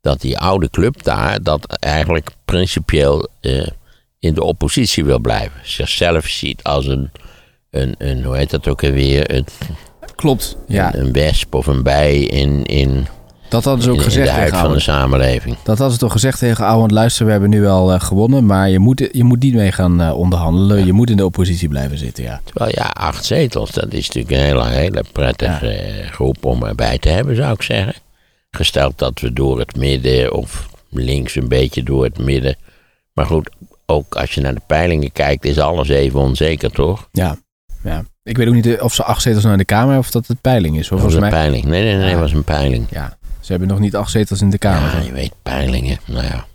dat 0.00 0.20
die 0.20 0.38
oude 0.38 0.70
club 0.70 1.02
daar, 1.02 1.42
dat 1.42 1.76
eigenlijk 1.78 2.30
principieel 2.44 3.28
eh, 3.40 3.66
in 4.18 4.34
de 4.34 4.42
oppositie 4.44 5.04
wil 5.04 5.18
blijven. 5.18 5.60
Zichzelf 5.62 6.26
ziet 6.26 6.62
als 6.62 6.86
een, 6.86 7.10
een, 7.70 7.94
een 7.98 8.24
hoe 8.24 8.36
heet 8.36 8.50
dat 8.50 8.68
ook 8.68 8.84
alweer, 8.84 9.34
een, 9.34 9.46
Klopt, 10.16 10.56
ja. 10.66 10.94
een, 10.94 11.00
een 11.00 11.12
wesp 11.12 11.54
of 11.54 11.66
een 11.66 11.82
bij 11.82 12.18
in, 12.18 12.64
in, 12.64 13.06
Dat 13.52 13.64
hadden 13.64 13.82
ze 13.84 13.90
ook 13.90 13.96
in, 13.96 14.02
in 14.02 14.08
gezegd 14.08 14.26
de 14.26 14.32
huid 14.32 14.50
tegen 14.50 14.64
van 14.64 14.72
de 14.72 14.80
samenleving. 14.80 15.56
Dat 15.56 15.78
hadden 15.78 15.92
ze 15.92 15.98
toch 15.98 16.12
gezegd 16.12 16.38
tegen 16.38 16.64
Ouwend. 16.66 16.90
Luister, 16.90 17.26
we 17.26 17.30
hebben 17.32 17.50
nu 17.50 17.66
al 17.66 17.92
eh, 17.92 18.00
gewonnen, 18.00 18.46
maar 18.46 18.68
je 18.68 18.78
moet, 18.78 19.08
je 19.12 19.24
moet 19.24 19.42
niet 19.42 19.54
mee 19.54 19.72
gaan 19.72 20.00
eh, 20.00 20.18
onderhandelen. 20.18 20.86
Je 20.86 20.92
moet 20.92 21.10
in 21.10 21.16
de 21.16 21.24
oppositie 21.24 21.68
blijven 21.68 21.98
zitten, 21.98 22.24
ja. 22.24 22.40
Terwijl 22.44 22.72
ja, 22.74 22.84
acht 22.84 23.24
zetels, 23.24 23.70
dat 23.70 23.92
is 23.92 24.06
natuurlijk 24.06 24.34
een 24.34 24.46
hele, 24.46 24.68
hele 24.68 25.04
prettige 25.12 25.68
eh, 25.68 26.10
groep 26.10 26.44
om 26.44 26.62
erbij 26.64 26.98
te 26.98 27.08
hebben, 27.08 27.36
zou 27.36 27.52
ik 27.52 27.62
zeggen. 27.62 27.94
Gesteld 28.50 28.98
dat 28.98 29.20
we 29.20 29.32
door 29.32 29.58
het 29.58 29.76
midden 29.76 30.32
of 30.32 30.68
links 30.90 31.34
een 31.36 31.48
beetje 31.48 31.82
door 31.82 32.04
het 32.04 32.18
midden. 32.18 32.56
Maar 33.12 33.26
goed, 33.26 33.50
ook 33.86 34.14
als 34.14 34.34
je 34.34 34.40
naar 34.40 34.54
de 34.54 34.62
peilingen 34.66 35.12
kijkt, 35.12 35.44
is 35.44 35.58
alles 35.58 35.88
even 35.88 36.20
onzeker, 36.20 36.70
toch? 36.70 37.08
Ja, 37.12 37.36
ja. 37.82 38.04
Ik 38.24 38.36
weet 38.36 38.48
ook 38.48 38.54
niet 38.54 38.80
of 38.80 38.94
ze 38.94 39.04
acht 39.04 39.22
zetels 39.22 39.44
naar 39.44 39.56
de 39.56 39.64
Kamer 39.64 39.98
of 39.98 40.10
dat 40.10 40.26
het 40.26 40.40
peiling 40.40 40.78
is. 40.78 40.88
Hoor. 40.88 40.98
Dat 40.98 41.06
was 41.06 41.14
Volgens 41.14 41.34
een 41.34 41.40
mij, 41.40 41.50
peiling. 41.50 41.64
Nee, 41.64 41.84
nee, 41.84 41.96
nee, 41.96 42.10
dat 42.10 42.20
was 42.20 42.32
een 42.32 42.44
peiling. 42.44 42.86
ja, 42.90 43.16
ze 43.42 43.50
hebben 43.50 43.68
nog 43.68 43.78
niet 43.78 43.96
acht 43.96 44.10
zetels 44.10 44.40
in 44.40 44.50
de 44.50 44.58
Kamer. 44.58 44.96
Ja, 44.96 45.04
je 45.04 45.12
weet, 45.12 45.32
peilingen. 45.42 45.98
Nou 46.06 46.24
ja, 46.24 46.46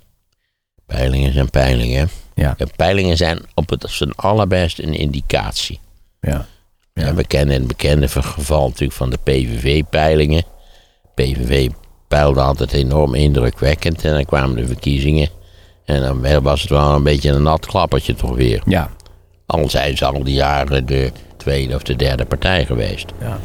peilingen 0.85 1.33
zijn 1.33 1.49
peilingen. 1.49 2.09
Ja. 2.33 2.53
En 2.57 2.69
peilingen 2.75 3.17
zijn 3.17 3.39
op 3.53 3.69
het 3.69 3.85
zijn 3.89 4.15
allerbest 4.15 4.79
een 4.79 4.93
indicatie. 4.93 5.79
Ja. 6.21 6.45
Ja. 6.93 7.05
Ja. 7.05 7.13
we 7.13 7.23
kennen 7.27 7.55
het 7.55 7.67
bekende 7.67 8.07
geval 8.07 8.67
natuurlijk 8.67 8.93
van 8.97 9.09
de 9.09 9.17
PVV-peilingen. 9.23 10.43
PVV 11.15 11.69
peilde 12.07 12.41
altijd 12.41 12.73
enorm 12.73 13.15
indrukwekkend 13.15 14.03
en 14.05 14.13
dan 14.13 14.25
kwamen 14.25 14.55
de 14.55 14.67
verkiezingen. 14.67 15.29
En 15.85 16.01
dan 16.01 16.41
was 16.43 16.61
het 16.61 16.69
wel 16.69 16.95
een 16.95 17.03
beetje 17.03 17.31
een 17.31 17.43
nat 17.43 17.65
klappertje 17.65 18.15
toch 18.15 18.35
weer. 18.35 18.61
Ja, 18.65 18.89
Al 19.45 19.69
zijn 19.69 19.97
ze 19.97 20.05
al 20.05 20.23
die 20.23 20.33
jaren 20.33 20.85
de 20.85 21.11
tweede 21.37 21.75
of 21.75 21.83
de 21.83 21.95
derde 21.95 22.25
partij 22.25 22.65
geweest. 22.65 23.11
ja. 23.19 23.39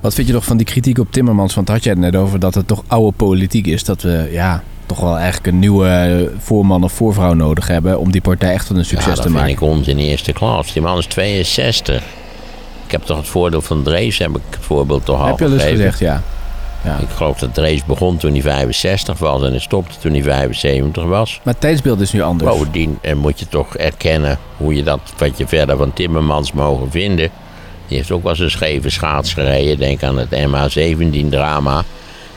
Wat 0.00 0.14
vind 0.14 0.26
je 0.26 0.32
nog 0.32 0.44
van 0.44 0.56
die 0.56 0.66
kritiek 0.66 0.98
op 0.98 1.12
Timmermans? 1.12 1.54
Want 1.54 1.68
had 1.68 1.84
jij 1.84 1.92
het 1.92 2.00
net 2.02 2.16
over 2.16 2.38
dat 2.38 2.54
het 2.54 2.66
toch 2.66 2.82
oude 2.86 3.12
politiek 3.16 3.66
is. 3.66 3.84
Dat 3.84 4.02
we 4.02 4.28
ja, 4.32 4.62
toch 4.86 5.00
wel 5.00 5.16
eigenlijk 5.16 5.46
een 5.46 5.58
nieuwe 5.58 5.88
eh, 5.88 6.38
voorman 6.38 6.84
of 6.84 6.92
voorvrouw 6.92 7.32
nodig 7.34 7.66
hebben 7.66 7.98
om 7.98 8.10
die 8.10 8.20
partij 8.20 8.52
echt 8.52 8.66
tot 8.66 8.76
een 8.76 8.82
Ja, 8.82 8.88
succes 8.88 9.06
dat 9.06 9.16
te 9.16 9.22
vind 9.22 9.34
maken. 9.34 9.50
ik 9.52 9.60
onzin 9.60 9.98
eerste 9.98 10.32
klas. 10.32 10.72
Die 10.72 10.82
man 10.82 10.98
is 10.98 11.06
62. 11.06 12.02
Ik 12.84 12.90
heb 12.94 13.02
toch 13.02 13.16
het 13.16 13.26
voordeel 13.26 13.60
van 13.60 13.82
Drees, 13.82 14.18
heb 14.18 14.30
ik 14.30 14.42
het 14.50 14.64
voorbeeld 14.64 15.04
toch 15.04 15.20
al 15.20 15.26
Heb 15.26 15.38
je 15.38 15.44
al 15.44 15.52
eens 15.52 15.62
gezegd, 15.62 15.98
ja. 15.98 16.22
ja. 16.84 16.96
Ik 16.98 17.08
geloof 17.08 17.38
dat 17.38 17.54
Drees 17.54 17.84
begon 17.84 18.16
toen 18.16 18.32
hij 18.32 18.42
65 18.42 19.18
was 19.18 19.42
en 19.42 19.50
hij 19.50 19.58
stopte 19.60 19.98
toen 20.00 20.12
hij 20.12 20.22
75 20.22 21.04
was. 21.04 21.40
Maar 21.42 21.52
het 21.52 21.62
tijdsbeeld 21.62 22.00
is 22.00 22.12
nu 22.12 22.20
anders. 22.22 22.50
Bovendien 22.50 22.98
moet 23.16 23.38
je 23.38 23.48
toch 23.48 23.76
erkennen 23.76 24.38
hoe 24.56 24.74
je 24.74 24.82
dat, 24.82 25.00
wat 25.18 25.38
je 25.38 25.46
verder 25.46 25.76
van 25.76 25.92
Timmermans 25.92 26.52
mogen 26.52 26.90
vinden. 26.90 27.30
Die 27.88 27.96
heeft 27.96 28.10
ook 28.10 28.22
wel 28.22 28.30
eens 28.30 28.40
een 28.40 28.50
scheve 28.50 28.90
schaats 28.90 29.32
gereden. 29.32 29.78
Denk 29.78 30.02
aan 30.02 30.18
het 30.18 30.30
MH17-drama. 30.30 31.84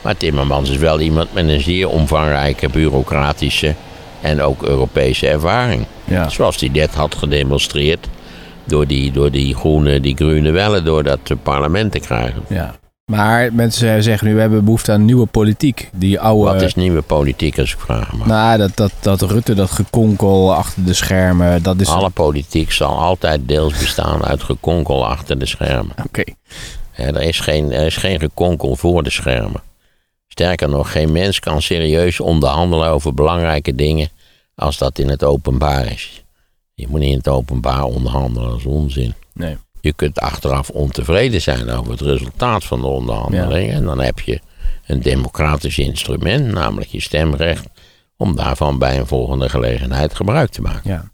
Maar 0.02 0.16
Timmermans 0.16 0.70
is 0.70 0.76
wel 0.76 1.00
iemand 1.00 1.34
met 1.34 1.48
een 1.48 1.60
zeer 1.60 1.88
omvangrijke 1.88 2.68
bureaucratische 2.68 3.74
en 4.20 4.42
ook 4.42 4.62
Europese 4.62 5.28
ervaring. 5.28 5.84
Ja. 6.04 6.28
Zoals 6.28 6.60
hij 6.60 6.68
net 6.68 6.94
had 6.94 7.14
gedemonstreerd 7.14 8.08
door 8.64 8.86
die, 8.86 9.12
door 9.12 9.30
die 9.30 9.54
groene, 9.54 10.00
die 10.00 10.16
groene 10.16 10.50
wellen 10.50 10.84
door 10.84 11.02
dat 11.02 11.20
eh, 11.24 11.36
parlement 11.42 11.92
te 11.92 11.98
krijgen. 11.98 12.42
Ja. 12.48 12.74
Maar 13.16 13.52
mensen 13.52 14.02
zeggen 14.02 14.26
nu, 14.26 14.34
we 14.34 14.40
hebben 14.40 14.64
behoefte 14.64 14.92
aan 14.92 15.04
nieuwe 15.04 15.26
politiek. 15.26 15.90
Die 15.92 16.20
oude... 16.20 16.52
Wat 16.52 16.62
is 16.62 16.74
nieuwe 16.74 17.02
politiek 17.02 17.58
als 17.58 17.72
ik 17.72 17.78
vraag 17.78 18.12
mag? 18.12 18.26
Nou, 18.26 18.58
dat, 18.58 18.76
dat, 18.76 18.92
dat 19.00 19.22
Rutte, 19.22 19.54
dat 19.54 19.70
gekonkel 19.70 20.54
achter 20.54 20.84
de 20.84 20.92
schermen, 20.92 21.62
dat 21.62 21.80
is... 21.80 21.88
Alle 21.88 22.10
politiek 22.10 22.72
zal 22.72 22.98
altijd 22.98 23.48
deels 23.48 23.78
bestaan 23.78 24.24
uit 24.24 24.42
gekonkel 24.42 25.06
achter 25.06 25.38
de 25.38 25.46
schermen. 25.46 25.94
Oké. 26.06 26.22
Er 26.92 27.22
is, 27.22 27.40
geen, 27.40 27.72
er 27.72 27.86
is 27.86 27.96
geen 27.96 28.18
gekonkel 28.18 28.76
voor 28.76 29.02
de 29.02 29.10
schermen. 29.10 29.62
Sterker 30.28 30.68
nog, 30.68 30.92
geen 30.92 31.12
mens 31.12 31.40
kan 31.40 31.62
serieus 31.62 32.20
onderhandelen 32.20 32.88
over 32.88 33.14
belangrijke 33.14 33.74
dingen 33.74 34.08
als 34.54 34.78
dat 34.78 34.98
in 34.98 35.08
het 35.08 35.24
openbaar 35.24 35.92
is. 35.92 36.24
Je 36.74 36.86
moet 36.88 37.00
niet 37.00 37.10
in 37.10 37.16
het 37.16 37.28
openbaar 37.28 37.84
onderhandelen, 37.84 38.48
dat 38.48 38.58
is 38.58 38.64
onzin. 38.64 39.14
Nee. 39.32 39.56
Je 39.82 39.92
kunt 39.92 40.20
achteraf 40.20 40.70
ontevreden 40.70 41.40
zijn 41.40 41.70
over 41.70 41.90
het 41.90 42.00
resultaat 42.00 42.64
van 42.64 42.80
de 42.80 42.86
onderhandeling. 42.86 43.72
En 43.72 43.84
dan 43.84 44.00
heb 44.00 44.20
je 44.20 44.40
een 44.86 45.00
democratisch 45.00 45.78
instrument, 45.78 46.52
namelijk 46.52 46.90
je 46.90 47.00
stemrecht, 47.00 47.66
om 48.16 48.36
daarvan 48.36 48.78
bij 48.78 48.98
een 48.98 49.06
volgende 49.06 49.48
gelegenheid 49.48 50.14
gebruik 50.14 50.50
te 50.50 50.62
maken. 50.62 50.90
Ja. 50.90 51.10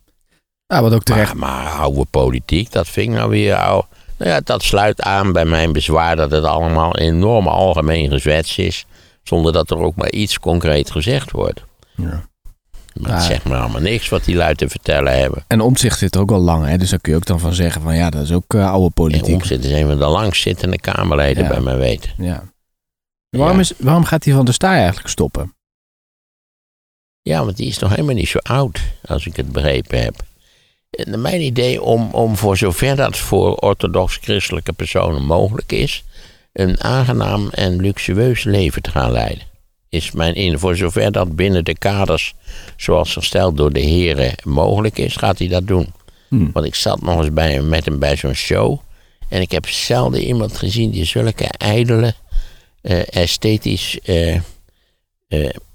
Nou, 0.67 0.83
wat 0.83 0.93
ook 0.93 1.03
terecht... 1.03 1.35
Maar, 1.35 1.63
maar 1.63 1.73
oude 1.73 2.05
politiek, 2.11 2.73
dat 2.73 2.89
vind 2.89 3.11
ik 3.11 3.15
nou 3.15 3.31
weer 3.31 3.57
oude. 3.57 3.87
Nou 4.17 4.31
ja, 4.31 4.41
dat 4.45 4.63
sluit 4.63 5.03
aan 5.03 5.33
bij 5.33 5.45
mijn 5.45 5.73
bezwaar 5.73 6.17
dat 6.17 6.31
het 6.31 6.45
allemaal 6.45 6.97
enorm 6.97 7.47
algemeen 7.49 8.11
gezwets 8.11 8.59
is. 8.59 8.87
Zonder 9.23 9.53
dat 9.53 9.71
er 9.71 9.79
ook 9.79 9.97
maar 9.97 10.11
iets 10.11 10.39
concreet 10.39 10.91
gezegd 10.91 11.31
wordt. 11.31 11.65
Ja. 11.95 12.27
Maar 12.99 13.13
het 13.15 13.23
zegt 13.23 13.45
me 13.45 13.57
allemaal 13.57 13.81
niks 13.81 14.09
wat 14.09 14.25
die 14.25 14.35
lui 14.37 14.55
te 14.55 14.69
vertellen 14.69 15.19
hebben. 15.19 15.45
En 15.47 15.61
omzicht 15.61 15.99
zit 15.99 16.15
er 16.15 16.21
ook 16.21 16.31
wel 16.31 16.41
lang, 16.41 16.67
hè? 16.67 16.79
dus 16.79 16.91
daar 16.91 17.01
kun 17.01 17.13
je 17.13 17.19
ook 17.19 17.27
dan 17.27 17.41
van 17.41 17.53
zeggen 17.55 17.83
van 17.83 17.97
ja, 17.97 18.11
dat 18.11 18.23
is 18.23 18.33
ook 18.33 18.55
eh, 18.55 18.71
oude 18.71 18.91
politiek. 18.95 19.35
Omtzigt 19.35 19.65
is 19.65 19.71
een 19.71 19.87
van 19.87 19.99
de 19.99 20.07
langstzittende 20.07 20.79
Kamerleden 20.79 21.43
Ja. 21.43 21.49
bij 21.49 21.61
mij 21.61 21.77
weten. 21.77 22.11
Ja. 22.17 22.43
Waarom, 23.31 23.61
is, 23.61 23.73
waarom 23.79 24.05
gaat 24.05 24.25
hij 24.25 24.35
van 24.35 24.45
der 24.45 24.55
Staaij 24.55 24.79
eigenlijk 24.79 25.09
stoppen? 25.09 25.55
Ja, 27.23 27.45
want 27.45 27.57
die 27.57 27.69
is 27.69 27.79
nog 27.79 27.91
helemaal 27.91 28.15
niet 28.15 28.29
zo 28.29 28.39
oud, 28.39 28.81
als 29.05 29.27
ik 29.27 29.37
het 29.37 29.53
begrepen 29.53 30.03
heb. 30.03 30.15
En 30.91 31.21
mijn 31.21 31.41
idee 31.41 31.83
om, 31.83 32.11
om 32.11 32.37
voor 32.37 32.57
zover 32.57 32.97
dat 32.97 33.17
voor 33.17 33.55
orthodox-christelijke 33.55 34.73
personen 34.73 35.25
mogelijk 35.25 35.73
is, 35.73 36.05
een 36.53 36.83
aangenaam 36.83 37.49
en 37.49 37.77
luxueus 37.81 38.45
leven 38.45 38.83
te 38.83 38.91
gaan 38.91 39.11
leiden. 39.11 39.43
Is 39.89 40.11
mijn 40.11 40.35
in. 40.35 40.59
Voor 40.59 40.77
zover 40.77 41.13
dat 41.13 41.37
binnen 41.37 41.65
de 41.65 41.79
kaders, 41.79 42.35
zoals 42.77 43.13
gesteld 43.13 43.57
door 43.57 43.73
de 43.73 43.81
heren, 43.81 44.35
mogelijk 44.45 44.99
is, 44.99 45.17
gaat 45.17 45.39
hij 45.39 45.49
dat 45.49 45.67
doen. 45.67 45.93
Hmm. 46.29 46.51
Want 46.53 46.67
ik 46.67 46.75
zat 46.75 47.03
nog 47.03 47.19
eens 47.19 47.33
bij 47.33 47.53
hem, 47.53 47.69
met 47.69 47.85
hem 47.85 47.99
bij 47.99 48.17
zo'n 48.17 48.35
show. 48.35 48.79
En 49.29 49.41
ik 49.41 49.51
heb 49.51 49.69
zelden 49.69 50.23
iemand 50.23 50.57
gezien 50.57 50.91
die 50.91 51.05
zulke 51.05 51.45
ijdele, 51.45 52.15
eh, 52.81 53.15
esthetisch, 53.15 54.01
eh, 54.01 54.35
eh, 54.35 54.41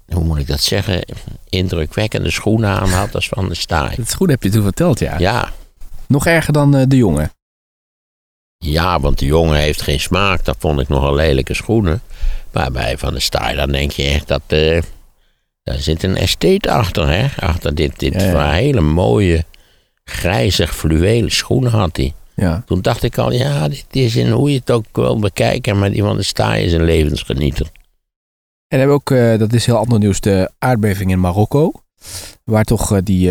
hoe 0.06 0.24
moet 0.24 0.38
ik 0.38 0.46
dat 0.46 0.60
zeggen, 0.60 1.04
indrukwekkende 1.48 2.30
schoenen 2.30 2.70
aan 2.70 2.88
had 2.88 3.14
als 3.14 3.28
van 3.28 3.48
de 3.48 3.54
staai. 3.54 3.96
Dat 3.96 4.06
is 4.06 4.14
goed, 4.14 4.30
heb 4.30 4.42
je 4.42 4.50
toen 4.50 4.62
verteld, 4.62 4.98
ja. 4.98 5.18
Ja, 5.18 5.52
Nog 6.06 6.26
erger 6.26 6.52
dan 6.52 6.70
de 6.88 6.96
jongen. 6.96 7.30
Ja, 8.64 9.00
want 9.00 9.18
de 9.18 9.26
jongen 9.26 9.58
heeft 9.58 9.82
geen 9.82 10.00
smaak. 10.00 10.44
Dat 10.44 10.56
vond 10.58 10.80
ik 10.80 10.88
nogal 10.88 11.14
lelijke 11.14 11.54
schoenen. 11.54 12.02
Maar 12.52 12.72
bij 12.72 12.98
Van 12.98 13.14
de 13.14 13.20
Staaij, 13.20 13.54
dan 13.54 13.72
denk 13.72 13.90
je 13.90 14.02
echt 14.02 14.28
dat... 14.28 14.42
eh, 14.46 14.82
daar 15.62 15.78
zit 15.78 16.02
een 16.02 16.16
estheet 16.16 16.66
achter, 16.66 17.08
hè? 17.08 17.26
Achter 17.46 17.74
dit, 17.74 17.98
dit 17.98 18.14
Ja, 18.14 18.22
ja. 18.22 18.32
waar 18.32 18.54
hele 18.54 18.80
mooie, 18.80 19.44
grijzig 20.04 20.74
fluwelen 20.76 21.30
schoenen 21.30 21.70
had 21.70 21.96
hij. 21.96 22.12
Ja. 22.34 22.62
Toen 22.66 22.80
dacht 22.80 23.02
ik 23.02 23.18
al, 23.18 23.32
ja, 23.32 23.68
dit 23.68 23.86
is 23.90 24.16
in 24.16 24.30
hoe 24.30 24.50
je 24.50 24.58
het 24.58 24.70
ook 24.70 24.84
wil 24.92 25.18
bekijken... 25.18 25.78
maar 25.78 25.90
die 25.90 26.02
Van 26.02 26.16
de 26.16 26.22
Staaij 26.22 26.64
is 26.64 26.72
een 26.72 26.84
levensgenieter. 26.84 27.66
En 28.68 28.78
hebben 28.78 28.96
ook, 28.96 29.10
eh, 29.10 29.38
dat 29.38 29.52
is 29.52 29.66
heel 29.66 29.76
ander 29.76 29.98
nieuws, 29.98 30.20
de 30.20 30.50
aardbeving 30.58 31.10
in 31.10 31.20
Marokko. 31.20 31.72
Waar 32.44 32.64
toch 32.64 32.92
eh, 32.92 32.98
die, 33.02 33.30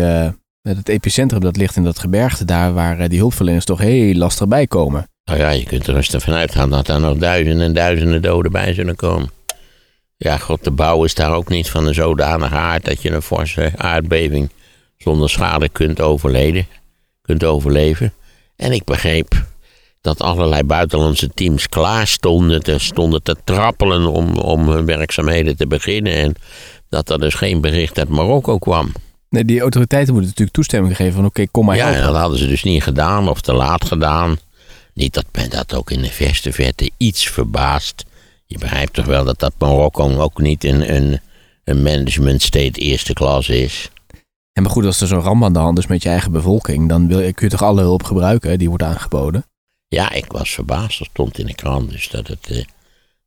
het 0.62 0.88
epicentrum 0.88 1.40
dat 1.40 1.56
ligt 1.56 1.76
in 1.76 1.84
dat 1.84 1.98
gebergte 1.98 2.44
daar, 2.44 2.72
waar 2.72 3.08
die 3.08 3.18
hulpverleners 3.18 3.64
toch 3.64 3.78
heel 3.78 4.14
lastig 4.14 4.48
bij 4.48 4.66
komen. 4.66 5.08
Nou 5.24 5.38
ja, 5.38 5.50
je 5.50 5.64
kunt 5.64 5.86
er 5.86 5.94
rustig 5.94 6.22
van 6.22 6.34
uitgaan 6.34 6.70
dat 6.70 6.88
er 6.88 7.00
nog 7.00 7.18
duizenden 7.18 7.66
en 7.66 7.72
duizenden 7.72 8.22
doden 8.22 8.52
bij 8.52 8.74
zullen 8.74 8.96
komen. 8.96 9.30
Ja, 10.16 10.36
god, 10.38 10.64
de 10.64 10.70
bouw 10.70 11.04
is 11.04 11.14
daar 11.14 11.32
ook 11.34 11.48
niet 11.48 11.70
van 11.70 11.86
een 11.86 11.94
zodanige 11.94 12.54
aard 12.54 12.84
dat 12.84 13.02
je 13.02 13.10
een 13.10 13.22
forse 13.22 13.72
aardbeving 13.76 14.50
zonder 14.98 15.30
schade 15.30 15.68
kunt 15.68 16.00
overleden, 16.00 16.66
kunt 17.22 17.44
overleven. 17.44 18.12
En 18.56 18.72
ik 18.72 18.84
begreep 18.84 19.44
dat 20.00 20.20
allerlei 20.22 20.62
buitenlandse 20.62 21.28
teams 21.34 21.68
klaar 21.68 22.06
stonden 22.06 22.62
te, 22.62 22.78
stonden 22.78 23.22
te 23.22 23.36
trappelen 23.44 24.06
om, 24.06 24.36
om 24.36 24.68
hun 24.68 24.86
werkzaamheden 24.86 25.56
te 25.56 25.66
beginnen. 25.66 26.14
En 26.14 26.34
dat 26.88 27.10
er 27.10 27.20
dus 27.20 27.34
geen 27.34 27.60
bericht 27.60 27.98
uit 27.98 28.08
Marokko 28.08 28.58
kwam. 28.58 28.92
Nee, 29.28 29.44
die 29.44 29.60
autoriteiten 29.60 30.12
moeten 30.12 30.30
natuurlijk 30.30 30.56
toestemming 30.56 30.96
geven 30.96 31.12
van 31.12 31.24
oké, 31.24 31.46
kom 31.50 31.64
maar 31.64 31.76
Ja, 31.76 31.86
helpen. 31.86 32.12
dat 32.12 32.20
hadden 32.20 32.38
ze 32.38 32.46
dus 32.46 32.62
niet 32.62 32.82
gedaan 32.82 33.28
of 33.28 33.40
te 33.40 33.52
laat 33.52 33.84
gedaan. 33.84 34.38
Niet 34.94 35.14
dat 35.14 35.26
men 35.32 35.50
dat 35.50 35.74
ook 35.74 35.90
in 35.90 36.02
de 36.02 36.10
verste 36.10 36.52
verte 36.52 36.90
iets 36.96 37.28
verbaast. 37.28 38.04
Je 38.46 38.58
begrijpt 38.58 38.92
toch 38.92 39.06
wel 39.06 39.24
dat 39.24 39.38
dat 39.38 39.52
Marokko 39.58 40.18
ook 40.18 40.38
niet 40.38 40.64
een, 40.64 40.94
een, 40.94 41.20
een 41.64 41.82
management 41.82 42.42
state 42.42 42.80
eerste 42.80 43.12
klas 43.12 43.48
is. 43.48 43.90
Ja, 44.52 44.62
maar 44.62 44.70
goed, 44.70 44.84
als 44.84 45.00
er 45.00 45.06
zo'n 45.06 45.20
ramp 45.20 45.44
aan 45.44 45.52
de 45.52 45.58
hand 45.58 45.78
is 45.78 45.86
met 45.86 46.02
je 46.02 46.08
eigen 46.08 46.32
bevolking, 46.32 46.88
dan 46.88 47.08
wil, 47.08 47.18
kun 47.18 47.46
je 47.46 47.48
toch 47.48 47.62
alle 47.62 47.80
hulp 47.80 48.02
gebruiken 48.02 48.58
die 48.58 48.68
wordt 48.68 48.82
aangeboden? 48.82 49.44
Ja, 49.88 50.12
ik 50.12 50.32
was 50.32 50.50
verbaasd. 50.50 51.00
Er 51.00 51.06
stond 51.06 51.38
in 51.38 51.46
de 51.46 51.54
krant 51.54 51.90
dus 51.90 52.08
dat, 52.08 52.26
het, 52.28 52.50
eh, 52.50 52.64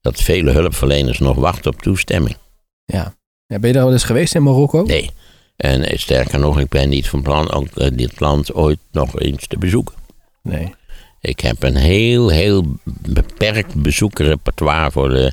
dat 0.01 0.21
vele 0.21 0.51
hulpverleners 0.51 1.19
nog 1.19 1.35
wachten 1.35 1.71
op 1.71 1.81
toestemming. 1.81 2.37
Ja. 2.85 3.15
ja. 3.45 3.59
Ben 3.59 3.67
je 3.67 3.75
daar 3.75 3.83
wel 3.83 3.93
eens 3.93 4.03
geweest 4.03 4.35
in 4.35 4.43
Marokko? 4.43 4.83
Nee. 4.83 5.11
En 5.55 5.83
eh, 5.83 5.97
sterker 5.97 6.39
nog, 6.39 6.59
ik 6.59 6.69
ben 6.69 6.89
niet 6.89 7.09
van 7.09 7.21
plan 7.21 7.51
ook 7.51 7.67
eh, 7.67 7.91
dit 7.93 8.19
land 8.19 8.53
ooit 8.53 8.79
nog 8.91 9.19
eens 9.19 9.47
te 9.47 9.57
bezoeken. 9.57 9.95
Nee. 10.41 10.73
Ik 11.21 11.39
heb 11.39 11.63
een 11.63 11.75
heel, 11.75 12.29
heel 12.29 12.65
beperkt 13.07 13.81
bezoekerrepertoire 13.81 14.91
voor 14.91 15.09
de 15.09 15.31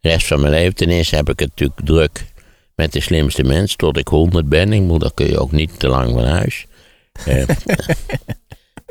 rest 0.00 0.26
van 0.26 0.40
mijn 0.40 0.52
leven. 0.52 0.74
Ten 0.74 0.90
eerste 0.90 1.16
heb 1.16 1.28
ik 1.28 1.38
het 1.38 1.48
natuurlijk 1.48 1.80
druk 1.84 2.24
met 2.74 2.92
de 2.92 3.00
slimste 3.00 3.44
mens 3.44 3.76
tot 3.76 3.96
ik 3.96 4.08
honderd 4.08 4.48
ben. 4.48 4.72
Ik 4.72 4.80
moet, 4.80 5.00
dan 5.00 5.14
kun 5.14 5.26
je 5.26 5.38
ook 5.38 5.52
niet 5.52 5.78
te 5.78 5.88
lang 5.88 6.12
van 6.12 6.24
huis. 6.24 6.66
Eh, 7.24 7.48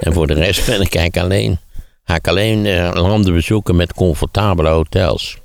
en 0.05 0.13
voor 0.13 0.27
de 0.27 0.33
rest 0.33 0.65
ben 0.65 0.81
ik 0.81 0.95
eigenlijk 0.95 1.17
alleen, 1.17 1.57
ga 2.03 2.15
ik 2.15 2.27
alleen 2.27 2.65
eh, 2.65 2.91
landen 2.93 3.33
bezoeken 3.33 3.75
met 3.75 3.93
comfortabele 3.93 4.69
hotels. 4.69 5.37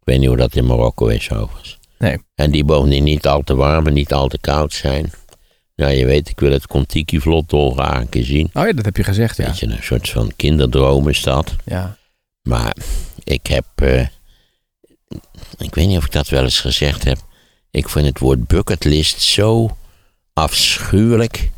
Ik 0.00 0.04
weet 0.04 0.18
niet 0.18 0.28
hoe 0.28 0.36
dat 0.36 0.56
in 0.56 0.66
Marokko 0.66 1.06
is 1.06 1.30
overigens. 1.30 1.78
Nee. 1.98 2.18
En 2.34 2.50
die 2.50 2.64
bovendien 2.64 3.04
niet 3.04 3.26
al 3.26 3.42
te 3.42 3.54
warm 3.54 3.86
en 3.86 3.92
niet 3.92 4.12
al 4.12 4.28
te 4.28 4.38
koud 4.38 4.72
zijn. 4.72 5.12
Nou, 5.78 5.92
je 5.92 6.06
weet, 6.06 6.28
ik 6.28 6.40
wil 6.40 6.52
het 6.52 6.66
Contiki 6.66 7.20
vlot 7.20 7.48
dolgraag 7.48 8.00
een 8.00 8.08
keer 8.08 8.24
zien. 8.24 8.50
Oh 8.52 8.66
ja, 8.66 8.72
dat 8.72 8.84
heb 8.84 8.96
je 8.96 9.04
gezegd, 9.04 9.36
ja. 9.36 9.44
Weet 9.44 9.58
je, 9.58 9.66
een 9.66 9.82
soort 9.82 10.08
van 10.08 10.32
kinderdroom 10.36 11.08
is 11.08 11.22
dat. 11.22 11.54
Ja. 11.64 11.96
Maar 12.42 12.76
ik 13.24 13.46
heb, 13.46 13.64
eh, 13.74 14.06
ik 15.58 15.74
weet 15.74 15.86
niet 15.86 15.96
of 15.96 16.04
ik 16.04 16.12
dat 16.12 16.28
wel 16.28 16.42
eens 16.42 16.60
gezegd 16.60 17.04
heb. 17.04 17.18
Ik 17.70 17.88
vind 17.88 18.06
het 18.06 18.18
woord 18.18 18.46
bucketlist 18.46 19.20
zo 19.20 19.76
afschuwelijk 20.32 21.50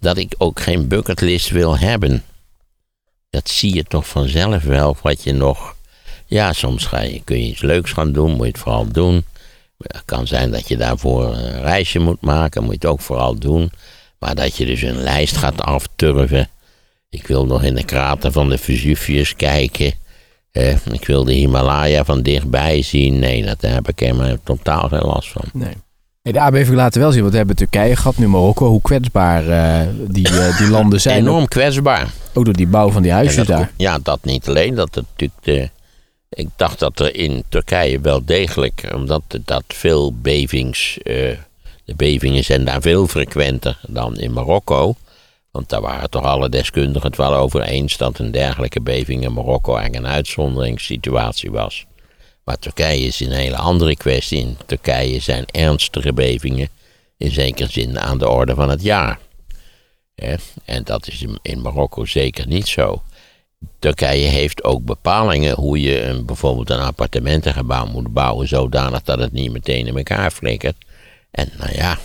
dat 0.00 0.16
ik 0.16 0.34
ook 0.38 0.60
geen 0.60 0.88
bucketlist 0.88 1.50
wil 1.50 1.78
hebben. 1.78 2.24
Dat 3.30 3.48
zie 3.48 3.74
je 3.74 3.84
toch 3.84 4.08
vanzelf 4.08 4.62
wel, 4.62 4.96
wat 5.02 5.22
je 5.22 5.32
nog... 5.32 5.76
Ja, 6.26 6.52
soms 6.52 6.86
ga 6.86 7.00
je, 7.00 7.22
kun 7.24 7.38
je 7.38 7.50
iets 7.50 7.62
leuks 7.62 7.92
gaan 7.92 8.12
doen, 8.12 8.30
moet 8.30 8.46
je 8.46 8.52
het 8.52 8.60
vooral 8.60 8.88
doen. 8.88 9.24
Het 9.78 10.02
kan 10.04 10.26
zijn 10.26 10.50
dat 10.50 10.68
je 10.68 10.76
daarvoor 10.76 11.24
een 11.36 11.60
reisje 11.60 11.98
moet 11.98 12.20
maken, 12.20 12.62
moet 12.62 12.70
je 12.72 12.78
het 12.80 12.86
ook 12.90 13.00
vooral 13.00 13.38
doen. 13.38 13.70
Maar 14.18 14.34
dat 14.34 14.56
je 14.56 14.66
dus 14.66 14.82
een 14.82 15.02
lijst 15.02 15.36
gaat 15.36 15.60
afturven. 15.62 16.48
Ik 17.10 17.26
wil 17.26 17.46
nog 17.46 17.62
in 17.62 17.74
de 17.74 17.84
krater 17.84 18.32
van 18.32 18.48
de 18.48 18.58
Vesuvius 18.58 19.36
kijken. 19.36 19.92
Eh, 20.52 20.74
ik 20.92 21.06
wil 21.06 21.24
de 21.24 21.32
Himalaya 21.32 22.04
van 22.04 22.22
dichtbij 22.22 22.82
zien. 22.82 23.18
Nee, 23.18 23.44
dat, 23.44 23.60
daar 23.60 23.72
heb 23.72 23.88
ik 23.88 23.98
helemaal 23.98 24.36
totaal 24.44 24.88
geen 24.88 25.00
last 25.00 25.28
van. 25.32 25.42
Nee. 25.52 25.74
Nee, 26.22 26.32
de 26.32 26.40
aardbeving 26.40 26.76
laten 26.76 27.00
wel 27.00 27.10
zien, 27.10 27.20
want 27.20 27.32
we 27.32 27.38
hebben 27.38 27.56
Turkije 27.56 27.96
gehad, 27.96 28.16
nu 28.16 28.28
Marokko, 28.28 28.68
hoe 28.68 28.80
kwetsbaar 28.82 29.48
eh, 29.48 29.86
die, 30.08 30.28
eh, 30.28 30.58
die 30.58 30.68
landen 30.70 31.00
zijn. 31.00 31.18
Enorm 31.18 31.48
kwetsbaar. 31.48 32.08
Ook 32.34 32.44
door 32.44 32.54
die 32.54 32.66
bouw 32.66 32.90
van 32.90 33.02
die 33.02 33.10
En 33.10 33.16
huisjes 33.16 33.36
dat- 33.36 33.46
daar. 33.46 33.70
Ja, 33.76 33.98
dat 34.02 34.18
niet 34.24 34.48
alleen. 34.48 34.74
Dat 34.74 34.94
het 34.94 35.04
natuurlijk 35.10 35.44
de, 35.44 35.70
ik 36.38 36.48
dacht 36.56 36.78
dat 36.78 37.00
er 37.00 37.14
in 37.14 37.44
Turkije 37.48 38.00
wel 38.00 38.24
degelijk, 38.24 38.90
omdat 38.94 39.22
dat 39.44 39.64
veel 39.66 40.14
bevings, 40.20 40.98
eh, 40.98 41.14
de 41.84 41.94
bevingen 41.96 42.44
zijn 42.44 42.64
daar 42.64 42.80
veel 42.80 43.06
frequenter 43.06 43.80
dan 43.88 44.18
in 44.18 44.32
Marokko. 44.32 44.94
Want 45.50 45.68
daar 45.68 45.80
waren 45.80 46.10
toch 46.10 46.24
alle 46.24 46.48
deskundigen 46.48 47.08
het 47.08 47.16
wel 47.16 47.34
over 47.34 47.62
eens 47.62 47.96
dat 47.96 48.18
een 48.18 48.30
dergelijke 48.30 48.80
beving 48.80 49.22
in 49.22 49.32
Marokko 49.32 49.76
eigenlijk 49.76 50.04
een 50.04 50.12
uitzonderingssituatie 50.12 51.50
was. 51.50 51.86
Maar 52.44 52.58
Turkije 52.58 53.06
is 53.06 53.20
een 53.20 53.32
hele 53.32 53.56
andere 53.56 53.96
kwestie. 53.96 54.38
In 54.38 54.56
Turkije 54.66 55.20
zijn 55.20 55.44
ernstige 55.50 56.12
bevingen 56.12 56.68
in 57.16 57.30
zekere 57.30 57.70
zin 57.70 57.98
aan 57.98 58.18
de 58.18 58.28
orde 58.28 58.54
van 58.54 58.70
het 58.70 58.82
jaar. 58.82 59.18
En 60.64 60.84
dat 60.84 61.08
is 61.08 61.24
in 61.42 61.60
Marokko 61.60 62.04
zeker 62.04 62.46
niet 62.46 62.68
zo. 62.68 63.02
Turkije 63.78 64.26
heeft 64.26 64.64
ook 64.64 64.84
bepalingen 64.84 65.54
hoe 65.54 65.80
je 65.80 66.02
een, 66.02 66.26
bijvoorbeeld 66.26 66.70
een 66.70 66.80
appartementengebouw 66.80 67.86
moet 67.86 68.12
bouwen, 68.12 68.48
zodanig 68.48 69.02
dat 69.02 69.18
het 69.18 69.32
niet 69.32 69.52
meteen 69.52 69.86
in 69.86 69.96
elkaar 69.96 70.30
flikkert. 70.30 70.76
En 71.30 71.50
nou 71.58 71.74
ja, 71.74 71.98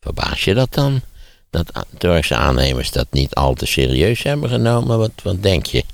verbaas 0.00 0.44
je 0.44 0.54
dat 0.54 0.74
dan? 0.74 1.00
Dat 1.50 1.86
Turkse 1.98 2.34
aannemers 2.34 2.90
dat 2.90 3.06
niet 3.10 3.34
al 3.34 3.54
te 3.54 3.66
serieus 3.66 4.22
hebben 4.22 4.48
genomen? 4.48 4.98
Wat, 4.98 5.12
wat 5.22 5.42
denk 5.42 5.66
je? 5.66 5.84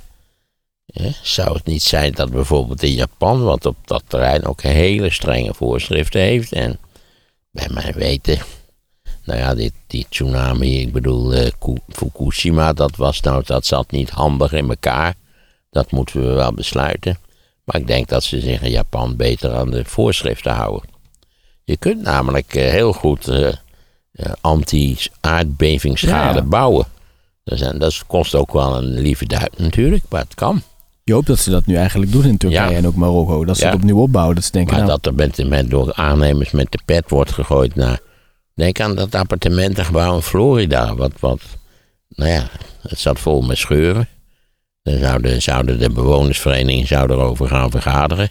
Zou 1.23 1.55
het 1.55 1.67
niet 1.67 1.83
zijn 1.83 2.13
dat 2.13 2.31
bijvoorbeeld 2.31 2.83
in 2.83 2.93
Japan, 2.93 3.43
wat 3.43 3.67
op 3.67 3.77
dat 3.85 4.03
terrein 4.07 4.45
ook 4.45 4.63
hele 4.63 5.11
strenge 5.11 5.55
voorschriften 5.55 6.21
heeft, 6.21 6.53
en 6.53 6.79
bij 7.51 7.69
mijn 7.71 7.93
weten 7.93 8.39
nou 9.25 9.39
ja, 9.39 9.55
die, 9.55 9.73
die 9.87 10.07
tsunami, 10.09 10.81
ik 10.81 10.93
bedoel, 10.93 11.33
eh, 11.35 11.51
Ku- 11.59 11.79
Fukushima, 11.89 12.73
dat, 12.73 12.97
was 12.97 13.21
nou, 13.21 13.43
dat 13.47 13.67
zat 13.67 13.91
niet 13.91 14.11
handig 14.11 14.53
in 14.53 14.69
elkaar. 14.69 15.15
Dat 15.71 15.91
moeten 15.91 16.21
we 16.21 16.33
wel 16.33 16.53
besluiten. 16.55 17.19
Maar 17.65 17.81
ik 17.81 17.87
denk 17.87 18.09
dat 18.09 18.25
ze 18.25 18.41
zich 18.41 18.63
in 18.63 18.71
Japan 18.71 19.17
beter 19.17 19.55
aan 19.55 19.71
de 19.71 19.85
voorschriften 19.85 20.53
houden. 20.53 20.89
Je 21.65 21.77
kunt 21.77 22.03
namelijk 22.03 22.55
eh, 22.55 22.71
heel 22.71 22.93
goed 22.93 23.29
eh, 23.29 23.53
anti-aardbevingsschade 24.41 26.29
Ja, 26.29 26.35
ja. 26.35 26.43
bouwen. 26.43 26.87
Dat, 27.45 27.59
zijn, 27.59 27.79
dat 27.79 28.07
kost 28.07 28.35
ook 28.35 28.53
wel 28.53 28.77
een 28.77 29.01
lieve 29.01 29.27
duit 29.27 29.59
natuurlijk, 29.59 30.05
maar 30.09 30.21
het 30.21 30.35
kan. 30.35 30.63
Je 31.05 31.13
hoopt 31.13 31.27
dat 31.27 31.39
ze 31.39 31.51
dat 31.51 31.67
nu 31.67 31.75
eigenlijk 31.75 32.13
doen 32.13 32.25
in 32.25 32.37
Turkije 32.37 32.71
Ja. 32.71 32.77
en 32.77 32.87
ook 32.87 32.95
Marokko. 32.95 33.45
Dat 33.45 33.57
ze 33.57 33.65
het 33.67 33.75
opnieuw 33.75 33.99
opbouwen. 33.99 34.35
Dat 34.35 34.45
ze 34.45 34.51
denken, 34.53 34.77
Maar 34.77 34.87
nou, 34.87 34.99
dat 35.03 35.07
er 35.07 35.15
met, 35.15 35.49
met, 35.49 35.71
door 35.71 35.95
aannemers 35.95 36.51
met 36.51 36.73
de 36.73 36.79
pet 36.85 37.11
wordt 37.11 37.33
gegooid 37.33 37.75
naar... 37.75 37.99
Denk 38.55 38.81
aan 38.81 38.95
dat 38.95 39.15
appartementengebouw 39.15 40.15
in 40.15 40.23
Florida. 40.23 40.95
Wat, 40.95 41.13
wat, 41.21 41.41
nou 42.09 42.31
ja, 42.31 42.51
het 42.89 42.99
zat 42.99 43.21
vol 43.21 43.43
met 43.43 43.59
scheuren. 43.59 44.09
Dan 44.83 44.99
zouden, 44.99 45.43
zouden 45.43 45.79
de 45.79 45.91
bewonersvereniging 45.91 46.87
zou 46.87 47.11
erover 47.13 47.49
gaan 47.49 47.71
vergaderen. 47.71 48.29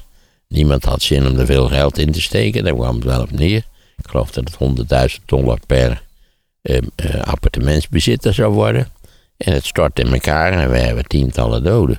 Niemand 0.47 0.85
had 0.85 1.01
zin 1.01 1.27
om 1.27 1.39
er 1.39 1.45
veel 1.45 1.67
geld 1.67 1.97
in 1.97 2.11
te 2.11 2.21
steken. 2.21 2.63
Daar 2.63 2.73
kwam 2.73 2.95
het 2.95 3.03
wel 3.03 3.21
op 3.21 3.31
neer. 3.31 3.65
Ik 3.97 4.09
geloof 4.09 4.31
dat 4.31 4.57
het 4.57 5.11
100.000 5.17 5.25
dollar 5.25 5.59
per 5.67 6.03
eh, 6.61 6.77
eh, 6.95 7.21
appartementsbezitter 7.21 8.33
zou 8.33 8.53
worden. 8.53 8.87
En 9.37 9.53
het 9.53 9.65
stort 9.65 9.99
in 9.99 10.13
elkaar 10.13 10.51
en 10.53 10.69
we 10.69 10.77
hebben 10.77 11.05
tientallen 11.05 11.63
doden. 11.63 11.97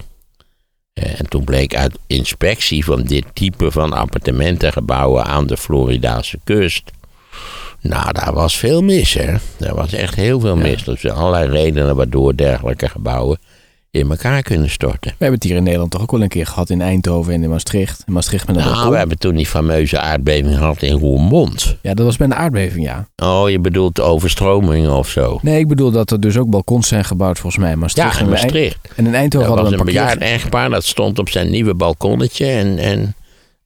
Eh, 0.93 1.21
En 1.21 1.29
toen 1.29 1.45
bleek 1.45 1.75
uit 1.75 1.99
inspectie 2.07 2.85
van 2.85 3.03
dit 3.03 3.25
type 3.33 3.71
van 3.71 3.93
appartementengebouwen 3.93 5.25
aan 5.25 5.47
de 5.47 5.57
Floridaanse 5.57 6.39
kust. 6.45 6.91
Nou, 7.89 8.13
daar 8.13 8.33
was 8.33 8.57
veel 8.57 8.83
mis, 8.83 9.15
hè. 9.15 9.35
Daar 9.57 9.75
was 9.75 9.93
echt 9.93 10.15
heel 10.15 10.41
veel 10.41 10.57
mis. 10.57 10.87
Er 10.87 10.99
zijn 10.99 11.15
allerlei 11.15 11.51
redenen 11.51 11.97
waardoor 11.97 12.37
dergelijke 12.37 12.89
gebouwen 12.89 13.39
in 13.91 14.11
elkaar 14.11 14.43
kunnen 14.43 14.71
storten. 14.71 15.11
we 15.11 15.15
hebben 15.19 15.35
het 15.35 15.43
hier 15.43 15.57
in 15.57 15.63
Nederland 15.63 15.91
toch 15.91 16.03
ook 16.03 16.11
wel 16.11 16.23
een 16.23 16.29
keer 16.29 16.47
gehad 16.47 16.71
in 16.71 16.81
Eindhoven 16.81 17.33
en 17.33 17.43
in 17.43 17.49
Maastricht. 17.49 18.03
In 18.07 18.13
Maastricht 18.13 18.47
met 18.47 18.57
een 18.57 18.65
Nou, 18.65 18.91
we 18.91 18.97
hebben 18.97 19.19
toen 19.19 19.35
die 19.35 19.47
fameuze 19.47 19.99
aardbeving 19.99 20.57
gehad 20.57 20.83
in 20.83 20.99
Roermond. 20.99 21.77
Ja, 21.81 21.95
dat 21.95 22.07
was 22.07 22.17
bij 22.17 22.27
een 22.27 22.35
aardbeving, 22.35 22.85
ja. 22.85 23.09
Oh, 23.17 23.51
je 23.51 23.59
bedoelt 23.59 23.95
de 23.95 24.03
overstromingen 24.03 24.93
of 24.93 25.09
zo? 25.09 25.39
Nee, 25.43 25.59
ik 25.59 25.69
bedoel 25.69 25.91
dat 25.91 26.11
er 26.11 26.21
dus 26.21 26.37
ook 26.37 26.51
balkons 26.51 26.89
zijn 26.89 27.05
gebouwd 27.05 27.39
volgens 27.39 27.63
mij 27.63 27.73
in 27.73 27.79
Maastricht. 27.79 28.15
Ja, 28.15 28.21
in 28.21 28.31
Maastricht. 28.31 28.79
En 28.97 29.07
in 29.07 29.15
Eindhoven 29.15 29.49
Dat 29.49 29.59
hadden 29.59 29.79
een 29.79 29.85
we 29.85 29.91
een 29.91 29.95
bejaard 29.95 30.19
parkeer... 30.19 30.35
echtpaar, 30.35 30.71
dat 30.71 30.85
stond 30.85 31.19
op 31.19 31.29
zijn 31.29 31.51
nieuwe 31.51 31.75
balkonnetje. 31.75 32.47
En, 32.47 32.79
en 32.79 33.15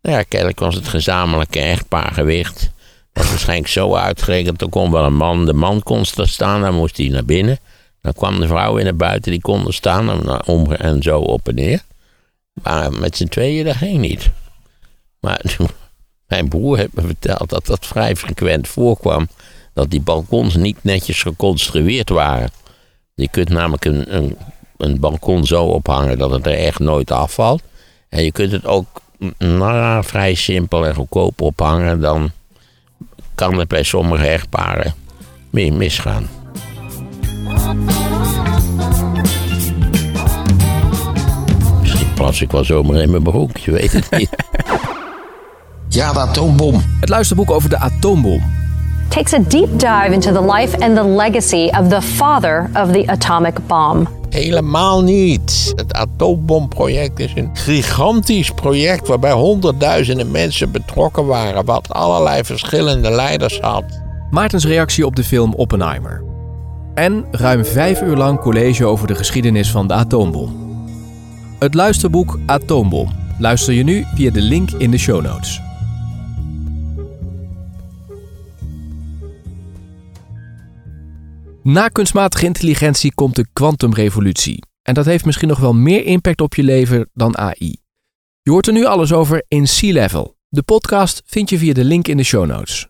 nou 0.02 0.16
ja, 0.16 0.22
kennelijk 0.22 0.60
was 0.60 0.74
het 0.74 0.88
gezamenlijke 0.88 1.60
echtpaar 1.60 2.12
gewicht. 2.12 2.70
Was 3.18 3.30
waarschijnlijk 3.30 3.68
zo 3.68 3.94
uitgerekend. 3.94 4.62
Er 4.62 4.68
kon 4.68 4.90
wel 4.90 5.04
een 5.04 5.14
man, 5.14 5.46
de 5.46 5.52
man 5.52 5.82
kon 5.82 6.04
er 6.16 6.28
staan, 6.28 6.60
dan 6.60 6.74
moest 6.74 6.96
hij 6.96 7.08
naar 7.08 7.24
binnen. 7.24 7.58
Dan 8.00 8.12
kwam 8.12 8.40
de 8.40 8.46
vrouw 8.46 8.74
weer 8.74 8.84
naar 8.84 8.96
buiten, 8.96 9.30
die 9.30 9.40
kon 9.40 9.66
er 9.66 9.74
staan 9.74 10.10
en, 10.10 10.24
nou, 10.24 10.42
om, 10.46 10.72
en 10.72 11.02
zo 11.02 11.18
op 11.18 11.48
en 11.48 11.54
neer. 11.54 11.82
Maar 12.62 12.92
met 12.92 13.16
z'n 13.16 13.26
tweeën, 13.26 13.64
dat 13.64 13.76
ging 13.76 13.98
niet. 14.00 14.30
Maar 15.20 15.56
mijn 16.26 16.48
broer 16.48 16.76
heeft 16.76 16.94
me 16.94 17.02
verteld 17.02 17.48
dat 17.48 17.66
dat 17.66 17.86
vrij 17.86 18.16
frequent 18.16 18.68
voorkwam. 18.68 19.28
Dat 19.74 19.90
die 19.90 20.00
balkons 20.00 20.54
niet 20.54 20.84
netjes 20.84 21.22
geconstrueerd 21.22 22.08
waren. 22.08 22.50
Je 23.14 23.28
kunt 23.28 23.48
namelijk 23.48 23.84
een, 23.84 24.16
een, 24.16 24.36
een 24.76 25.00
balkon 25.00 25.46
zo 25.46 25.64
ophangen 25.64 26.18
dat 26.18 26.30
het 26.30 26.46
er 26.46 26.54
echt 26.54 26.78
nooit 26.78 27.10
afvalt. 27.10 27.62
En 28.08 28.24
je 28.24 28.32
kunt 28.32 28.52
het 28.52 28.66
ook 28.66 29.02
mm, 29.18 29.34
nou, 29.38 30.04
vrij 30.04 30.34
simpel 30.34 30.86
en 30.86 30.94
goedkoop 30.94 31.40
ophangen. 31.40 32.00
Dan 32.00 32.30
kan 33.38 33.58
het 33.58 33.68
bij 33.68 33.82
sommige 33.82 34.26
echtparen 34.26 34.94
meer 35.50 35.72
misgaan. 35.72 36.28
Misschien 41.80 42.14
plas 42.14 42.40
ik 42.40 42.50
wel 42.50 42.64
zomaar 42.64 42.96
in 42.96 43.10
mijn 43.10 43.22
broek, 43.22 43.56
je 43.56 43.70
weet 43.70 43.92
het 43.92 44.10
niet. 44.10 44.30
Ja, 45.90 46.12
de 46.12 46.18
atoombom. 46.18 46.82
Het 47.00 47.08
luisterboek 47.08 47.50
over 47.50 47.68
de 47.68 47.78
atoombom. 47.78 48.42
takes 49.08 49.32
a 49.32 49.38
deep 49.38 49.78
dive 49.78 50.12
into 50.12 50.32
the 50.32 50.40
life 50.40 50.82
and 50.82 50.96
the 50.96 51.02
legacy 51.02 51.70
of 51.78 51.88
the 51.88 52.02
father 52.02 52.70
of 52.74 52.92
the 52.92 53.04
atomic 53.08 53.66
bomb. 53.66 54.08
Helemaal 54.30 55.02
niet. 55.02 55.72
Het 55.76 55.92
atoombomproject 55.92 57.18
is 57.18 57.32
een 57.34 57.50
gigantisch 57.52 58.50
project 58.50 59.08
waarbij 59.08 59.32
honderdduizenden 59.32 60.30
mensen 60.30 60.70
betrokken 60.70 61.26
waren, 61.26 61.64
wat 61.64 61.88
allerlei 61.88 62.44
verschillende 62.44 63.10
leiders 63.10 63.60
had. 63.60 63.84
Maartens 64.30 64.66
reactie 64.66 65.06
op 65.06 65.16
de 65.16 65.24
film 65.24 65.54
Oppenheimer. 65.54 66.22
En 66.94 67.24
ruim 67.30 67.64
vijf 67.64 68.02
uur 68.02 68.16
lang 68.16 68.40
college 68.40 68.86
over 68.86 69.06
de 69.06 69.14
geschiedenis 69.14 69.70
van 69.70 69.86
de 69.86 69.94
atoombom. 69.94 70.66
Het 71.58 71.74
luisterboek 71.74 72.38
Atoombom 72.46 73.08
luister 73.38 73.74
je 73.74 73.82
nu 73.82 74.04
via 74.14 74.30
de 74.30 74.40
link 74.40 74.70
in 74.70 74.90
de 74.90 74.98
show 74.98 75.22
notes. 75.22 75.67
Na 81.62 81.88
kunstmatige 81.88 82.46
intelligentie 82.46 83.14
komt 83.14 83.36
de 83.36 83.46
kwantumrevolutie. 83.52 84.62
En 84.82 84.94
dat 84.94 85.04
heeft 85.04 85.24
misschien 85.24 85.48
nog 85.48 85.58
wel 85.58 85.74
meer 85.74 86.04
impact 86.04 86.40
op 86.40 86.54
je 86.54 86.62
leven 86.62 87.10
dan 87.12 87.36
AI. 87.38 87.76
Je 88.42 88.50
hoort 88.50 88.66
er 88.66 88.72
nu 88.72 88.84
alles 88.84 89.12
over 89.12 89.44
in 89.48 89.68
Sea 89.68 89.92
Level. 89.92 90.36
De 90.48 90.62
podcast 90.62 91.22
vind 91.24 91.50
je 91.50 91.58
via 91.58 91.72
de 91.72 91.84
link 91.84 92.08
in 92.08 92.16
de 92.16 92.22
show 92.22 92.46
notes. 92.46 92.88